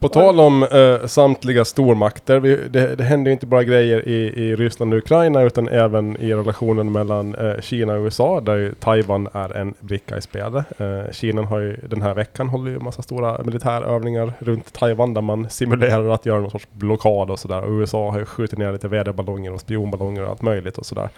På 0.01 0.09
tal 0.09 0.41
om 0.41 0.63
eh, 0.63 1.07
samtliga 1.07 1.65
stormakter, 1.65 2.41
vi, 2.41 2.57
det, 2.69 2.97
det 2.97 3.05
händer 3.05 3.31
inte 3.31 3.47
bara 3.47 3.65
grejer 3.65 4.09
i, 4.09 4.45
i 4.45 4.57
Ryssland 4.57 4.93
och 4.93 4.99
Ukraina 4.99 5.43
utan 5.43 5.69
även 5.69 6.17
i 6.17 6.35
relationen 6.35 6.93
mellan 6.93 7.35
eh, 7.35 7.61
Kina 7.61 7.93
och 7.93 8.05
USA 8.05 8.41
där 8.41 8.75
Taiwan 8.81 9.29
är 9.33 9.57
en 9.57 9.75
bricka 9.81 10.17
i 10.19 10.23
spelet. 10.23 10.81
Eh, 10.81 11.13
Kina 11.13 11.43
har 11.43 11.59
ju 11.59 11.77
den 11.77 12.03
här 12.03 12.15
veckan 12.15 12.49
hållit 12.49 12.75
ju 12.75 12.79
massa 12.79 13.03
stora 13.03 13.43
militärövningar 13.43 14.33
runt 14.39 14.73
Taiwan 14.73 15.15
där 15.15 15.23
man 15.23 15.51
simulerar 15.51 16.09
att 16.09 16.27
göra 16.27 16.41
någon 16.41 16.51
sorts 16.51 16.69
blockad 16.73 17.31
och 17.31 17.39
sådär. 17.39 17.63
Och 17.63 17.71
USA 17.71 18.11
har 18.11 18.19
ju 18.19 18.25
skjutit 18.25 18.59
ner 18.59 18.73
lite 18.73 18.89
väderballonger 18.89 19.53
och 19.53 19.61
spionballonger 19.61 20.23
och 20.23 20.31
allt 20.31 20.43
möjligt 20.43 20.79
och 20.79 20.87
sådär. 20.87 21.09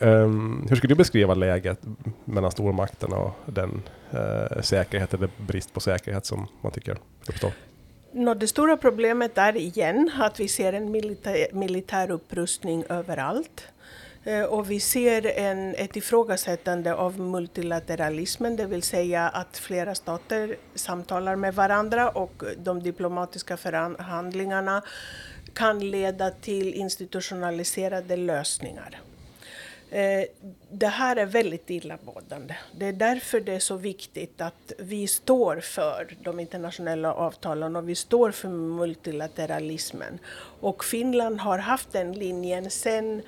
Um, 0.00 0.66
hur 0.68 0.76
skulle 0.76 0.94
du 0.94 0.98
beskriva 0.98 1.34
läget 1.34 1.78
mellan 2.24 2.50
stormakterna 2.50 3.16
och 3.16 3.32
den 3.46 3.82
uh, 4.14 4.62
säkerhet 4.62 5.14
eller 5.14 5.28
brist 5.36 5.72
på 5.72 5.80
säkerhet 5.80 6.26
som 6.26 6.46
man 6.60 6.72
tycker 6.72 6.98
uppstår? 7.28 7.52
No, 8.12 8.34
det 8.34 8.46
stora 8.46 8.76
problemet 8.76 9.38
är 9.38 9.56
igen 9.56 10.10
att 10.20 10.40
vi 10.40 10.48
ser 10.48 10.72
en 10.72 10.90
militär, 10.90 11.46
militär 11.52 12.10
upprustning 12.10 12.84
överallt. 12.88 13.68
Uh, 14.26 14.42
och 14.42 14.70
vi 14.70 14.80
ser 14.80 15.26
en, 15.26 15.74
ett 15.74 15.96
ifrågasättande 15.96 16.94
av 16.94 17.20
multilateralismen, 17.20 18.56
det 18.56 18.66
vill 18.66 18.82
säga 18.82 19.28
att 19.28 19.58
flera 19.58 19.94
stater 19.94 20.56
samtalar 20.74 21.36
med 21.36 21.54
varandra 21.54 22.08
och 22.08 22.42
de 22.56 22.82
diplomatiska 22.82 23.56
förhandlingarna 23.56 24.82
kan 25.52 25.90
leda 25.90 26.30
till 26.30 26.74
institutionaliserade 26.74 28.16
lösningar. 28.16 29.00
Eh, 29.90 30.24
det 30.70 30.86
här 30.86 31.16
är 31.16 31.26
väldigt 31.26 31.70
illamående. 31.70 32.56
Det 32.78 32.86
är 32.86 32.92
därför 32.92 33.40
det 33.40 33.54
är 33.54 33.58
så 33.58 33.76
viktigt 33.76 34.40
att 34.40 34.72
vi 34.78 35.06
står 35.06 35.60
för 35.60 36.16
de 36.22 36.40
internationella 36.40 37.14
avtalen 37.14 37.76
och 37.76 37.88
vi 37.88 37.94
står 37.94 38.30
för 38.30 38.48
multilateralismen. 38.48 40.18
Och 40.60 40.84
Finland 40.84 41.40
har 41.40 41.58
haft 41.58 41.92
den 41.92 42.12
linjen 42.12 42.70
sedan 42.70 43.22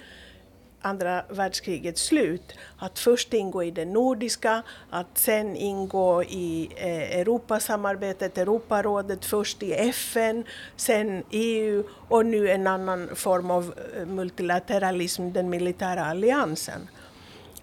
andra 0.82 1.22
världskrigets 1.28 2.02
slut, 2.02 2.52
att 2.78 2.98
först 2.98 3.34
ingå 3.34 3.62
i 3.62 3.70
det 3.70 3.84
nordiska, 3.84 4.62
att 4.90 5.18
sen 5.18 5.56
ingå 5.56 6.22
i 6.22 6.70
eh, 6.76 7.20
Europasamarbetet, 7.20 8.38
Europarådet, 8.38 9.24
först 9.24 9.62
i 9.62 9.72
FN, 9.72 10.44
sen 10.76 11.22
EU 11.30 11.84
och 12.08 12.26
nu 12.26 12.50
en 12.50 12.66
annan 12.66 13.08
form 13.14 13.50
av 13.50 13.74
eh, 13.96 14.06
multilateralism, 14.06 15.32
den 15.32 15.50
militära 15.50 16.04
alliansen. 16.04 16.88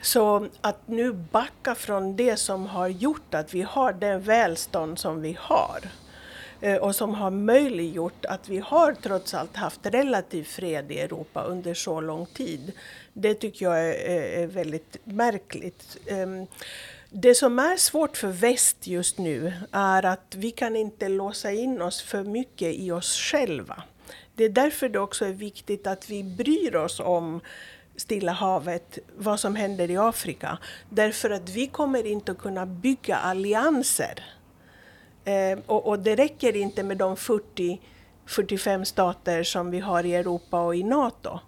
Så 0.01 0.47
att 0.61 0.87
nu 0.87 1.13
backa 1.13 1.75
från 1.75 2.15
det 2.15 2.37
som 2.37 2.65
har 2.65 2.87
gjort 2.87 3.33
att 3.33 3.53
vi 3.53 3.61
har 3.61 3.93
den 3.93 4.21
välstånd 4.21 4.99
som 4.99 5.21
vi 5.21 5.37
har 5.39 5.79
Eh, 6.61 6.75
och 6.75 6.95
som 6.95 7.15
har 7.15 7.31
möjliggjort 7.31 8.25
att 8.25 8.49
vi 8.49 8.57
har 8.57 8.93
trots 8.93 9.33
allt 9.33 9.55
haft 9.55 9.85
relativ 9.85 10.43
fred 10.43 10.91
i 10.91 10.99
Europa 10.99 11.43
under 11.43 11.73
så 11.73 12.01
lång 12.01 12.25
tid. 12.25 12.71
Det 13.13 13.33
tycker 13.33 13.65
jag 13.65 13.79
är, 13.79 14.39
är 14.39 14.47
väldigt 14.47 14.97
märkligt. 15.03 15.97
Ehm, 16.07 16.47
det 17.09 17.35
som 17.35 17.59
är 17.59 17.77
svårt 17.77 18.17
för 18.17 18.27
väst 18.27 18.87
just 18.87 19.17
nu 19.17 19.53
är 19.71 20.05
att 20.05 20.35
vi 20.35 20.51
kan 20.51 20.75
inte 20.75 21.09
låsa 21.09 21.51
in 21.51 21.81
oss 21.81 22.01
för 22.01 22.23
mycket 22.23 22.75
i 22.75 22.91
oss 22.91 23.17
själva. 23.17 23.83
Det 24.35 24.43
är 24.43 24.49
därför 24.49 24.89
det 24.89 24.99
också 24.99 25.25
är 25.25 25.33
viktigt 25.33 25.87
att 25.87 26.09
vi 26.09 26.23
bryr 26.23 26.75
oss 26.75 26.99
om 26.99 27.41
Stilla 27.95 28.31
havet, 28.31 28.99
vad 29.17 29.39
som 29.39 29.55
händer 29.55 29.91
i 29.91 29.97
Afrika. 29.97 30.57
Därför 30.89 31.29
att 31.29 31.49
vi 31.49 31.67
kommer 31.67 32.05
inte 32.05 32.31
att 32.31 32.37
kunna 32.37 32.65
bygga 32.65 33.15
allianser 33.15 34.23
Eh, 35.27 35.59
och, 35.65 35.87
och, 35.87 35.99
det 35.99 36.15
räcker 36.15 36.55
inte 36.55 36.83
med 36.83 36.97
de 36.97 37.17
40, 37.17 37.81
45 38.25 38.85
stater 38.85 39.43
som 39.43 39.71
vi 39.71 39.79
har 39.79 40.03
i 40.03 40.15
Europa 40.15 40.61
och 40.61 40.75
i 40.75 40.83
NATO. 40.83 41.39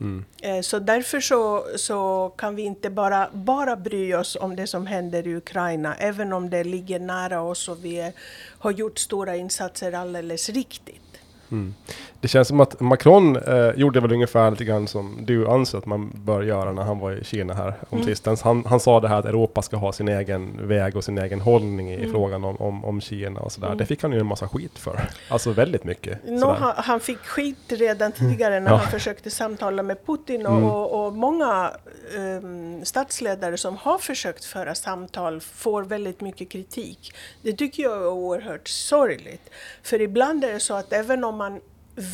Mm. 0.00 0.24
Eh, 0.42 0.60
så 0.60 0.78
därför 0.78 1.20
så, 1.20 1.66
så 1.76 2.28
kan 2.36 2.56
vi 2.56 2.62
inte 2.62 2.90
bara, 2.90 3.28
bara 3.32 3.76
bry 3.76 4.14
oss 4.14 4.36
om 4.40 4.56
det 4.56 4.66
som 4.66 4.86
händer 4.86 5.26
i 5.26 5.36
Ukraina, 5.36 5.94
även 5.94 6.32
om 6.32 6.50
det 6.50 6.64
ligger 6.64 7.00
nära 7.00 7.42
oss 7.42 7.68
och 7.68 7.84
vi 7.84 8.12
har 8.58 8.70
gjort 8.70 8.98
stora 8.98 9.36
insatser 9.36 9.92
alldeles 9.92 10.48
riktigt. 10.48 11.09
Mm. 11.50 11.74
Det 12.20 12.28
känns 12.28 12.48
som 12.48 12.60
att 12.60 12.80
Macron 12.80 13.36
eh, 13.36 13.70
gjorde 13.76 14.00
väl 14.00 14.12
ungefär 14.12 14.50
lite 14.50 14.64
grann 14.64 14.88
som 14.88 15.18
du 15.22 15.48
anser 15.48 15.78
att 15.78 15.86
man 15.86 16.10
bör 16.14 16.42
göra 16.42 16.72
när 16.72 16.82
han 16.82 16.98
var 16.98 17.12
i 17.12 17.24
Kina 17.24 17.54
här 17.54 17.74
om 17.90 17.98
mm. 17.98 18.06
sistens. 18.06 18.42
Han, 18.42 18.64
han 18.66 18.80
sa 18.80 19.00
det 19.00 19.08
här 19.08 19.18
att 19.18 19.24
Europa 19.24 19.62
ska 19.62 19.76
ha 19.76 19.92
sin 19.92 20.08
egen 20.08 20.68
väg 20.68 20.96
och 20.96 21.04
sin 21.04 21.18
egen 21.18 21.40
hållning 21.40 21.92
i 21.92 21.96
mm. 21.96 22.12
frågan 22.12 22.44
om, 22.44 22.56
om, 22.56 22.84
om 22.84 23.00
Kina 23.00 23.40
och 23.40 23.52
sådär. 23.52 23.66
Mm. 23.66 23.78
Det 23.78 23.86
fick 23.86 24.02
han 24.02 24.12
ju 24.12 24.18
en 24.18 24.26
massa 24.26 24.48
skit 24.48 24.78
för. 24.78 25.00
Alltså 25.28 25.52
väldigt 25.52 25.84
mycket. 25.84 26.28
No, 26.28 26.46
han, 26.46 26.72
han, 26.76 27.00
fick 27.00 27.18
skit 27.18 27.56
redan 27.68 28.12
tidigare 28.12 28.60
när 28.60 28.70
ja. 28.70 28.76
han 28.76 28.90
försökte 28.90 29.30
samtala 29.30 29.82
med 29.82 30.06
Putin 30.06 30.46
och, 30.46 30.52
mm. 30.52 30.64
och, 30.64 31.06
och 31.06 31.12
många 31.12 31.70
um, 32.16 32.84
statsledare 32.84 33.56
som 33.56 33.76
har 33.76 33.98
försökt 33.98 34.44
föra 34.44 34.74
samtal 34.74 35.40
får 35.40 35.82
väldigt 35.82 36.20
mycket 36.20 36.48
kritik. 36.48 37.14
Det 37.42 37.52
tycker 37.52 37.82
jag 37.82 37.92
är 37.92 38.08
oerhört 38.08 38.68
sorgligt. 38.68 39.50
För 39.82 40.00
ibland 40.00 40.44
är 40.44 40.52
det 40.52 40.60
så 40.60 40.74
att 40.74 40.92
även 40.92 41.24
om 41.24 41.39
man 41.40 41.60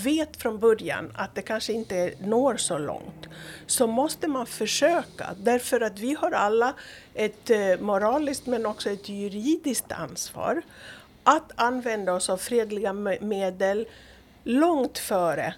vet 0.05 0.37
från 0.37 0.59
början 0.59 1.13
att 1.15 1.35
det 1.35 1.43
kanske 1.43 1.73
inte 1.73 2.13
når 2.21 2.57
så 2.57 2.79
långt, 2.79 3.29
så 3.67 3.87
måste 3.87 4.29
man 4.29 4.47
försöka. 4.47 5.27
Därför 5.39 5.81
att 5.81 5.99
vi 5.99 6.15
har 6.15 6.31
alla 6.31 6.75
ett 7.15 7.51
eh, 7.51 7.81
moraliskt 7.81 8.47
men 8.47 8.67
också 8.67 8.91
ett 8.91 9.09
juridiskt 9.09 9.93
ansvar 9.93 10.63
att 11.25 11.53
använda 11.55 12.13
oss 12.13 12.31
av 12.31 12.37
fredliga 12.37 12.93
medel 13.21 13.89
långt 14.45 14.99
före 14.99 15.55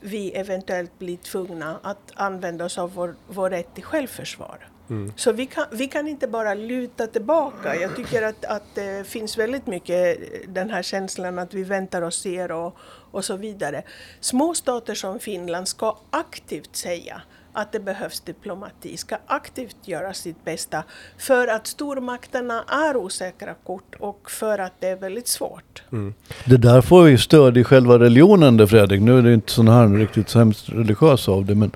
vi 0.00 0.32
eventuellt 0.32 0.98
blir 0.98 1.16
tvungna 1.16 1.78
att 1.82 2.12
använda 2.14 2.64
oss 2.64 2.78
av 2.78 2.94
vår, 2.94 3.14
vår 3.28 3.50
rätt 3.50 3.74
till 3.74 3.84
självförsvar. 3.84 4.67
Mm. 4.90 5.12
Så 5.16 5.32
vi 5.32 5.46
kan, 5.46 5.64
vi 5.70 5.86
kan 5.86 6.08
inte 6.08 6.28
bara 6.28 6.54
luta 6.54 7.06
tillbaka. 7.06 7.76
Jag 7.76 7.96
tycker 7.96 8.22
att, 8.22 8.44
att 8.44 8.74
det 8.74 9.06
finns 9.06 9.38
väldigt 9.38 9.66
mycket 9.66 10.18
den 10.48 10.70
här 10.70 10.82
känslan 10.82 11.38
att 11.38 11.54
vi 11.54 11.64
väntar 11.64 12.02
och 12.02 12.14
ser 12.14 12.50
och, 12.50 12.76
och 13.10 13.24
så 13.24 13.36
vidare. 13.36 13.82
Små 14.20 14.54
stater 14.54 14.94
som 14.94 15.18
Finland 15.18 15.68
ska 15.68 15.96
aktivt 16.10 16.76
säga 16.76 17.22
att 17.52 17.72
det 17.72 17.80
behövs 17.80 18.20
diplomati, 18.20 18.96
ska 18.96 19.16
aktivt 19.26 19.76
göra 19.84 20.14
sitt 20.14 20.44
bästa 20.44 20.84
för 21.18 21.48
att 21.48 21.66
stormakterna 21.66 22.64
är 22.68 22.96
osäkra 22.96 23.54
kort 23.54 23.94
och 23.98 24.30
för 24.30 24.58
att 24.58 24.72
det 24.80 24.88
är 24.88 24.96
väldigt 24.96 25.28
svårt. 25.28 25.82
Mm. 25.92 26.14
Det 26.44 26.56
där 26.56 26.80
får 26.80 27.08
ju 27.08 27.18
stöd 27.18 27.56
i 27.56 27.64
själva 27.64 27.98
religionen 27.98 28.56
det 28.56 28.66
Fredrik. 28.66 29.00
Nu 29.00 29.18
är 29.18 29.22
det 29.22 29.34
inte 29.34 29.52
sån 29.52 29.68
här 29.68 29.88
riktigt 29.88 30.28
så 30.28 30.38
hemskt 30.38 30.68
religiös 30.68 31.28
av 31.28 31.44
det 31.44 31.54
men 31.54 31.70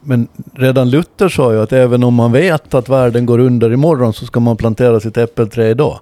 men 0.00 0.28
redan 0.54 0.90
Luther 0.90 1.28
sa 1.28 1.52
ju 1.52 1.60
att 1.60 1.72
även 1.72 2.04
om 2.04 2.14
man 2.14 2.32
vet 2.32 2.74
att 2.74 2.88
världen 2.88 3.26
går 3.26 3.38
under 3.38 3.72
imorgon 3.72 4.12
så 4.12 4.26
ska 4.26 4.40
man 4.40 4.56
plantera 4.56 5.00
sitt 5.00 5.16
äppelträd 5.16 5.70
idag. 5.70 6.00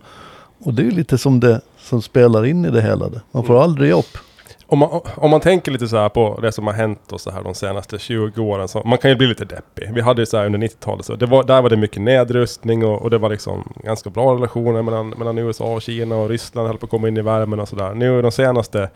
Och 0.65 0.75
det 0.75 0.83
är 0.83 0.85
ju 0.85 0.91
lite 0.91 1.19
som 1.19 1.41
det 1.41 1.61
som 1.79 2.03
spelar 2.03 2.47
in 2.47 2.65
i 2.65 2.71
det 2.71 2.83
hela. 2.83 3.11
Man 3.31 3.45
får 3.45 3.55
mm. 3.55 3.63
aldrig 3.63 3.93
upp. 3.93 4.19
Om 4.71 4.79
man, 4.79 5.01
om 5.17 5.31
man 5.31 5.41
tänker 5.41 5.73
lite 5.73 5.89
så 5.89 5.97
här 5.97 6.09
på 6.09 6.39
det 6.43 6.53
som 6.53 6.67
har 6.67 6.75
hänt 6.75 7.13
och 7.13 7.21
så 7.21 7.31
här 7.31 7.43
de 7.43 7.55
senaste 7.55 7.99
20 7.99 8.43
åren, 8.43 8.69
så 8.69 8.83
man 8.85 8.99
kan 8.99 9.11
ju 9.11 9.17
bli 9.17 9.27
lite 9.27 9.45
deppig. 9.45 9.91
Vi 9.95 10.01
hade 10.01 10.23
ju 10.23 10.27
så 10.27 10.37
här 10.37 10.47
under 10.47 10.59
90-talet, 10.59 11.07
så 11.07 11.17
det 11.17 11.27
var, 11.27 11.45
där 11.45 11.63
var 11.63 11.71
det 11.71 11.77
mycket 11.77 12.03
nedrustning 12.03 12.85
och, 12.85 13.03
och, 13.03 13.11
det 13.11 13.19
var 13.19 13.31
liksom 13.31 13.73
ganska 13.85 14.11
bra 14.11 14.35
relationer 14.35 14.83
mellan, 14.83 15.09
mellan 15.09 15.39
USA 15.39 15.75
och 15.75 15.83
Kina 15.83 16.17
och 16.17 16.29
Ryssland 16.29 16.69
höll 16.69 16.79
på 16.79 16.87
att 16.87 16.91
komma 16.91 17.09
in 17.09 17.17
i 17.17 17.23
värmen 17.23 17.61
och 17.61 17.69
sådär. 17.69 17.95
Nu 17.95 18.23
de 18.23 18.33
senaste 18.33 18.91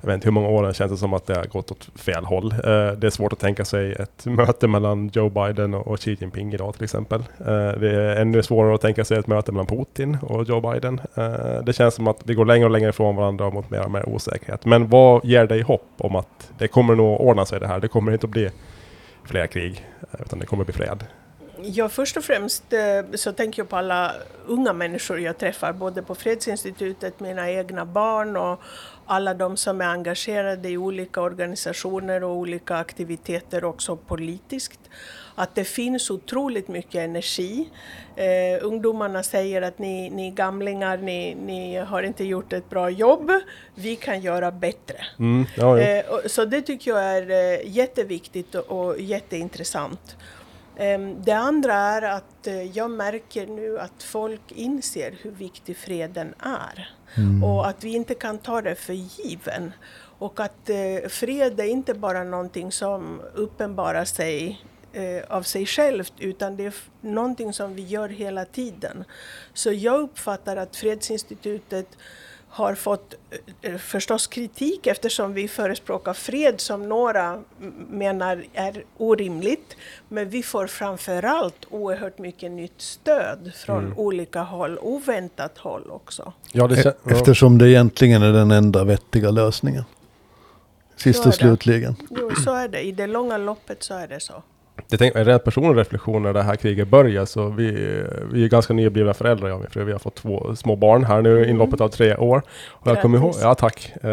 jag 0.00 0.06
vet 0.06 0.14
inte 0.14 0.26
hur 0.26 0.32
många 0.32 0.48
åren 0.48 0.74
känns 0.74 0.92
det 0.92 0.98
som 0.98 1.14
att 1.14 1.26
det 1.26 1.36
har 1.36 1.44
gått 1.44 1.70
åt 1.70 1.88
fel 1.94 2.24
håll. 2.24 2.52
Eh, 2.52 2.92
det 2.92 3.06
är 3.06 3.10
svårt 3.10 3.32
att 3.32 3.38
tänka 3.38 3.64
sig 3.64 3.92
ett 3.92 4.26
möte 4.26 4.68
mellan 4.68 5.10
Joe 5.12 5.28
Biden 5.28 5.74
och, 5.74 6.00
Xi 6.00 6.16
Jinping 6.20 6.54
idag 6.54 6.74
till 6.74 6.84
exempel. 6.84 7.20
Eh, 7.20 7.46
det 7.80 7.90
är 7.90 8.16
ännu 8.16 8.42
svårare 8.42 8.74
att 8.74 8.80
tänka 8.80 9.04
sig 9.04 9.18
ett 9.18 9.26
möte 9.26 9.52
mellan 9.52 9.66
Putin 9.66 10.18
och 10.22 10.44
Joe 10.44 10.72
Biden. 10.72 11.00
Eh, 11.14 11.64
det 11.64 11.72
känns 11.72 11.94
som 11.94 12.08
att 12.08 12.20
vi 12.24 12.34
går 12.34 12.44
längre 12.44 12.64
och 12.64 12.70
längre 12.70 12.88
ifrån 12.90 13.16
varandra 13.16 13.50
mot 13.50 13.70
mer 13.70 13.84
och 13.84 13.90
mer 13.90 14.08
osäkerhet. 14.08 14.64
Men 14.64 14.88
vad 14.88 15.24
ger 15.24 15.46
dig 15.46 15.62
hopp 15.62 15.88
om 15.98 16.16
att 16.16 16.50
det 16.58 16.68
kommer 16.68 16.94
nog 16.94 17.20
ordna 17.20 17.46
sig 17.46 17.60
det 17.60 17.66
här? 17.66 17.80
Det 17.80 17.88
kommer 17.88 18.12
inte 18.12 18.26
att 18.26 18.30
bli 18.30 18.50
fler 19.24 19.46
krig, 19.46 19.86
utan 20.18 20.38
det 20.38 20.46
kommer 20.46 20.62
att 20.62 20.66
bli 20.66 20.74
fred. 20.74 21.04
Ja, 21.62 21.88
först 21.88 22.16
och 22.16 22.24
främst 22.24 22.64
så 23.14 23.32
tänker 23.32 23.62
jag 23.62 23.68
på 23.68 23.76
alla 23.76 24.12
unga 24.46 24.72
människor 24.72 25.20
jag 25.20 25.38
träffar, 25.38 25.72
både 25.72 26.02
på 26.02 26.14
Fredsinstitutet, 26.14 27.20
mina 27.20 27.50
egna 27.50 27.84
barn 27.84 28.36
och 28.36 28.60
alla 29.10 29.34
de 29.34 29.56
som 29.56 29.80
är 29.80 29.84
engagerade 29.84 30.68
i 30.68 30.76
olika 30.76 31.20
organisationer 31.20 32.24
och 32.24 32.36
olika 32.36 32.76
aktiviteter 32.76 33.64
också 33.64 33.96
politiskt. 33.96 34.80
Att 35.34 35.54
det 35.54 35.64
finns 35.64 36.10
otroligt 36.10 36.68
mycket 36.68 36.94
energi. 36.94 37.68
Eh, 38.16 38.66
ungdomarna 38.66 39.22
säger 39.22 39.62
att 39.62 39.78
ni, 39.78 40.10
ni 40.10 40.30
gamlingar, 40.30 40.96
ni, 40.98 41.34
ni 41.34 41.76
har 41.76 42.02
inte 42.02 42.24
gjort 42.24 42.52
ett 42.52 42.70
bra 42.70 42.90
jobb. 42.90 43.30
Vi 43.74 43.96
kan 43.96 44.20
göra 44.20 44.50
bättre. 44.50 44.96
Mm, 45.18 45.46
ja, 45.56 45.78
ja. 45.78 45.86
Eh, 45.86 46.04
och, 46.10 46.30
så 46.30 46.44
det 46.44 46.62
tycker 46.62 46.90
jag 46.90 47.02
är 47.02 47.30
eh, 47.30 47.60
jätteviktigt 47.76 48.54
och, 48.54 48.70
och 48.70 49.00
jätteintressant. 49.00 50.16
Ehm, 50.80 51.22
det 51.22 51.32
andra 51.32 51.74
är 51.74 52.02
att 52.02 52.46
eh, 52.46 52.62
jag 52.62 52.90
märker 52.90 53.46
nu 53.46 53.78
att 53.78 54.02
folk 54.02 54.52
inser 54.52 55.14
hur 55.22 55.30
viktig 55.30 55.76
freden 55.76 56.34
är. 56.38 56.94
Mm. 57.16 57.44
Och 57.44 57.68
att 57.68 57.84
vi 57.84 57.94
inte 57.94 58.14
kan 58.14 58.38
ta 58.38 58.62
det 58.62 58.74
för 58.74 58.92
given. 58.92 59.72
Och 60.18 60.40
att 60.40 60.70
eh, 60.70 61.08
fred 61.08 61.60
är 61.60 61.64
inte 61.64 61.94
bara 61.94 62.24
någonting 62.24 62.72
som 62.72 63.20
uppenbarar 63.34 64.04
sig 64.04 64.64
eh, 64.92 65.22
av 65.28 65.42
sig 65.42 65.66
självt 65.66 66.12
utan 66.18 66.56
det 66.56 66.66
är 66.66 66.74
någonting 67.00 67.52
som 67.52 67.74
vi 67.74 67.82
gör 67.82 68.08
hela 68.08 68.44
tiden. 68.44 69.04
Så 69.54 69.72
jag 69.72 70.00
uppfattar 70.00 70.56
att 70.56 70.76
Fredsinstitutet 70.76 71.88
har 72.50 72.74
fått 72.74 73.14
eh, 73.60 73.76
förstås 73.76 74.26
kritik 74.26 74.86
eftersom 74.86 75.34
vi 75.34 75.48
förespråkar 75.48 76.14
fred 76.14 76.60
som 76.60 76.88
några 76.88 77.40
menar 77.90 78.44
är 78.52 78.84
orimligt. 78.96 79.76
Men 80.08 80.28
vi 80.28 80.42
får 80.42 80.66
framförallt 80.66 81.66
oerhört 81.70 82.18
mycket 82.18 82.50
nytt 82.50 82.80
stöd 82.80 83.52
från 83.54 83.84
mm. 83.84 83.98
olika 83.98 84.42
håll, 84.42 84.78
oväntat 84.82 85.58
håll 85.58 85.90
också. 85.90 86.32
Ja, 86.52 86.66
det, 86.66 86.84
ja. 86.84 87.12
Eftersom 87.12 87.58
det 87.58 87.70
egentligen 87.70 88.22
är 88.22 88.32
den 88.32 88.50
enda 88.50 88.84
vettiga 88.84 89.30
lösningen. 89.30 89.84
Sist 90.96 91.26
och 91.26 91.34
slutligen. 91.34 91.96
Jo, 92.10 92.30
så 92.44 92.54
är 92.54 92.68
det. 92.68 92.80
I 92.80 92.92
det 92.92 93.06
långa 93.06 93.38
loppet 93.38 93.82
så 93.82 93.94
är 93.94 94.08
det 94.08 94.20
så. 94.20 94.42
Jag 94.88 94.98
tänker, 94.98 95.24
rent 95.24 95.44
personlig 95.44 95.80
reflektion 95.80 96.22
när 96.22 96.32
det 96.32 96.42
här 96.42 96.56
kriget 96.56 96.88
börjar 96.88 97.24
så 97.24 97.48
vi, 97.48 97.70
vi 98.32 98.44
är 98.44 98.48
ganska 98.48 98.72
nyblivna 98.74 99.14
föräldrar 99.14 99.48
jag 99.48 99.56
och 99.56 99.60
min 99.60 99.70
fru. 99.70 99.84
Vi 99.84 99.92
har 99.92 99.98
fått 99.98 100.14
två 100.14 100.56
små 100.56 100.76
barn 100.76 101.04
här 101.04 101.22
nu 101.22 101.36
mm. 101.36 101.50
inloppet 101.50 101.80
av 101.80 101.88
tre 101.88 102.16
år. 102.16 102.42
Och 102.68 102.86
jag 102.86 103.02
kommer 103.02 103.18
ihåg, 103.18 103.34
ja 103.42 103.54
tack. 103.54 103.92
Uh, 104.04 104.10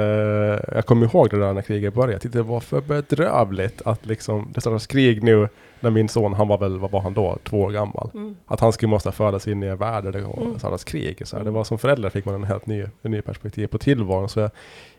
jag 0.76 0.86
kommer 0.86 1.06
ihåg 1.06 1.30
det 1.30 1.40
där 1.40 1.54
när 1.54 1.62
kriget 1.62 1.94
började. 1.94 2.14
Jag 2.14 2.22
tyckte 2.22 2.38
det 2.38 2.44
var 2.44 2.60
för 2.60 2.82
bedrövligt 2.82 3.82
att 3.86 4.06
liksom, 4.06 4.52
det 4.54 4.62
startas 4.62 4.88
krig 4.88 5.24
nu 5.24 5.48
när 5.80 5.90
min 5.90 6.10
son, 6.10 6.34
han 6.34 6.48
var 6.48 6.58
väl, 6.58 6.80
vad 6.80 6.92
var 6.92 7.02
han 7.02 7.14
då, 7.14 7.38
två 7.44 7.62
år 7.62 7.72
gammal. 7.72 8.10
Mm. 8.14 8.36
Att 8.48 8.60
han 8.60 8.74
skulle 8.74 8.90
måste 8.90 9.12
födas 9.12 9.48
in 9.48 9.64
i 9.64 9.68
en 9.68 9.78
värld 9.78 10.04
där 10.04 10.12
det 10.12 10.20
mm. 10.20 10.60
startas 10.60 10.84
krig. 10.84 11.28
Så 11.28 11.38
här. 11.38 11.44
Det 11.44 11.52
var 11.52 11.64
som 11.64 11.78
förälder 11.78 12.10
fick 12.10 12.26
man 12.26 12.36
en 12.36 12.44
helt 12.44 12.66
ny, 12.66 12.86
en 13.02 13.12
ny 13.12 13.22
perspektiv 13.22 13.68
på 13.68 13.78
tillvaron. 13.78 14.30
Så 14.30 14.40
jag, 14.40 14.52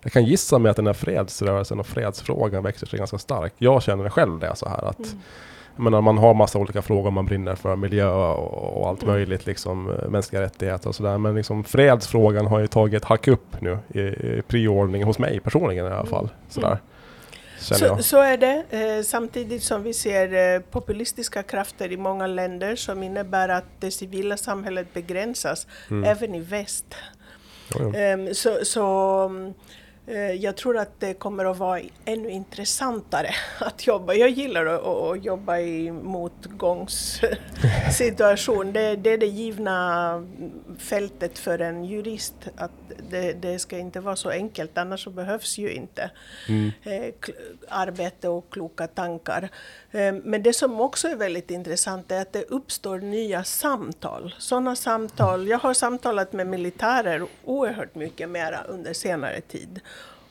jag 0.03 0.13
kan 0.13 0.25
gissa 0.25 0.59
mig 0.59 0.71
att 0.71 0.77
den 0.77 0.87
här 0.87 0.95
fredsrörelsen 0.95 1.81
och 1.81 1.87
fredsfrågan 1.87 2.63
växer 2.63 2.87
sig 2.87 2.99
ganska 2.99 3.19
stark. 3.19 3.53
Jag 3.59 3.83
känner 3.83 4.09
själv 4.09 4.39
det 4.39 4.57
så 4.57 4.69
här 4.69 4.85
att 4.85 4.99
mm 4.99 5.19
menar, 5.79 6.01
man 6.01 6.19
har 6.19 6.35
massa 6.35 6.59
olika 6.59 6.83
frågor 6.83 7.11
man 7.11 7.27
brinner 7.27 7.55
för, 7.55 7.77
miljö 7.77 8.09
och, 8.09 8.81
och 8.81 8.89
allt 8.89 9.03
mm. 9.03 9.15
möjligt, 9.15 9.47
liksom, 9.47 9.91
eh, 9.91 10.09
mänskliga 10.09 10.43
rättigheter 10.43 10.89
och 10.89 10.95
sådär. 10.95 11.19
Men 11.19 11.35
liksom, 11.35 11.65
fredsfrågan 11.65 12.47
har 12.47 12.59
ju 12.59 12.67
tagit 12.67 13.05
hack 13.05 13.29
upp 13.29 13.61
nu 13.61 13.79
i, 13.89 14.01
i 14.01 14.43
priordning 14.49 15.05
hos 15.05 15.19
mig 15.19 15.41
personligen 15.41 15.87
i 15.87 15.91
alla 15.91 16.07
fall. 16.07 16.25
Mm. 16.25 16.37
Sådär. 16.49 16.79
Så, 17.61 18.03
så, 18.03 18.21
är 18.21 18.37
det, 18.37 18.65
eh, 18.71 19.03
samtidigt 19.03 19.63
som 19.63 19.83
vi 19.83 19.95
ser 19.95 20.55
eh, 20.55 20.61
populistiska 20.61 21.43
krafter 21.43 21.93
i 21.93 21.97
många 21.97 22.27
länder 22.27 22.77
som 22.77 23.03
innebär 23.03 23.49
att 23.49 23.65
det 23.81 23.91
civila 23.91 24.37
samhället 24.37 24.95
begränsas, 24.95 25.67
mm. 25.91 26.05
även 26.05 26.35
i 26.35 26.41
väst. 26.41 26.95
Oh, 27.75 27.83
ja. 27.83 28.01
eh, 28.01 28.33
så, 28.33 28.59
så 28.63 28.85
mm, 29.27 29.55
jag 30.41 30.57
tror 30.57 30.79
att 30.79 31.01
det 31.01 31.15
kommer 31.15 31.45
att 31.45 31.59
vara 31.59 31.81
ännu 32.05 32.31
intressantare 32.31 33.31
att 33.59 33.87
jobba. 33.87 34.15
Jag 34.15 34.31
gillar 34.31 34.67
att, 34.67 35.25
jobba 35.25 35.59
i 35.59 35.91
motgångssituation. 35.91 38.73
Det, 38.73 38.97
det, 38.97 39.11
är 39.11 39.19
det 39.19 39.27
givna 39.27 40.27
fältet 40.79 41.39
för 41.39 41.59
en 41.59 41.85
jurist. 41.85 42.35
Att 42.57 42.71
det, 43.11 43.33
det 43.33 43.59
ska 43.59 43.79
inte 43.79 44.01
vara 44.01 44.17
så 44.17 44.31
enkelt, 44.31 44.79
annars 44.79 45.05
så 45.05 45.11
behövs 45.11 45.59
ju 45.59 45.73
inte 45.73 46.11
mm. 46.49 46.73
Eh, 46.83 47.15
arbete 47.69 48.29
och 48.29 48.51
kloka 48.51 48.87
tankar. 48.87 49.49
Eh, 49.91 50.13
men 50.13 50.43
det 50.43 50.53
som 50.53 50.81
också 50.81 51.09
är 51.09 51.17
väldigt 51.17 51.51
intressant 51.51 52.13
är 52.13 52.21
att 52.21 52.33
det 52.33 52.43
uppstår 52.43 52.99
nya 52.99 53.45
samtal. 53.45 54.35
Sådana 54.39 54.77
samtal, 54.77 55.49
jag 55.49 55.59
har 55.59 55.75
samtalat 55.75 56.33
med 56.33 56.47
militärer 56.47 57.27
oerhört 57.45 57.95
mycket 57.95 58.29
mera 58.29 58.63
under 58.63 58.93
senare 58.93 59.41
tid. 59.41 59.81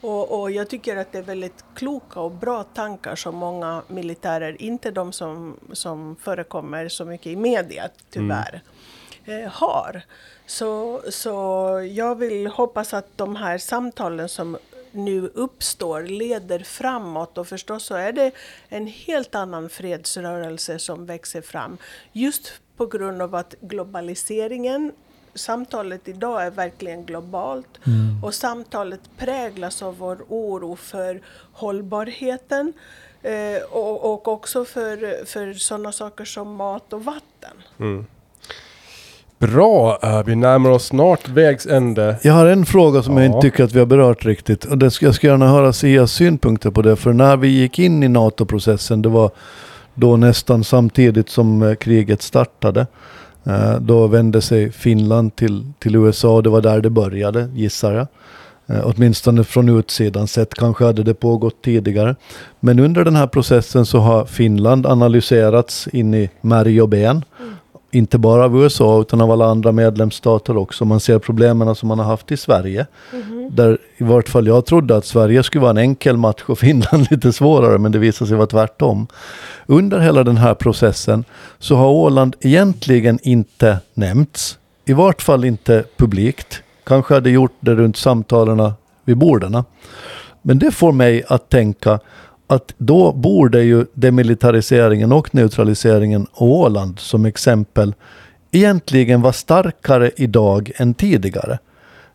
Och, 0.01 0.39
och, 0.39 0.51
jag 0.51 0.69
tycker 0.69 0.97
att 0.97 1.11
det 1.11 1.17
är 1.17 1.23
väldigt 1.23 1.65
kloka 1.75 2.19
och 2.19 2.31
bra 2.31 2.63
tankar 2.63 3.15
som 3.15 3.35
många 3.35 3.83
militärer, 3.87 4.61
inte 4.61 4.91
de 4.91 5.11
som, 5.11 5.59
som 5.73 6.15
förekommer 6.15 6.89
så 6.89 7.05
mycket 7.05 7.27
i 7.27 7.35
media 7.35 7.89
tyvärr, 8.09 8.61
mm. 9.25 9.43
eh, 9.43 9.51
har. 9.51 10.01
Så, 10.45 11.01
så 11.09 11.33
jag 11.91 12.15
vill 12.15 12.47
hoppas 12.47 12.93
att 12.93 13.17
de 13.17 13.35
här 13.35 13.57
samtalen 13.57 14.29
som 14.29 14.57
nu 14.91 15.31
uppstår 15.33 16.03
leder 16.03 16.59
framåt 16.59 17.37
och 17.37 17.47
förstås 17.47 17.85
så 17.85 17.95
är 17.95 18.11
det 18.11 18.31
en 18.69 18.87
helt 18.87 19.35
annan 19.35 19.69
fredsrörelse 19.69 20.79
som 20.79 21.05
växer 21.05 21.41
fram. 21.41 21.77
Just 22.11 22.53
på 22.77 22.85
grund 22.85 23.21
av 23.21 23.35
att 23.35 23.55
globaliseringen 23.61 24.91
samtalet 25.38 26.07
idag 26.07 26.45
är 26.45 26.51
verkligen 26.51 27.05
globalt 27.05 27.79
mm. 27.88 28.23
och 28.23 28.33
samtalet 28.33 28.99
präglas 29.17 29.81
av 29.81 29.97
vår 29.97 30.17
oro 30.27 30.75
för 30.75 31.21
hållbarheten 31.51 32.73
eh, 33.21 33.63
och, 33.71 34.13
och, 34.13 34.27
också 34.27 34.65
för, 34.65 35.25
för 35.25 35.53
sådana 35.53 35.91
saker 35.91 36.25
som 36.25 36.55
mat 36.55 36.93
och 36.93 37.05
vatten. 37.05 37.57
Mm. 37.79 38.05
Bra, 39.39 39.99
uh, 40.03 40.23
vi 40.25 40.35
närmar 40.35 40.69
oss 40.69 40.85
snart 40.85 41.29
vägs 41.29 41.65
ände. 41.65 42.15
Jag 42.21 42.33
har 42.33 42.45
en 42.45 42.65
fråga 42.65 43.03
som 43.03 43.17
ja. 43.17 43.23
jag 43.23 43.29
inte 43.29 43.41
tycker 43.41 43.63
att 43.63 43.71
vi 43.71 43.79
har 43.79 43.85
berört 43.85 44.25
riktigt. 44.25 44.65
Och 44.65 44.77
det 44.77 44.91
ska, 44.91 45.05
jag 45.05 45.15
ska 45.15 45.27
gärna 45.27 45.47
höra 45.47 45.73
Sias 45.73 46.11
synpunkter 46.11 46.71
på 46.71 46.81
det. 46.81 46.95
För 46.95 47.13
när 47.13 47.38
vi 47.38 47.47
gick 47.47 47.79
in 47.79 48.03
i 48.03 48.07
NATO-processen, 48.07 49.01
det 49.01 49.09
var 49.09 49.31
då 49.93 50.17
nästan 50.17 50.63
samtidigt 50.63 51.29
som 51.29 51.61
uh, 51.61 51.75
kriget 51.75 52.21
startade. 52.21 52.88
Eh, 53.47 53.79
då 53.79 54.07
vände 54.07 54.41
sig 54.41 54.71
Finland 54.71 55.35
till, 55.35 55.71
till 55.79 55.95
USA 55.95 56.35
och 56.35 56.43
det 56.43 56.49
var 56.49 56.61
där 56.61 56.81
det 56.81 56.89
började, 56.89 57.49
gissar 57.53 57.93
jag. 57.93 58.07
Eh, 58.67 58.81
åtminstone 58.83 59.43
från 59.43 59.69
utsidan 59.69 60.27
sett, 60.27 60.53
kanske 60.53 60.85
hade 60.85 61.03
det 61.03 61.13
pågått 61.13 61.61
tidigare. 61.61 62.15
Men 62.59 62.79
under 62.79 63.05
den 63.05 63.15
här 63.15 63.27
processen 63.27 63.85
så 63.85 63.99
har 63.99 64.25
Finland 64.25 64.85
analyserats 64.85 65.87
in 65.87 66.13
i 66.13 66.29
märg 66.41 66.81
och 66.81 66.89
ben. 66.89 67.23
Mm 67.91 67.97
inte 67.97 68.17
bara 68.17 68.45
av 68.45 68.63
USA 68.63 69.01
utan 69.01 69.21
av 69.21 69.31
alla 69.31 69.45
andra 69.45 69.71
medlemsstater 69.71 70.57
också. 70.57 70.85
Man 70.85 70.99
ser 70.99 71.19
problemen 71.19 71.75
som 71.75 71.88
man 71.88 71.99
har 71.99 72.05
haft 72.05 72.31
i 72.31 72.38
Sverige. 72.38 72.88
Där 73.51 73.77
i 73.97 74.03
vart 74.03 74.29
fall 74.29 74.47
jag 74.47 74.65
trodde 74.65 74.95
att 74.95 75.05
Sverige 75.05 75.43
skulle 75.43 75.61
vara 75.61 75.71
en 75.71 75.77
enkel 75.77 76.17
match 76.17 76.43
och 76.45 76.59
Finland 76.59 77.07
lite 77.11 77.33
svårare 77.33 77.77
men 77.77 77.91
det 77.91 77.99
visade 77.99 78.27
sig 78.27 78.38
vara 78.38 78.47
tvärtom. 78.47 79.07
Under 79.65 79.99
hela 79.99 80.23
den 80.23 80.38
här 80.38 80.53
processen 80.53 81.23
så 81.59 81.75
har 81.75 81.88
Åland 81.88 82.35
egentligen 82.39 83.19
inte 83.23 83.77
nämnts. 83.93 84.57
I 84.85 84.93
vart 84.93 85.21
fall 85.21 85.45
inte 85.45 85.83
publikt. 85.97 86.61
Kanske 86.83 87.13
hade 87.13 87.29
gjort 87.29 87.55
det 87.59 87.75
runt 87.75 87.97
samtalen 87.97 88.71
vid 89.05 89.17
borden. 89.17 89.63
Men 90.41 90.59
det 90.59 90.71
får 90.71 90.91
mig 90.91 91.23
att 91.27 91.49
tänka 91.49 91.99
att 92.47 92.73
då 92.77 93.11
borde 93.11 93.63
ju 93.63 93.85
demilitariseringen 93.93 95.11
och 95.11 95.35
neutraliseringen 95.35 96.27
av 96.33 96.51
Åland 96.51 96.99
som 96.99 97.25
exempel 97.25 97.93
egentligen 98.51 99.21
vara 99.21 99.33
starkare 99.33 100.11
idag 100.15 100.71
än 100.75 100.93
tidigare. 100.93 101.59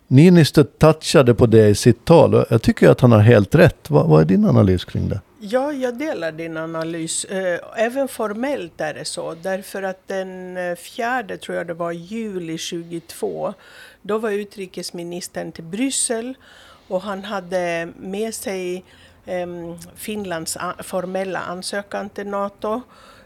Niinistö 0.06 0.64
touchade 0.64 1.34
på 1.34 1.46
det 1.46 1.68
i 1.68 1.74
sitt 1.74 2.04
tal 2.04 2.34
och 2.34 2.44
jag 2.48 2.62
tycker 2.62 2.88
att 2.88 3.00
han 3.00 3.12
har 3.12 3.20
helt 3.20 3.54
rätt. 3.54 3.90
Vad, 3.90 4.06
vad 4.06 4.20
är 4.20 4.24
din 4.24 4.44
analys 4.44 4.84
kring 4.84 5.08
det? 5.08 5.20
Ja, 5.40 5.72
jag 5.72 5.98
delar 5.98 6.32
din 6.32 6.56
analys. 6.56 7.24
Eh, 7.24 7.60
även 7.76 8.08
formellt 8.08 8.80
är 8.80 8.94
det 8.94 9.04
så. 9.04 9.34
Därför 9.42 9.82
att 9.82 10.08
den 10.08 10.56
eh, 10.56 10.74
fjärde, 10.74 11.36
tror 11.36 11.56
jag 11.56 11.66
det 11.66 11.74
var, 11.74 11.92
juli 11.92 12.58
22, 12.58 13.54
då 14.02 14.18
var 14.18 14.30
utrikesministern 14.30 15.52
till 15.52 15.64
Bryssel 15.64 16.34
och 16.88 17.02
han 17.02 17.24
hade 17.24 17.88
med 17.96 18.34
sig 18.34 18.84
Ehm, 19.26 19.78
Finlands 19.94 20.58
formella 20.78 21.38
ansökan 21.38 22.08
till 22.10 22.26
NATO. 22.26 22.80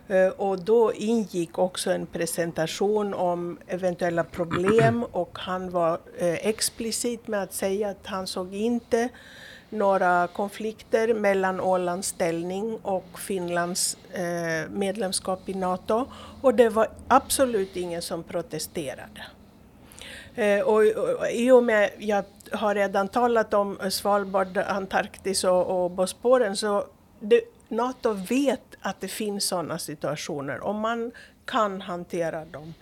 Eh, 0.09 0.28
och 0.28 0.59
då 0.59 0.92
ingick 0.94 1.59
också 1.59 1.90
en 1.90 2.07
presentation 2.07 3.14
om 3.14 3.59
eventuella 3.66 4.24
problem 4.24 5.05
och 5.12 5.38
han 5.38 5.70
var 5.70 5.99
eh, 6.18 6.47
explicit 6.47 7.28
med 7.28 7.42
att 7.42 7.53
säga 7.53 7.88
att 7.88 8.07
han 8.07 8.26
såg 8.26 8.55
inte 8.55 9.09
några 9.70 10.26
konflikter 10.26 11.14
mellan 11.14 11.61
Ålands 11.61 12.09
ställning 12.09 12.78
och 12.82 13.18
Finlands 13.18 13.97
eh, 14.12 14.70
medlemskap 14.70 15.49
i 15.49 15.55
NATO. 15.55 16.07
Och 16.42 16.55
det 16.55 16.68
var 16.68 16.88
absolut 17.09 17.76
ingen 17.76 18.03
som 18.03 18.22
protesterade. 18.22 19.22
Eh, 20.34 20.61
och, 20.61 20.74
och, 20.74 21.30
I 21.30 21.51
och 21.51 21.64
med 21.64 21.90
jag 21.99 22.24
har 22.53 22.74
redan 22.74 23.09
talat 23.09 23.55
om 23.55 23.78
Svalbard, 23.90 24.59
Antarktis 24.59 25.44
och, 25.44 25.84
och 25.84 25.90
Bosporen 25.90 26.57
så 26.57 26.84
det, 27.20 27.40
NATO 27.68 28.12
vet 28.12 28.62
att 28.80 29.01
det 29.01 29.09
finns 29.09 29.44
sådana 29.44 29.78
situationer 29.78 30.61
och 30.61 30.74
man 30.74 31.12
kan 31.44 31.80
hantera 31.80 32.44
dem. 32.44 32.74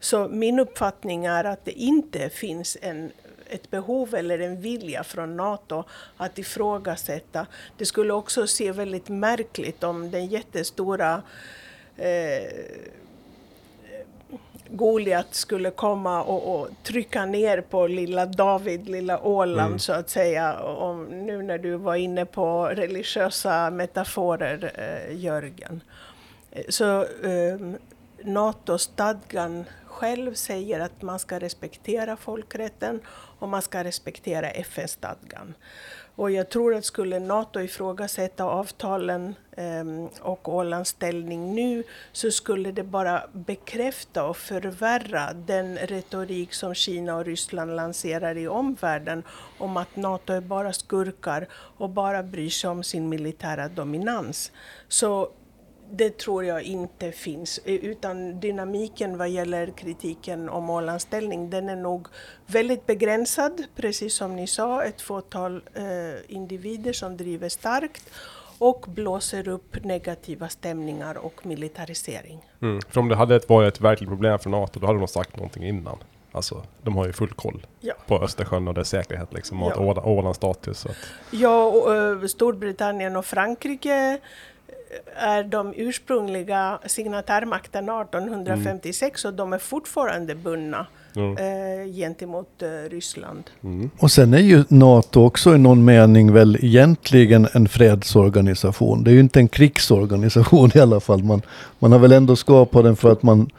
Så 0.00 0.28
min 0.28 0.58
uppfattning 0.58 1.24
är 1.24 1.44
att 1.44 1.64
det 1.64 1.72
inte 1.72 2.30
finns 2.30 2.76
en, 2.82 3.12
ett 3.48 3.70
behov 3.70 4.14
eller 4.14 4.38
en 4.38 4.60
vilja 4.60 5.04
från 5.04 5.36
NATO 5.36 5.84
att 6.16 6.38
ifrågasätta. 6.38 7.46
Det 7.76 7.86
skulle 7.86 8.12
också 8.12 8.46
se 8.46 8.72
väldigt 8.72 9.08
märkligt 9.08 9.84
om 9.84 10.10
den 10.10 10.26
jättestora 10.26 11.22
eh, 11.96 12.42
Goliat 14.72 15.34
skulle 15.34 15.70
komma 15.70 16.22
och, 16.22 16.60
och 16.60 16.68
trycka 16.82 17.26
ner 17.26 17.60
på 17.60 17.86
lilla 17.86 18.26
David, 18.26 18.88
lilla 18.88 19.20
Åland 19.22 19.66
Mm. 19.66 19.78
så 19.78 19.92
att 19.92 20.10
säga. 20.10 20.60
Om, 20.60 21.04
nu 21.04 21.42
när 21.42 21.58
du 21.58 21.76
var 21.76 21.94
inne 21.94 22.24
på 22.26 22.66
religiösa 22.66 23.70
metaforer, 23.70 24.72
eh, 24.74 25.16
Jörgen. 25.16 25.80
Eh, 26.50 26.62
Så 26.68 27.00
eh, 27.02 27.58
NATO-stadgan 28.24 29.64
själv 29.86 30.34
säger 30.34 30.80
att 30.80 31.02
man 31.02 31.18
ska 31.18 31.38
respektera 31.38 32.16
folkrätten 32.16 33.00
och 33.38 33.48
man 33.48 33.62
ska 33.62 33.84
respektera 33.84 34.50
FN-stadgan. 34.50 35.54
Och 36.16 36.30
jag 36.30 36.48
tror 36.48 36.74
att 36.74 36.84
skulle 36.84 37.18
NATO 37.18 37.60
ifrågasätta 37.60 38.44
avtalen 38.44 39.34
ehm, 39.56 40.08
och 40.20 40.54
Ålands 40.54 40.90
ställning 40.90 41.54
nu 41.54 41.84
så 42.12 42.30
skulle 42.30 42.72
det 42.72 42.82
bara 42.82 43.22
bekräfta 43.32 44.24
och 44.24 44.36
förvärra 44.36 45.32
den 45.32 45.78
retorik 45.78 46.54
som 46.54 46.74
Kina 46.74 47.16
och 47.16 47.24
Ryssland 47.24 47.76
lanserar 47.76 48.36
i 48.36 48.48
omvärlden 48.48 49.22
om 49.58 49.76
att 49.76 49.96
NATO 49.96 50.32
är 50.32 50.40
bara 50.40 50.72
skurkar 50.72 51.48
och 51.52 51.90
bara 51.90 52.22
bryr 52.22 52.50
sig 52.50 52.70
om 52.70 52.82
sin 52.82 53.08
militära 53.08 53.68
dominans. 53.68 54.52
Så 54.88 55.30
det 55.94 56.18
tror 56.18 56.44
jag 56.44 56.62
inte 56.62 57.12
finns. 57.12 57.58
Eh, 57.64 57.74
Utan 57.74 58.40
dynamiken 58.40 59.18
vad 59.18 59.28
gäller 59.28 59.66
kritiken 59.70 60.48
om 60.48 60.70
Ålands 60.70 61.04
ställning, 61.04 61.50
den 61.50 61.68
är 61.68 61.76
nog 61.76 62.06
väldigt 62.46 62.86
begränsad. 62.86 63.62
Precis 63.76 64.14
som 64.14 64.36
ni 64.36 64.46
sa, 64.46 64.84
ett 64.84 65.00
fåtal 65.00 65.62
eh, 65.74 66.34
individer 66.36 66.92
som 66.92 67.16
driver 67.16 67.48
starkt 67.48 68.10
och 68.58 68.84
blåser 68.88 69.48
upp 69.48 69.84
negativa 69.84 70.48
stämningar 70.48 71.18
och 71.18 71.46
militarisering. 71.46 72.44
Mm. 72.62 72.80
För 72.88 73.00
om 73.00 73.08
det 73.08 73.16
hade 73.16 73.40
varit 73.48 73.74
ett 73.74 73.80
verkligt 73.80 74.08
problem 74.08 74.38
för 74.38 74.50
NATO, 74.50 74.80
då 74.80 74.86
hade 74.86 74.98
de 74.98 75.08
sagt 75.08 75.36
någonting 75.36 75.64
innan. 75.64 75.98
Alltså, 76.34 76.62
de 76.82 76.96
har 76.96 77.06
ju 77.06 77.12
full 77.12 77.32
koll 77.32 77.66
Ja. 77.80 77.94
på 78.06 78.18
Östersjön 78.22 78.68
och 78.68 78.74
dess 78.74 78.88
säkerhet 78.88 79.32
liksom. 79.32 79.62
Och 79.62 79.72
Ja. 79.76 80.02
Ålands 80.04 80.36
status. 80.36 80.78
Så 80.78 80.88
att, 80.88 80.96
Ja, 81.30 81.64
och, 81.64 81.94
eh, 81.96 82.26
Storbritannien 82.26 83.16
och 83.16 83.26
Frankrike 83.26 84.18
är 85.16 85.44
de 85.44 85.74
ursprungliga 85.76 86.78
signatärmakterna 86.86 88.02
1856 88.02 89.24
och 89.24 89.34
de 89.34 89.52
är 89.52 89.58
fortfarande 89.58 90.34
bundna 90.34 90.86
mm. 91.16 91.36
eh, 91.36 91.92
gentemot 91.94 92.62
eh, 92.62 92.90
Ryssland. 92.90 93.44
Mm. 93.64 93.90
Och 93.98 94.10
sen 94.10 94.34
är 94.34 94.38
ju 94.38 94.64
NATO 94.68 95.24
också 95.24 95.54
i 95.54 95.58
någon 95.58 95.84
mening 95.84 96.32
väl 96.32 96.56
egentligen 96.60 97.48
en 97.52 97.68
fredsorganisation. 97.68 99.04
Det 99.04 99.10
är 99.10 99.14
ju 99.14 99.20
inte 99.20 99.40
en 99.40 99.48
krigsorganisation 99.48 100.70
i 100.74 100.80
alla 100.80 101.00
fall. 101.00 101.24
Man, 101.24 101.42
man 101.78 101.92
har 101.92 101.98
väl 101.98 102.12
ändå 102.12 102.36
skapat 102.36 102.84
den 102.84 102.96
för 102.96 103.12
att 103.12 103.22
man 103.22 103.50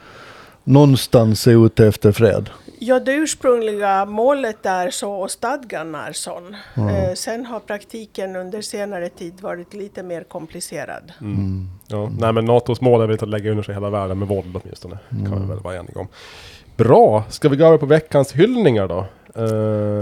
någonstans 0.63 1.47
är 1.47 1.65
ute 1.65 1.87
efter 1.87 2.11
fred. 2.11 2.49
Ja, 2.79 2.99
det 2.99 3.13
ursprungliga 3.13 4.05
målet 4.05 4.65
är 4.65 4.89
så 4.89 5.11
och 5.13 5.31
stadgan 5.31 5.95
är 5.95 6.11
sån. 6.13 6.55
Eh, 6.75 7.13
sen 7.15 7.45
har 7.45 7.59
praktiken 7.59 8.35
under 8.35 8.61
senare 8.61 9.09
tid 9.09 9.41
varit 9.41 9.73
lite 9.73 10.03
mer 10.03 10.23
komplicerad. 10.23 11.11
Mm. 11.21 11.67
Ja. 11.87 12.09
Nej 12.19 12.33
men 12.33 12.45
NATOs 12.45 12.81
mål 12.81 13.01
är 13.01 13.05
väl 13.05 13.11
inte 13.13 13.25
att 13.25 13.29
lägga 13.29 13.51
under 13.51 13.63
sig 13.63 13.73
hela 13.73 13.89
världen 13.89 14.19
med 14.19 14.27
våld 14.27 14.59
åtminstone. 14.63 14.97
kan 15.09 15.41
vi 15.41 15.47
väl 15.47 15.59
vara 15.59 15.75
eniga 15.75 15.99
om. 15.99 16.07
Bra, 16.77 17.23
ska 17.29 17.49
vi 17.49 17.57
gå 17.57 17.65
över 17.65 17.77
på 17.77 17.85
veckans 17.85 18.31
hyllningar 18.33 18.87
då? 18.87 19.05
Eh, 19.35 19.43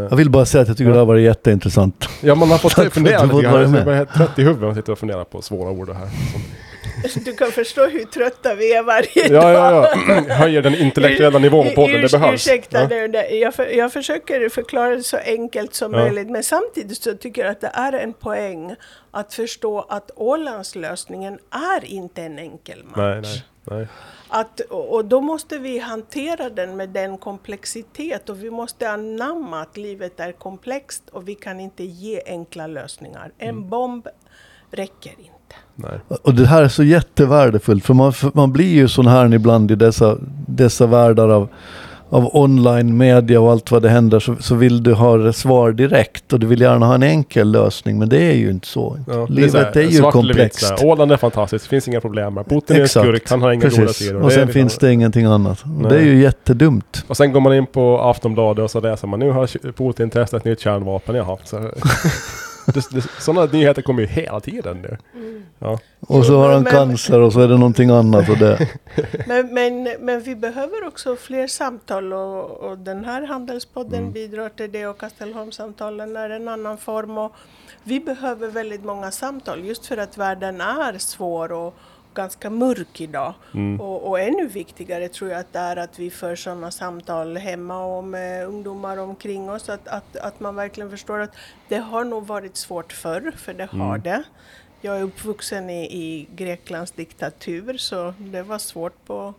Jag 0.10 0.16
vill 0.16 0.30
bara 0.30 0.46
säga 0.46 0.62
att 0.62 0.68
jag 0.68 0.78
tycker 0.78 0.92
det 0.92 0.98
har 1.00 1.06
varit 1.06 1.24
jätteintressant. 1.24 2.10
ja 2.22 2.36
man 2.36 2.52
har 2.52 2.58
fått 2.58 2.74
fundera 2.94 3.24
lite 3.24 3.42
grann. 3.42 3.74
Jag 3.74 3.96
helt 3.96 4.14
trött 4.14 4.40
i 4.40 4.44
huvudet 4.44 4.70
och 4.70 4.76
sitter 4.76 4.92
och 4.92 5.00
funderar 5.00 5.24
på 5.24 5.42
svåra 5.42 5.70
ord 5.72 5.90
här. 5.90 6.08
Du 7.26 7.36
kan 7.36 7.52
förstå 7.52 7.86
hur 7.88 8.04
trötta 8.06 8.56
vi 8.56 8.74
är 8.74 8.84
varje 8.84 9.28
Ja, 9.28 9.42
dag. 9.42 9.54
ja, 9.54 9.96
ja. 10.08 10.22
Höjer 10.36 10.62
den 10.62 10.76
intellektuella 10.76 11.40
nivån 11.40 11.68
på 11.70 11.76
podden, 11.76 12.02
det 12.02 12.12
behövs. 12.12 12.34
Ursäkta 12.48 12.82
Ja. 12.82 12.88
nu, 12.88 13.18
jag, 13.36 13.56
för, 13.56 13.66
jag 13.66 13.94
försöker 13.94 14.50
förklara 14.50 14.96
det 14.96 15.04
så 15.04 15.18
enkelt 15.18 15.74
som 15.74 15.94
Ja. 15.94 16.00
möjligt 16.00 16.30
men 16.30 16.44
samtidigt 16.44 17.04
så 17.04 17.14
tycker 17.18 17.42
jag 17.42 17.52
att 17.52 17.62
det 17.62 17.72
är 17.74 17.94
en 17.94 18.14
poäng 18.14 18.76
att 19.12 19.34
förstå 19.34 19.86
att 19.90 20.12
Ålandslösningen 20.16 21.40
är 21.76 21.86
inte 21.86 22.22
en 22.24 22.40
enkel 22.40 22.84
match. 22.84 22.98
Nej, 22.98 23.22
nej, 23.22 23.44
nej. 23.64 23.88
Att, 24.34 24.60
och 24.70 25.06
då 25.06 25.22
måste 25.22 25.58
vi 25.58 25.80
hantera 25.80 26.50
den 26.50 26.78
med 26.78 26.90
den 26.90 27.18
komplexitet 27.18 28.30
och 28.30 28.44
vi 28.44 28.50
måste 28.50 28.90
anamma 28.90 29.62
att 29.62 29.78
livet 29.78 30.20
är 30.20 30.32
komplext 30.32 31.04
och 31.12 31.28
vi 31.28 31.36
kan 31.36 31.60
inte 31.60 31.84
ge 31.84 32.22
enkla 32.26 32.68
lösningar. 32.68 33.32
En 33.38 33.50
Mm. 33.50 33.70
bomb 33.70 34.08
räcker 34.72 35.10
inte. 35.20 35.32
Nej. 35.76 36.00
Och 36.24 36.34
det 36.34 36.46
här 36.46 36.64
är 36.64 36.68
så 36.68 36.84
jättevärdefullt 36.84 37.86
för 37.86 37.94
man, 37.94 38.14
för 38.14 38.32
man 38.34 38.52
blir 38.52 38.74
ju 38.74 38.88
sån 38.88 39.08
här 39.08 39.34
ibland 39.34 39.72
i 39.72 39.76
dessa, 39.76 40.18
dessa 40.48 40.86
världar 40.86 41.30
av, 41.30 41.48
av 42.10 42.36
online 42.36 42.98
media 42.98 43.42
och 43.42 43.52
allt 43.52 43.72
vad 43.72 43.82
det 43.82 43.90
händer 43.90 44.20
så, 44.20 44.36
så 44.40 44.56
vill 44.56 44.84
du 44.84 44.94
ha 44.94 45.34
svar 45.34 45.72
direkt 45.72 46.34
och 46.34 46.40
du 46.40 46.48
vill 46.48 46.62
gärna 46.62 46.86
ha 46.86 46.96
en 46.96 47.04
enkel 47.04 47.52
lösning 47.52 48.00
men 48.00 48.10
det 48.10 48.18
är 48.24 48.34
ju 48.36 48.50
inte 48.50 48.68
så. 48.68 48.98
Ja, 49.08 49.14
det 49.14 49.34
Livet 49.34 49.52
så 49.52 49.58
här, 49.58 49.78
är 49.78 49.82
ju 49.82 50.02
komplext. 50.02 50.74
Åland 50.84 51.12
är 51.12 51.18
fantastiskt, 51.18 51.66
det 51.66 51.70
finns 51.70 51.88
inga 51.88 52.02
problem. 52.02 52.36
Putin 52.50 52.76
är 52.78 52.82
en 52.82 52.90
skurk, 52.90 53.30
han 53.30 53.42
har 53.42 53.52
inga 53.52 53.70
goda 53.70 53.76
Precis. 53.76 53.98
sidor. 54.08 54.22
Och 54.22 54.28
Det 54.30 54.34
är 54.34 54.38
sen 54.38 54.46
liksom- 54.48 54.62
finns 54.62 54.78
det 54.78 54.94
ingenting 54.94 55.26
annat. 55.26 55.62
Och 55.62 55.68
Nej. 55.68 55.92
det 55.92 55.98
är 55.98 56.04
ju 56.04 56.22
jättedumt. 56.22 57.06
Och 57.08 57.18
sen 57.18 57.32
går 57.32 57.40
man 57.42 57.54
in 57.54 57.66
på 57.66 58.00
Aftonbladet 58.02 58.64
och 58.64 58.72
så 58.72 58.80
läser 58.80 59.08
man 59.08 59.20
nu 59.20 59.32
har 59.32 59.72
Putin 59.72 60.10
testat 60.10 60.40
ett 60.42 60.46
nytt 60.46 60.60
kärnvapen. 60.60 61.16
Jaha. 61.16 61.38
Så, 61.44 61.58
det, 62.74 62.90
det, 62.92 63.02
sådana 63.20 63.52
nyheter 63.52 63.82
kommer 63.82 64.02
ju 64.02 64.08
hela 64.08 64.40
tiden 64.40 64.78
nu. 64.82 64.98
Ja. 65.60 65.80
Och 66.00 66.26
så 66.26 66.38
har 66.40 66.54
han 66.54 66.64
Men- 66.64 66.72
cancer 66.72 67.20
och 67.20 67.34
så 67.34 67.40
är 67.42 67.48
det 67.48 67.58
någonting 67.58 67.90
annat. 67.90 68.30
Och 68.30 68.38
det. 68.38 68.68
Men, 69.28 69.54
men, 69.54 69.84
men 70.00 70.22
vi 70.22 70.36
behöver 70.36 70.88
också 70.88 71.16
fler 71.16 71.48
samtal 71.48 72.14
och, 72.14 72.50
och 72.52 72.78
den 72.78 73.06
här 73.06 73.22
handelspodden 73.28 74.00
Mm. 74.00 74.12
bidrar 74.12 74.50
till 74.50 74.72
det 74.72 74.88
och 74.88 74.98
Kastelholmssamtalen 75.00 76.16
är 76.18 76.30
en 76.30 76.48
annan 76.48 76.78
form. 76.78 77.18
Och 77.18 77.36
vi 77.84 78.00
behöver 78.00 78.48
väldigt 78.48 78.84
många 78.86 79.12
samtal 79.12 79.66
just 79.66 79.86
för 79.86 79.98
att 79.98 80.18
världen 80.18 80.62
är 80.62 80.98
svår 80.98 81.52
och, 81.52 81.76
ganska 82.14 82.50
mörk 82.50 83.02
idag. 83.02 83.34
Mm. 83.54 83.82
Och, 83.82 84.10
och 84.10 84.20
ännu 84.20 84.48
viktigare 84.48 85.08
tror 85.08 85.32
jag 85.32 85.40
att 85.40 85.54
det 85.54 85.60
är 85.60 85.78
att 85.78 86.00
vi 86.00 86.10
för 86.12 86.36
sådana 86.36 86.72
samtal 86.72 87.38
hemma 87.38 87.86
och 87.86 88.04
med 88.04 88.46
ungdomar 88.48 88.98
omkring 88.98 89.50
oss. 89.50 89.70
Att, 89.70 89.88
att, 89.88 90.16
att 90.16 90.40
man 90.40 90.56
verkligen 90.56 90.90
förstår 90.90 91.20
att 91.20 91.32
det 91.68 91.78
har 91.78 92.04
nog 92.04 92.28
varit 92.28 92.58
svårt 92.58 92.94
förr, 92.94 93.32
för 93.38 93.54
det 93.54 93.66
har 93.72 93.86
Mm. 93.96 94.02
det. 94.02 94.24
Jag 94.82 94.98
är 94.98 95.02
uppvuxen 95.04 95.70
i, 95.70 95.84
i 95.84 96.28
Greklands 96.36 96.92
diktatur 96.92 97.78
så 97.78 98.14
det 98.18 98.44
var 98.44 98.58
svårt 98.58 99.06
på, 99.06 99.34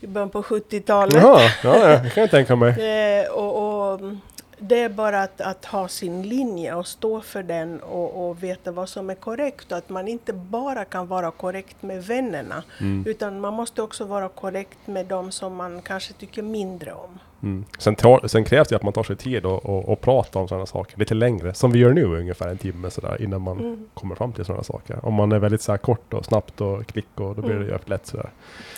i 0.00 0.06
början 0.06 0.30
på 0.30 0.42
70-talet. 0.42 1.14
Jaha, 1.14 1.40
ja, 1.64 1.78
ja, 1.90 1.98
det 1.98 2.10
kan 2.10 2.20
jag 2.20 2.30
tänka 2.30 2.56
mig. 2.56 2.70
Eh, 2.70 3.30
och, 3.32 3.90
och 3.92 4.00
mm, 4.00 4.20
det 4.68 4.80
är 4.80 4.88
bara 4.88 5.22
att, 5.22 5.40
att 5.40 5.64
ha 5.64 5.88
sin 5.88 6.22
linje 6.22 6.74
och 6.74 6.86
stå 6.86 7.20
för 7.20 7.42
den 7.42 7.80
och, 7.80 8.28
och 8.28 8.42
veta 8.42 8.72
vad 8.72 8.88
som 8.88 9.10
är 9.10 9.14
korrekt. 9.14 9.72
Och 9.72 9.78
att 9.78 9.88
man 9.88 10.08
inte 10.08 10.32
bara 10.32 10.84
kan 10.84 11.06
vara 11.06 11.30
korrekt 11.30 11.82
med 11.82 12.04
vännerna. 12.04 12.62
Mm. 12.80 13.04
Utan 13.06 13.40
man 13.40 13.54
måste 13.54 13.82
också 13.82 14.04
vara 14.04 14.28
korrekt 14.28 14.78
med 14.86 15.06
de 15.06 15.32
som 15.32 15.54
man 15.54 15.82
kanske 15.82 16.12
tycker 16.12 16.42
mindre 16.42 16.92
om. 16.92 17.18
Mm. 17.42 17.64
Sen, 17.78 17.94
tar, 17.94 18.26
sen 18.28 18.44
krävs 18.44 18.68
det 18.68 18.76
att 18.76 18.82
man 18.82 18.92
tar 18.92 19.02
sig 19.02 19.16
tid 19.16 19.44
och, 19.46 19.66
och, 19.66 19.88
och 19.88 20.00
pratar 20.00 20.40
om 20.40 20.48
sådana 20.48 20.66
saker 20.66 20.98
lite 20.98 21.14
längre. 21.14 21.54
Som 21.54 21.72
vi 21.72 21.78
gör 21.78 21.92
nu 21.92 22.04
ungefär 22.04 22.48
en 22.48 22.58
timme 22.58 22.90
sådär 22.90 23.22
innan 23.22 23.40
man 23.40 23.58
Mm. 23.58 23.88
kommer 23.94 24.14
fram 24.14 24.32
till 24.32 24.44
sådana 24.44 24.62
saker. 24.64 24.98
Om 25.06 25.14
man 25.14 25.32
är 25.32 25.38
väldigt 25.38 25.62
så 25.62 25.78
kort 25.78 26.14
och 26.14 26.24
snabbt 26.24 26.60
och 26.60 26.86
klick 26.86 27.06
och 27.14 27.34
då 27.34 27.42
blir 27.42 27.54
det 27.54 27.64
Mm. 27.64 27.68
ju 27.68 27.78
lätt 27.84 28.06
sådär. 28.06 28.30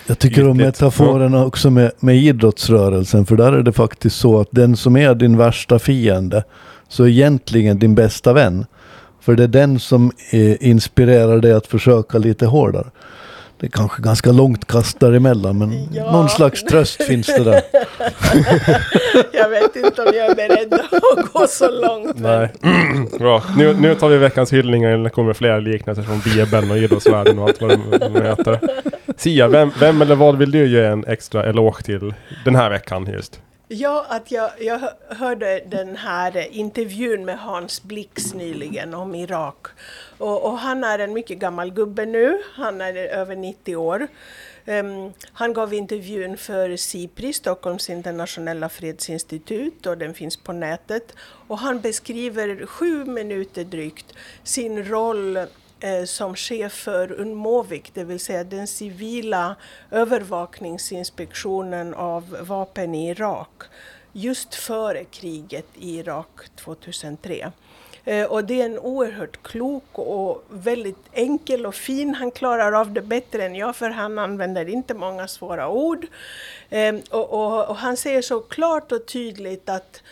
Jag 0.09 0.19
tycker 0.19 0.49
om 0.49 0.57
metaforerna 0.57 1.45
också 1.45 1.71
med, 1.71 1.93
med 2.01 2.17
idrottsrörelsen. 2.17 3.27
För 3.27 3.37
där 3.37 3.53
är 3.53 3.63
det 3.63 3.73
faktiskt 3.73 4.17
så 4.17 4.41
att 4.41 4.49
den 4.51 4.77
som 4.77 4.97
är 4.97 5.15
din 5.15 5.37
värsta 5.37 5.79
fiende, 5.79 6.45
så 6.89 7.05
är 7.05 7.09
egentligen 7.09 7.79
din 7.79 7.95
bästa 7.95 8.33
vän. 8.33 8.67
För 9.21 9.37
det 9.37 9.43
är 9.43 9.49
den 9.49 9.79
som 9.79 10.13
eh, 10.31 10.69
inspirerar 10.69 11.39
dig 11.39 11.53
att 11.53 11.67
försöka 11.67 12.19
lite 12.19 12.47
hårdare. 12.47 12.87
Det 13.61 13.67
är 13.67 13.71
kanske 13.71 14.03
ganska 14.03 14.33
långt 14.33 14.67
kast 14.67 15.01
däremellan, 15.01 15.59
men 15.59 15.89
Ja. 15.93 16.13
någon 16.13 16.29
slags 16.29 16.65
tröst 16.65 17.03
finns 17.03 17.27
det 17.27 17.45
där. 17.45 17.63
Jag 19.33 19.49
vet 19.49 19.77
inte 19.77 20.03
om 20.03 20.09
jag 20.15 20.27
är 20.31 20.35
beredd 20.35 20.75
att 20.75 21.33
gå 21.33 21.47
så 21.47 21.71
långt. 21.71 22.19
Nej. 22.19 22.49
Bra. 23.19 23.43
Nu, 23.57 23.75
nu 23.81 23.95
tar 23.95 24.09
vi 24.09 24.17
veckans 24.19 24.53
hyllningar. 24.53 24.99
Det 24.99 25.11
kommer 25.11 25.33
flera 25.33 25.59
liknelser 25.59 26.03
från 26.03 26.21
Bibeln 26.21 26.71
och 26.71 26.77
idrottsvärlden 26.79 27.39
och 27.39 27.49
allt 27.49 27.61
vad 27.61 27.71
de, 27.71 27.99
de 27.99 28.23
heter. 28.23 28.59
Sia, 29.17 29.49
vem, 29.49 29.71
vem 29.81 30.03
eller 30.03 30.15
vad 30.15 30.37
vill 30.39 30.51
du 30.51 30.67
ge 30.69 30.85
en 30.85 31.05
extra 31.07 31.45
eloge 31.45 31.83
till 31.83 32.15
den 32.45 32.55
här 32.55 32.71
veckan 32.71 33.09
just? 33.13 33.41
Ja, 33.69 34.07
att 34.09 34.31
jag, 34.31 34.51
jag 34.61 34.81
hörde 35.09 35.63
den 35.67 35.97
här 35.97 36.37
intervjun 36.53 37.25
med 37.25 37.39
Hans 37.39 37.83
Blix 37.83 38.35
nyligen 38.35 38.95
om 38.95 39.15
Irak. 39.15 39.67
Och, 40.19 40.45
och 40.45 40.59
han 40.59 40.85
är 40.85 40.99
en 40.99 41.13
mycket 41.13 41.39
gammal 41.39 41.71
gubbe 41.71 42.07
nu, 42.07 42.43
han 42.55 42.81
är 42.81 42.95
över 42.95 43.37
90 43.37 43.77
år. 43.77 44.09
Um, 44.67 45.13
han 45.33 45.53
gav 45.53 45.75
intervjun 45.75 46.37
för 46.37 46.77
SIPRI, 46.77 47.33
Stockholms 47.33 47.91
internationella 47.91 48.69
fredsinstitut, 48.69 49.87
och 49.87 49.99
den 49.99 50.15
finns 50.15 50.37
på 50.37 50.53
nätet. 50.53 51.13
Och 51.19 51.59
han 51.59 51.81
beskriver 51.81 52.67
sju 52.67 53.05
minuter 53.05 53.65
drygt 53.65 54.15
sin 54.43 54.85
roll 54.85 55.39
Eh, 55.81 56.05
som 56.05 56.37
chef 56.37 56.73
för 56.73 57.13
UNMOVIC, 57.13 57.83
det 57.93 58.05
vill 58.05 58.21
säga 58.21 58.45
den 58.45 58.67
civila 58.67 59.57
övervakningsinspektionen 59.91 61.95
av 61.95 62.37
vapen 62.41 62.95
i 62.95 63.11
Irak, 63.11 63.63
just 64.13 64.55
före 64.55 65.05
kriget 65.05 65.67
i 65.75 65.99
Irak 65.99 66.29
2003. 66.55 67.53
Eh, 68.05 68.25
och 68.25 68.45
det 68.45 68.61
är 68.61 68.65
en 68.65 68.79
oerhört 68.79 69.43
klok 69.43 69.85
och 69.93 70.45
väldigt 70.49 71.09
enkel 71.13 71.67
och 71.67 71.75
fin. 71.75 72.15
Han 72.15 72.31
klarar 72.31 72.73
av 72.73 72.93
det 72.93 73.03
bättre 73.03 73.45
än 73.45 73.55
jag 73.55 73.77
för 73.77 73.91
han 73.91 74.19
använder 74.19 74.69
inte 74.69 74.95
många 74.95 75.29
svåra 75.29 75.69
ord. 75.69 76.07
Ehm, 76.71 77.01
och, 77.11 77.33
och, 77.33 77.69
och 77.69 77.77
han 77.77 77.97
säger 77.97 78.23
så 78.23 78.41
klart 78.41 78.93
och 78.93 79.07
tydligt 79.07 79.69
att 79.69 80.03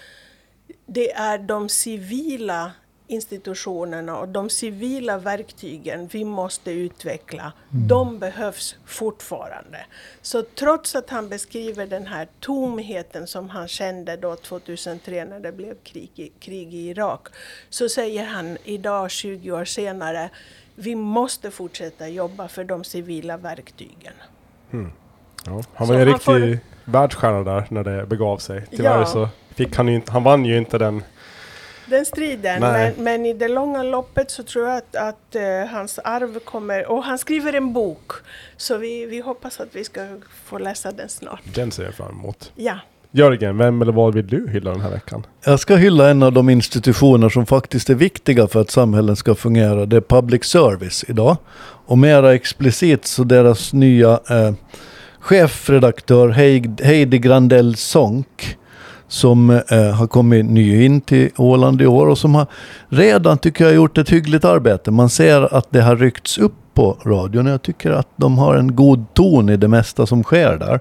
det 0.87 1.12
är 1.12 1.39
de 1.39 1.69
civila 1.69 2.73
institutionerna 3.07 4.18
och 4.18 4.28
de 4.28 4.50
civila 4.50 5.18
verktygen 5.18 6.07
vi 6.07 6.24
måste 6.24 6.70
utveckla. 6.70 7.52
De 7.88 8.18
behövs 8.18 8.76
fortfarande. 8.86 9.78
Så 10.22 10.42
trots 10.42 10.94
att 10.94 11.11
han 11.11 11.28
beskriver 11.28 11.86
den 11.86 12.07
här 12.07 12.28
tomheten 12.40 13.26
som 13.26 13.50
han 13.50 13.68
kände 13.68 14.16
då 14.16 14.36
2003 14.36 15.24
när 15.24 15.40
det 15.40 15.52
blev 15.52 15.74
krig 15.82 16.11
i, 16.14 16.28
krig 16.40 16.74
i 16.74 16.88
Irak, 16.88 17.28
så 17.70 17.88
säger 17.88 18.24
han 18.24 18.57
idag 18.64 19.11
20 19.11 19.52
år 19.52 19.64
senare, 19.64 20.30
vi 20.74 20.94
måste 20.94 21.50
fortsätta 21.50 22.09
jobba 22.09 22.48
för 22.48 22.64
de 22.64 22.84
civila 22.84 23.36
verktygen. 23.36 24.12
Ja, 25.46 25.62
han 25.74 25.86
Så 25.86 25.92
var 25.92 26.00
ju 26.00 26.00
en 26.00 26.12
riktig 26.12 26.59
världsstjärna 26.84 27.42
där 27.42 27.66
när 27.70 27.84
det 27.84 28.07
begav 28.07 28.38
sig. 28.38 28.66
Tyvärr 28.70 28.98
Ja. 28.98 29.07
så 29.07 29.28
fick 29.55 29.76
han 29.76 29.88
ju 29.88 29.94
inte, 29.94 30.12
han 30.12 30.22
vann 30.24 30.44
ju 30.44 30.59
inte 30.59 30.78
den. 30.78 31.02
Den 31.87 32.05
striden, 32.05 32.61
men, 32.61 32.93
men 32.99 33.26
i 33.26 33.32
det 33.35 33.49
långa 33.49 33.82
loppet 33.82 34.30
så 34.30 34.43
tror 34.43 34.68
jag 34.68 34.76
att, 34.76 34.97
att 34.97 35.35
eh, 35.35 35.43
hans 35.70 35.99
arv 36.05 36.39
kommer... 36.39 36.87
Och 36.91 37.05
han 37.05 37.18
skriver 37.18 37.53
en 37.53 37.72
bok, 37.72 38.12
så 38.57 38.76
vi, 38.76 39.07
vi 39.07 39.20
hoppas 39.20 39.61
att 39.61 39.68
vi 39.72 39.85
ska 39.85 40.07
få 40.45 40.59
läsa 40.59 40.93
den 40.93 41.09
snart. 41.09 41.41
Den 41.55 41.70
ser 41.70 41.85
jag 41.85 41.95
fram 41.95 42.11
emot. 42.11 42.53
Ja. 42.55 42.78
Jörgen, 43.11 43.59
vem 43.59 43.82
eller 43.82 43.93
vad 43.93 44.14
vill 44.14 44.26
du 44.26 44.49
hylla 44.51 44.70
den 44.70 44.80
här 44.80 44.91
veckan? 44.91 45.26
Jag 45.45 45.61
ska 45.61 45.76
hylla 45.76 46.11
en 46.11 46.22
av 46.22 46.32
de 46.32 46.51
institutioner 46.51 47.28
som 47.28 47.47
faktiskt 47.47 47.91
är 47.91 47.95
viktiga 47.95 48.47
för 48.49 48.61
att 48.61 48.70
samhällen 48.70 49.16
ska 49.16 49.35
fungera. 49.35 49.87
Det 49.87 49.97
är 49.97 50.01
public 50.01 50.45
service 50.45 51.05
idag. 51.09 51.37
Och 51.87 51.99
mera 51.99 52.35
explicit 52.35 53.07
så 53.07 53.24
deras 53.24 53.72
nya 53.72 54.20
eh, 54.30 54.53
chefredaktör 55.20 56.28
Heid- 56.28 56.85
Heidi 56.85 57.18
Grandell 57.18 57.76
Sonck 57.76 58.57
som 59.15 59.51
eh, 59.51 59.91
har 59.95 60.07
kommit 60.07 60.47
ny 60.47 60.85
in 60.85 61.01
till 61.01 61.31
Åland 61.37 61.83
i 61.83 61.87
år 61.87 62.07
och 62.07 62.19
som 62.19 62.35
har 62.35 62.47
redan 62.89 63.39
tycker 63.39 63.65
jag 63.65 63.75
gjort 63.75 63.99
ett 63.99 64.11
hyggligt 64.11 64.45
arbete. 64.45 64.91
Man 64.91 65.09
ser 65.09 65.55
att 65.55 65.67
det 65.71 65.81
har 65.81 65.97
ryckts 65.97 66.39
upp 66.39 66.53
på 66.75 66.97
radion. 67.05 67.47
Jag 67.47 67.62
tycker 67.62 67.91
att 67.91 68.09
de 68.17 68.39
har 68.39 68.55
en 68.55 68.77
god 68.77 69.15
ton 69.15 69.49
i 69.49 69.57
det 69.57 69.69
mesta 69.69 70.07
som 70.07 70.23
sker 70.23 70.57
där. 70.57 70.81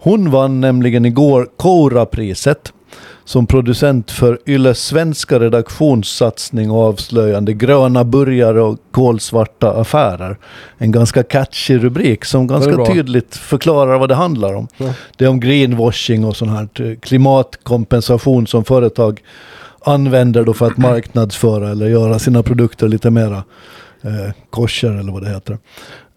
Hon 0.00 0.30
vann 0.30 0.60
nämligen 0.60 1.04
igår 1.04 1.48
Kora-priset 1.56 2.72
som 3.24 3.46
producent 3.46 4.10
för 4.10 4.38
Yles 4.46 4.84
svenska 4.84 5.40
redaktionssatsning 5.40 6.70
och 6.70 6.82
avslöjande 6.82 7.52
gröna 7.52 8.04
burgare 8.04 8.62
och 8.62 8.78
kolsvarta 8.90 9.70
affärer. 9.70 10.38
En 10.78 10.92
ganska 10.92 11.22
catchy 11.22 11.78
rubrik 11.78 12.24
som 12.24 12.46
ganska 12.46 12.84
tydligt 12.84 13.36
förklarar 13.36 13.98
vad 13.98 14.08
det 14.08 14.14
handlar 14.14 14.54
om. 14.54 14.68
Ja. 14.76 14.94
Det 15.16 15.24
är 15.24 15.28
om 15.28 15.40
greenwashing 15.40 16.24
och 16.24 16.36
sån 16.36 16.48
här 16.48 16.68
eh, 16.74 16.96
klimatkompensation 16.98 18.46
som 18.46 18.64
företag 18.64 19.22
använder 19.80 20.44
då 20.44 20.54
för 20.54 20.66
att 20.66 20.76
marknadsföra 20.76 21.70
eller 21.70 21.88
göra 21.88 22.18
sina 22.18 22.42
produkter 22.42 22.88
lite 22.88 23.10
mera 23.10 23.44
eh, 24.02 24.32
kosher 24.50 24.90
eller 25.00 25.12
vad 25.12 25.22
det 25.22 25.28
heter. 25.28 25.58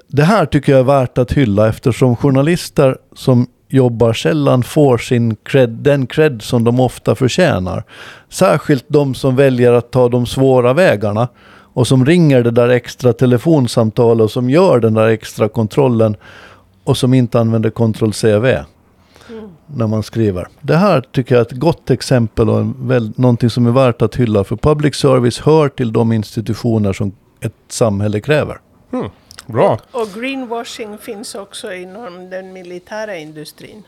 Det 0.07 0.23
här 0.23 0.45
tycker 0.45 0.71
jag 0.71 0.79
är 0.79 0.83
värt 0.83 1.17
att 1.17 1.31
hylla 1.31 1.69
eftersom 1.69 2.15
journalister 2.15 2.97
som 3.15 3.47
jobbar 3.67 4.13
sällan 4.13 4.63
får 4.63 4.97
sin 4.97 5.35
cred, 5.35 5.69
den 5.69 6.07
cred 6.07 6.41
som 6.41 6.63
de 6.63 6.79
ofta 6.79 7.15
förtjänar. 7.15 7.83
Särskilt 8.29 8.85
de 8.87 9.15
som 9.15 9.35
väljer 9.35 9.73
att 9.73 9.91
ta 9.91 10.09
de 10.09 10.25
svåra 10.25 10.73
vägarna 10.73 11.27
och 11.73 11.87
som 11.87 12.05
ringer 12.05 12.43
det 12.43 12.51
där 12.51 12.69
extra 12.69 13.13
telefonsamtalet 13.13 14.23
och 14.23 14.31
som 14.31 14.49
gör 14.49 14.79
den 14.79 14.93
där 14.93 15.07
extra 15.07 15.49
kontrollen 15.49 16.15
och 16.83 16.97
som 16.97 17.13
inte 17.13 17.39
använder 17.39 17.69
kontroll 17.69 18.13
CV 18.13 18.45
när 19.65 19.87
man 19.87 20.03
skriver. 20.03 20.47
Det 20.61 20.75
här 20.75 21.01
tycker 21.01 21.35
jag 21.35 21.39
är 21.41 21.45
ett 21.45 21.59
gott 21.59 21.89
exempel 21.89 22.49
och 22.49 22.59
en 22.59 22.87
väl, 22.87 23.11
någonting 23.15 23.49
som 23.49 23.67
är 23.67 23.71
värt 23.71 24.01
att 24.01 24.15
hylla. 24.15 24.43
För 24.43 24.55
public 24.55 24.95
service 24.95 25.39
hör 25.39 25.69
till 25.69 25.93
de 25.93 26.11
institutioner 26.11 26.93
som 26.93 27.11
ett 27.41 27.53
samhälle 27.67 28.19
kräver. 28.19 28.59
Hmm. 28.91 29.09
Bra. 29.47 29.79
Och 29.91 30.07
greenwashing 30.07 30.97
finns 30.97 31.35
också 31.35 31.73
inom 31.73 32.29
den 32.29 32.53
militära 32.53 33.17
industrin. 33.17 33.83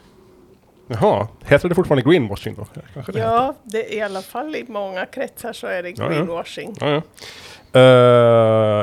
Jaha, 0.88 1.28
heter 1.46 1.70
det 1.70 1.76
fortfarande 1.76 2.10
greenwashing 2.12 2.56
då? 2.56 2.68
Det. 3.12 3.20
Ja, 3.20 3.56
det, 3.64 3.94
i 3.94 4.02
alla 4.02 4.22
fall 4.22 4.56
i 4.56 4.66
många 4.68 5.06
kretsar 5.06 5.54
så 5.54 5.68
är 5.68 5.84
det 5.84 5.90
Ja, 5.90 5.96
ja. 6.04 6.10
greenwashing. 6.10 6.76
Ja, 6.80 6.90
ja. 6.90 7.02
Eh, 7.74 7.82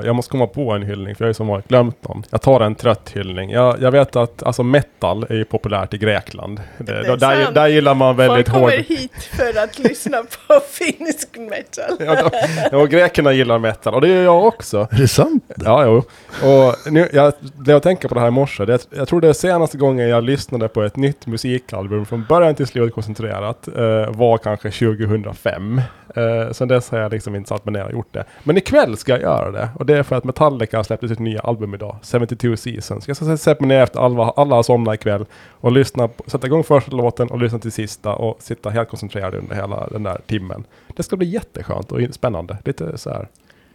jag 0.07 0.17
måste 0.17 0.31
komma 0.31 0.47
på 0.47 0.73
en 0.73 0.83
hyllning 0.83 1.15
för 1.15 1.25
jag 1.25 1.27
har 1.27 1.31
ju 1.31 1.35
som 1.35 1.47
vanligt 1.47 1.69
glömt 1.69 2.09
någon. 2.09 2.25
Jag 2.31 2.43
tar 2.43 2.61
en 2.61 2.75
trött 2.75 3.11
hyllning. 3.15 3.51
Jag, 3.51 3.83
jag 3.83 3.91
vet 3.91 4.17
att 4.17 4.43
alltså 4.43 4.63
metal 4.63 5.27
är 5.29 5.35
ju 5.35 5.45
populärt 5.45 5.95
i 5.95 5.99
Grekland. 5.99 6.61
Det, 6.79 6.85
Det 6.85 7.09
är 7.09 7.17
där, 7.17 7.53
där, 7.53 7.67
gillar 7.67 7.95
man 7.95 8.17
väldigt 8.17 8.49
Folk 8.49 8.59
hård... 8.59 8.71
kommer 8.71 8.83
hit 8.83 9.29
för 9.37 9.63
att 9.65 9.79
lyssna 9.89 10.19
på 10.19 10.61
finsk 10.71 11.37
metal. 11.37 11.97
Ja, 11.99 12.31
de, 12.71 12.77
och 12.77 12.89
grekerna 12.89 13.33
gillar 13.33 13.59
metal 13.59 13.95
och 13.95 14.01
det 14.01 14.09
gör 14.09 14.23
jag 14.23 14.45
också. 14.45 14.89
Är 14.91 14.99
det 14.99 15.09
sant? 15.09 15.45
Ja, 15.57 15.85
jo. 15.85 16.03
Och 16.49 16.93
nu, 16.93 17.09
jag 17.13 17.33
blev 17.41 17.77
att 17.77 17.83
tänka 17.83 18.09
på 18.09 18.15
det 18.15 18.21
här 18.21 18.29
i 18.29 18.31
morse. 18.31 18.65
Det, 18.65 18.87
jag 18.97 19.09
tror 19.09 19.21
det 19.21 19.29
är 19.29 19.33
senaste 19.33 19.79
gången 19.79 20.09
jag 20.09 20.25
lyssnade 20.25 20.69
på 20.69 20.83
ett 20.83 20.97
nytt 20.97 21.27
musikalbum 21.27 22.07
från 22.07 22.25
början 22.29 22.55
till 22.55 22.67
slut 22.67 22.95
koncentrerat 22.95 23.69
eh, 23.69 24.11
var 24.11 24.39
kanske 24.39 24.71
2005. 24.71 25.81
Eh, 26.17 26.53
sen 26.53 26.69
dess 26.69 26.91
har 26.91 26.99
jag 26.99 27.13
liksom 27.13 27.35
inte 27.35 27.49
satt 27.49 27.65
mig 27.65 27.73
ner 27.73 27.85
och 27.85 27.93
gjort 27.93 28.13
det. 28.13 28.25
Men 28.45 28.57
ikväll 28.57 28.97
ska 28.97 29.13
jag 29.13 29.21
göra 29.21 29.51
det. 29.51 29.69
Och 29.75 29.87
det 29.87 29.99
är 29.99 30.03
för 30.03 30.17
att 30.17 30.25
Metallica 30.25 30.77
har 30.77 30.85
släppt 30.85 31.09
sitt 31.09 31.19
nya 31.19 31.41
album 31.41 31.75
idag. 31.75 31.97
72 32.03 32.57
Seasons. 32.57 33.09
Jag 33.09 33.17
ska 33.17 33.37
sätta 33.37 33.67
mig 33.67 33.77
ner 33.77 33.83
efter 33.83 34.01
alla, 34.01 34.31
alla 34.31 34.57
har 34.57 34.63
somnat 34.63 34.95
ikväll. 34.95 35.27
Och 35.51 35.73
lyssna 35.73 36.09
på, 36.09 36.31
sätta 36.31 36.47
igång 36.47 36.65
första 36.65 36.97
låten 36.97 37.31
och 37.31 37.39
lyssna 37.39 37.59
till 37.59 37.73
sista. 37.73 38.15
Och 38.15 38.43
sitta 38.43 38.71
helt 38.71 38.89
koncentrerad 38.89 39.35
under 39.35 39.57
hela 39.57 39.87
den 39.87 40.03
där 40.03 40.21
timmen. 40.27 40.65
Det 40.97 41.03
ska 41.03 41.17
bli 41.17 41.27
jätteskönt 41.27 41.93
och 41.93 42.01
spännande. 42.11 42.59
Lite 42.65 42.99
så 42.99 43.11
här. 43.11 43.29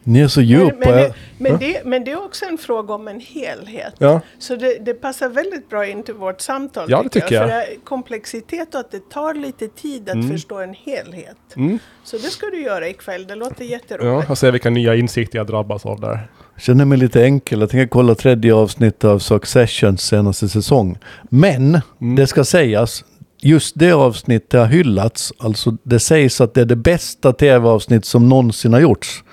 Ni 0.03 0.19
är 0.19 0.27
så 0.27 0.39
Men, 0.39 0.49
djupa. 0.49 0.75
men, 0.79 0.93
det, 0.93 1.01
Ja. 1.07 1.13
men, 1.37 1.57
det, 1.59 1.81
men 1.85 2.03
det 2.03 2.11
är 2.11 2.25
också 2.25 2.45
en 2.45 2.57
fråga 2.57 2.93
om 2.93 3.07
en 3.07 3.19
helhet. 3.19 3.93
Ja, 3.97 4.21
Så 4.39 4.55
det, 4.55 4.85
det 4.85 4.93
passar 4.93 5.29
väldigt 5.29 5.69
bra 5.69 5.85
in 5.87 6.03
till 6.03 6.13
vårt 6.13 6.41
samtal. 6.41 6.85
Ja, 6.91 7.03
det 7.03 7.09
tycker 7.09 7.35
jag. 7.35 7.43
För 7.43 7.55
det 7.55 7.63
är 7.63 7.67
komplexitet 7.83 8.73
och 8.73 8.79
att 8.79 8.91
det 8.91 9.09
tar 9.09 9.33
lite 9.33 9.67
tid 9.67 10.09
att 10.09 10.15
Mm. 10.15 10.29
förstå 10.31 10.59
en 10.59 10.73
helhet. 10.73 11.37
mm. 11.55 11.79
Så 12.03 12.17
det 12.17 12.23
ska 12.29 12.45
du 12.45 12.61
göra 12.61 12.87
ikväll. 12.89 13.27
Det 13.27 13.35
låter 13.35 13.65
jätteroligt. 13.65 14.25
ja. 14.27 14.31
Och 14.31 14.37
se 14.37 14.51
vilka 14.51 14.69
nya 14.69 14.95
insikter 14.95 15.37
jag 15.37 15.47
drabbas 15.47 15.85
av 15.85 15.99
där. 16.01 16.27
Känner 16.57 16.85
mig 16.85 16.97
lite 16.97 17.23
enkel. 17.23 17.59
Jag 17.59 17.69
tänker 17.69 17.87
kolla 17.87 18.15
tredje 18.15 18.53
avsnittet 18.55 19.03
av 19.03 19.19
Successions 19.19 20.01
senaste 20.01 20.49
säsong. 20.49 20.97
Men 21.29 21.81
Mm. 22.01 22.15
det 22.15 22.27
ska 22.27 22.43
sägas. 22.43 23.03
Just 23.43 23.79
det 23.79 23.91
avsnittet 23.91 24.59
har 24.59 24.67
hyllats. 24.67 25.33
Alltså 25.39 25.77
det 25.83 25.99
sägs 25.99 26.41
att 26.41 26.53
det 26.53 26.61
är 26.61 26.65
det 26.65 26.75
bästa 26.75 27.33
tv-avsnitt 27.33 28.05
som 28.05 28.29
någonsin 28.29 28.73
har 28.73 28.79
gjorts. 28.79 29.23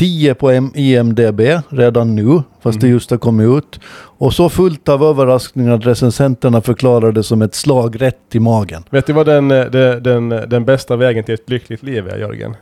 10 0.00 0.34
på 0.34 0.70
IMDB 0.74 1.40
redan 1.68 2.14
nu, 2.14 2.42
fast 2.62 2.80
det 2.80 2.86
Mm. 2.86 2.94
just 2.94 3.10
har 3.10 3.18
kommit 3.18 3.48
ut. 3.48 3.80
Och 4.18 4.32
så 4.34 4.48
fullt 4.48 4.88
av 4.88 5.02
överraskningar 5.02 5.72
att 5.72 5.86
recensenterna 5.86 6.60
förklarar 6.60 7.12
det 7.12 7.22
som 7.22 7.42
ett 7.42 7.54
slag 7.54 8.00
rätt 8.02 8.34
i 8.34 8.40
magen. 8.40 8.82
Vet 8.90 9.06
du 9.06 9.12
vad 9.12 9.26
den, 9.26 9.50
eh, 9.50 9.64
den, 9.64 10.02
den, 10.02 10.28
den 10.28 10.64
bästa 10.64 10.96
vägen 10.96 11.24
till 11.24 11.34
ett 11.34 11.50
lyckligt 11.50 11.82
liv 11.82 12.08
är, 12.08 12.18
Jörgen? 12.18 12.56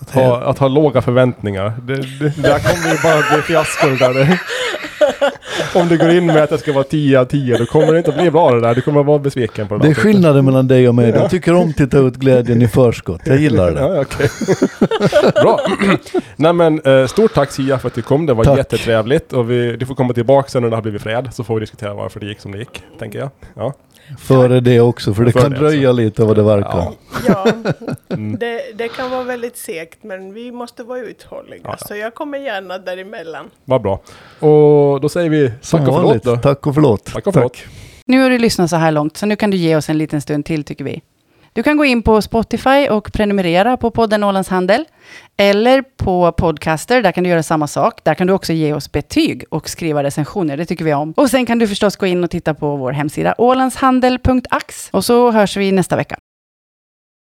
Att 0.00 0.10
ha, 0.10 0.40
att 0.40 0.58
ha 0.58 0.68
låga 0.68 1.02
förväntningar. 1.02 1.72
Det, 1.82 1.96
det, 1.96 2.02
det 2.18 2.42
där 2.42 2.58
kommer 2.58 2.94
ju 2.94 3.02
bara 3.02 3.34
bli 3.34 3.42
fiasko 3.42 3.86
det 3.88 3.96
där. 3.98 4.40
Om 5.74 5.88
du 5.88 5.98
går 5.98 6.10
in 6.10 6.26
med 6.26 6.36
att 6.42 6.50
det 6.50 6.58
ska 6.58 6.72
vara 6.72 6.84
10 6.84 7.20
av 7.20 7.24
10, 7.24 7.58
då 7.58 7.66
kommer 7.66 7.92
det 7.92 7.98
inte 7.98 8.10
att 8.10 8.16
bli 8.16 8.30
bra 8.30 8.50
det 8.54 8.60
där. 8.60 8.74
Du 8.74 8.80
kommer 8.80 9.00
att 9.00 9.06
vara 9.06 9.18
besviken 9.18 9.68
på 9.68 9.76
det 9.76 9.82
Det 9.82 9.90
är 9.90 9.94
skillnaden 9.94 10.44
mellan 10.44 10.68
dig 10.68 10.88
och 10.88 10.94
mig. 10.94 11.08
Jag 11.10 11.30
tycker 11.30 11.54
om 11.54 11.74
att 11.78 11.90
ta 11.90 11.98
ut 11.98 12.16
glädjen 12.16 12.62
i 12.62 12.68
förskott. 12.68 13.20
Jag 13.24 13.36
gillar 13.36 13.70
det. 13.72 13.80
Ja, 13.80 14.00
okej. 14.00 14.28
Bra. 15.42 15.60
Nej 16.36 16.52
men, 16.52 16.80
eh, 16.80 17.06
stort 17.06 17.34
tack 17.34 17.50
Sia 17.50 17.78
för 17.78 17.88
att 17.88 17.94
du 17.94 18.02
kom. 18.02 18.26
Det 18.26 18.34
var 18.34 18.44
Tack. 18.44 18.58
jättetrevligt. 18.58 19.32
Och 19.32 19.50
vi, 19.50 19.76
du 19.76 19.86
får 19.86 19.94
komma 19.94 20.12
tillbaka 20.14 20.48
sen 20.48 20.62
när 20.62 20.70
det 20.70 20.76
har 20.76 20.82
blivit 20.82 21.02
fred. 21.02 21.28
Så 21.32 21.44
får 21.44 21.54
vi 21.54 21.60
diskutera 21.60 21.94
varför 21.94 22.20
det 22.20 22.26
gick 22.26 22.40
som 22.40 22.52
det 22.52 22.58
gick, 22.58 22.82
tänker 22.98 23.18
jag. 23.18 23.30
Ja. 23.56 23.72
Före 24.18 24.60
det 24.60 24.80
också, 24.80 25.14
för 25.14 25.24
det 25.24 25.32
kan 25.32 25.50
det, 25.50 25.58
dröja 25.58 25.88
alltså. 25.88 26.02
lite 26.02 26.24
vad 26.24 26.36
det 26.36 26.42
verkar. 26.42 26.88
Ja. 27.26 27.46
Mm. 28.08 28.38
det, 28.38 28.62
det 28.74 28.88
kan 28.88 29.10
vara 29.10 29.22
väldigt 29.22 29.56
segt 29.56 30.02
men 30.02 30.34
vi 30.34 30.52
måste 30.52 30.82
vara 30.82 30.98
uthålliga. 30.98 31.60
Ja, 31.64 31.76
ja. 31.80 31.86
Så 31.86 31.96
jag 31.96 32.14
kommer 32.14 32.38
gärna 32.38 32.78
däremellan. 32.78 33.50
Vad 33.64 33.82
bra. 33.82 34.00
Och 34.38 35.00
då 35.00 35.08
säger 35.08 35.30
vi 35.30 35.52
tack 35.70 35.88
och 35.88 35.94
förlåt 35.94 36.22
då. 36.22 36.36
Tack 36.36 36.66
och 36.66 36.74
förlåt. 36.74 37.04
Tack 37.04 37.26
och 37.26 37.34
förlåt. 37.34 37.56
Nu 38.06 38.22
har 38.22 38.30
du 38.30 38.38
lyssnat 38.38 38.70
så 38.70 38.76
här 38.76 38.92
långt, 38.92 39.16
så 39.16 39.26
nu 39.26 39.36
kan 39.36 39.50
du 39.50 39.56
ge 39.56 39.76
oss 39.76 39.88
en 39.88 39.98
liten 39.98 40.20
stund 40.20 40.44
till 40.44 40.64
tycker 40.64 40.84
vi. 40.84 41.02
Du 41.54 41.62
kan 41.62 41.76
gå 41.76 41.84
in 41.84 42.02
på 42.02 42.22
Spotify 42.22 42.88
och 42.90 43.12
prenumerera 43.12 43.76
på 43.76 43.90
podden 43.90 44.24
Ålands 44.24 44.48
Handel. 44.48 44.84
Eller 45.36 45.82
på 45.82 46.32
Podcaster, 46.32 47.02
där 47.02 47.12
kan 47.12 47.24
du 47.24 47.30
göra 47.30 47.42
samma 47.42 47.66
sak. 47.66 48.00
Där 48.04 48.14
kan 48.14 48.26
du 48.26 48.32
också 48.32 48.52
ge 48.52 48.72
oss 48.72 48.92
betyg 48.92 49.44
och 49.50 49.68
skriva 49.68 50.02
recensioner, 50.02 50.56
det 50.56 50.66
tycker 50.66 50.84
vi 50.84 50.94
om. 50.94 51.12
Och 51.16 51.30
sen 51.30 51.46
kan 51.46 51.58
du 51.58 51.68
förstås 51.68 51.96
gå 51.96 52.06
in 52.06 52.24
och 52.24 52.30
titta 52.30 52.54
på 52.54 52.76
vår 52.76 52.92
hemsida 52.92 53.34
ålandshandel.ax. 53.38 54.88
Och 54.90 55.04
så 55.04 55.30
hörs 55.30 55.56
vi 55.56 55.72
nästa 55.72 55.96
vecka. 55.96 56.16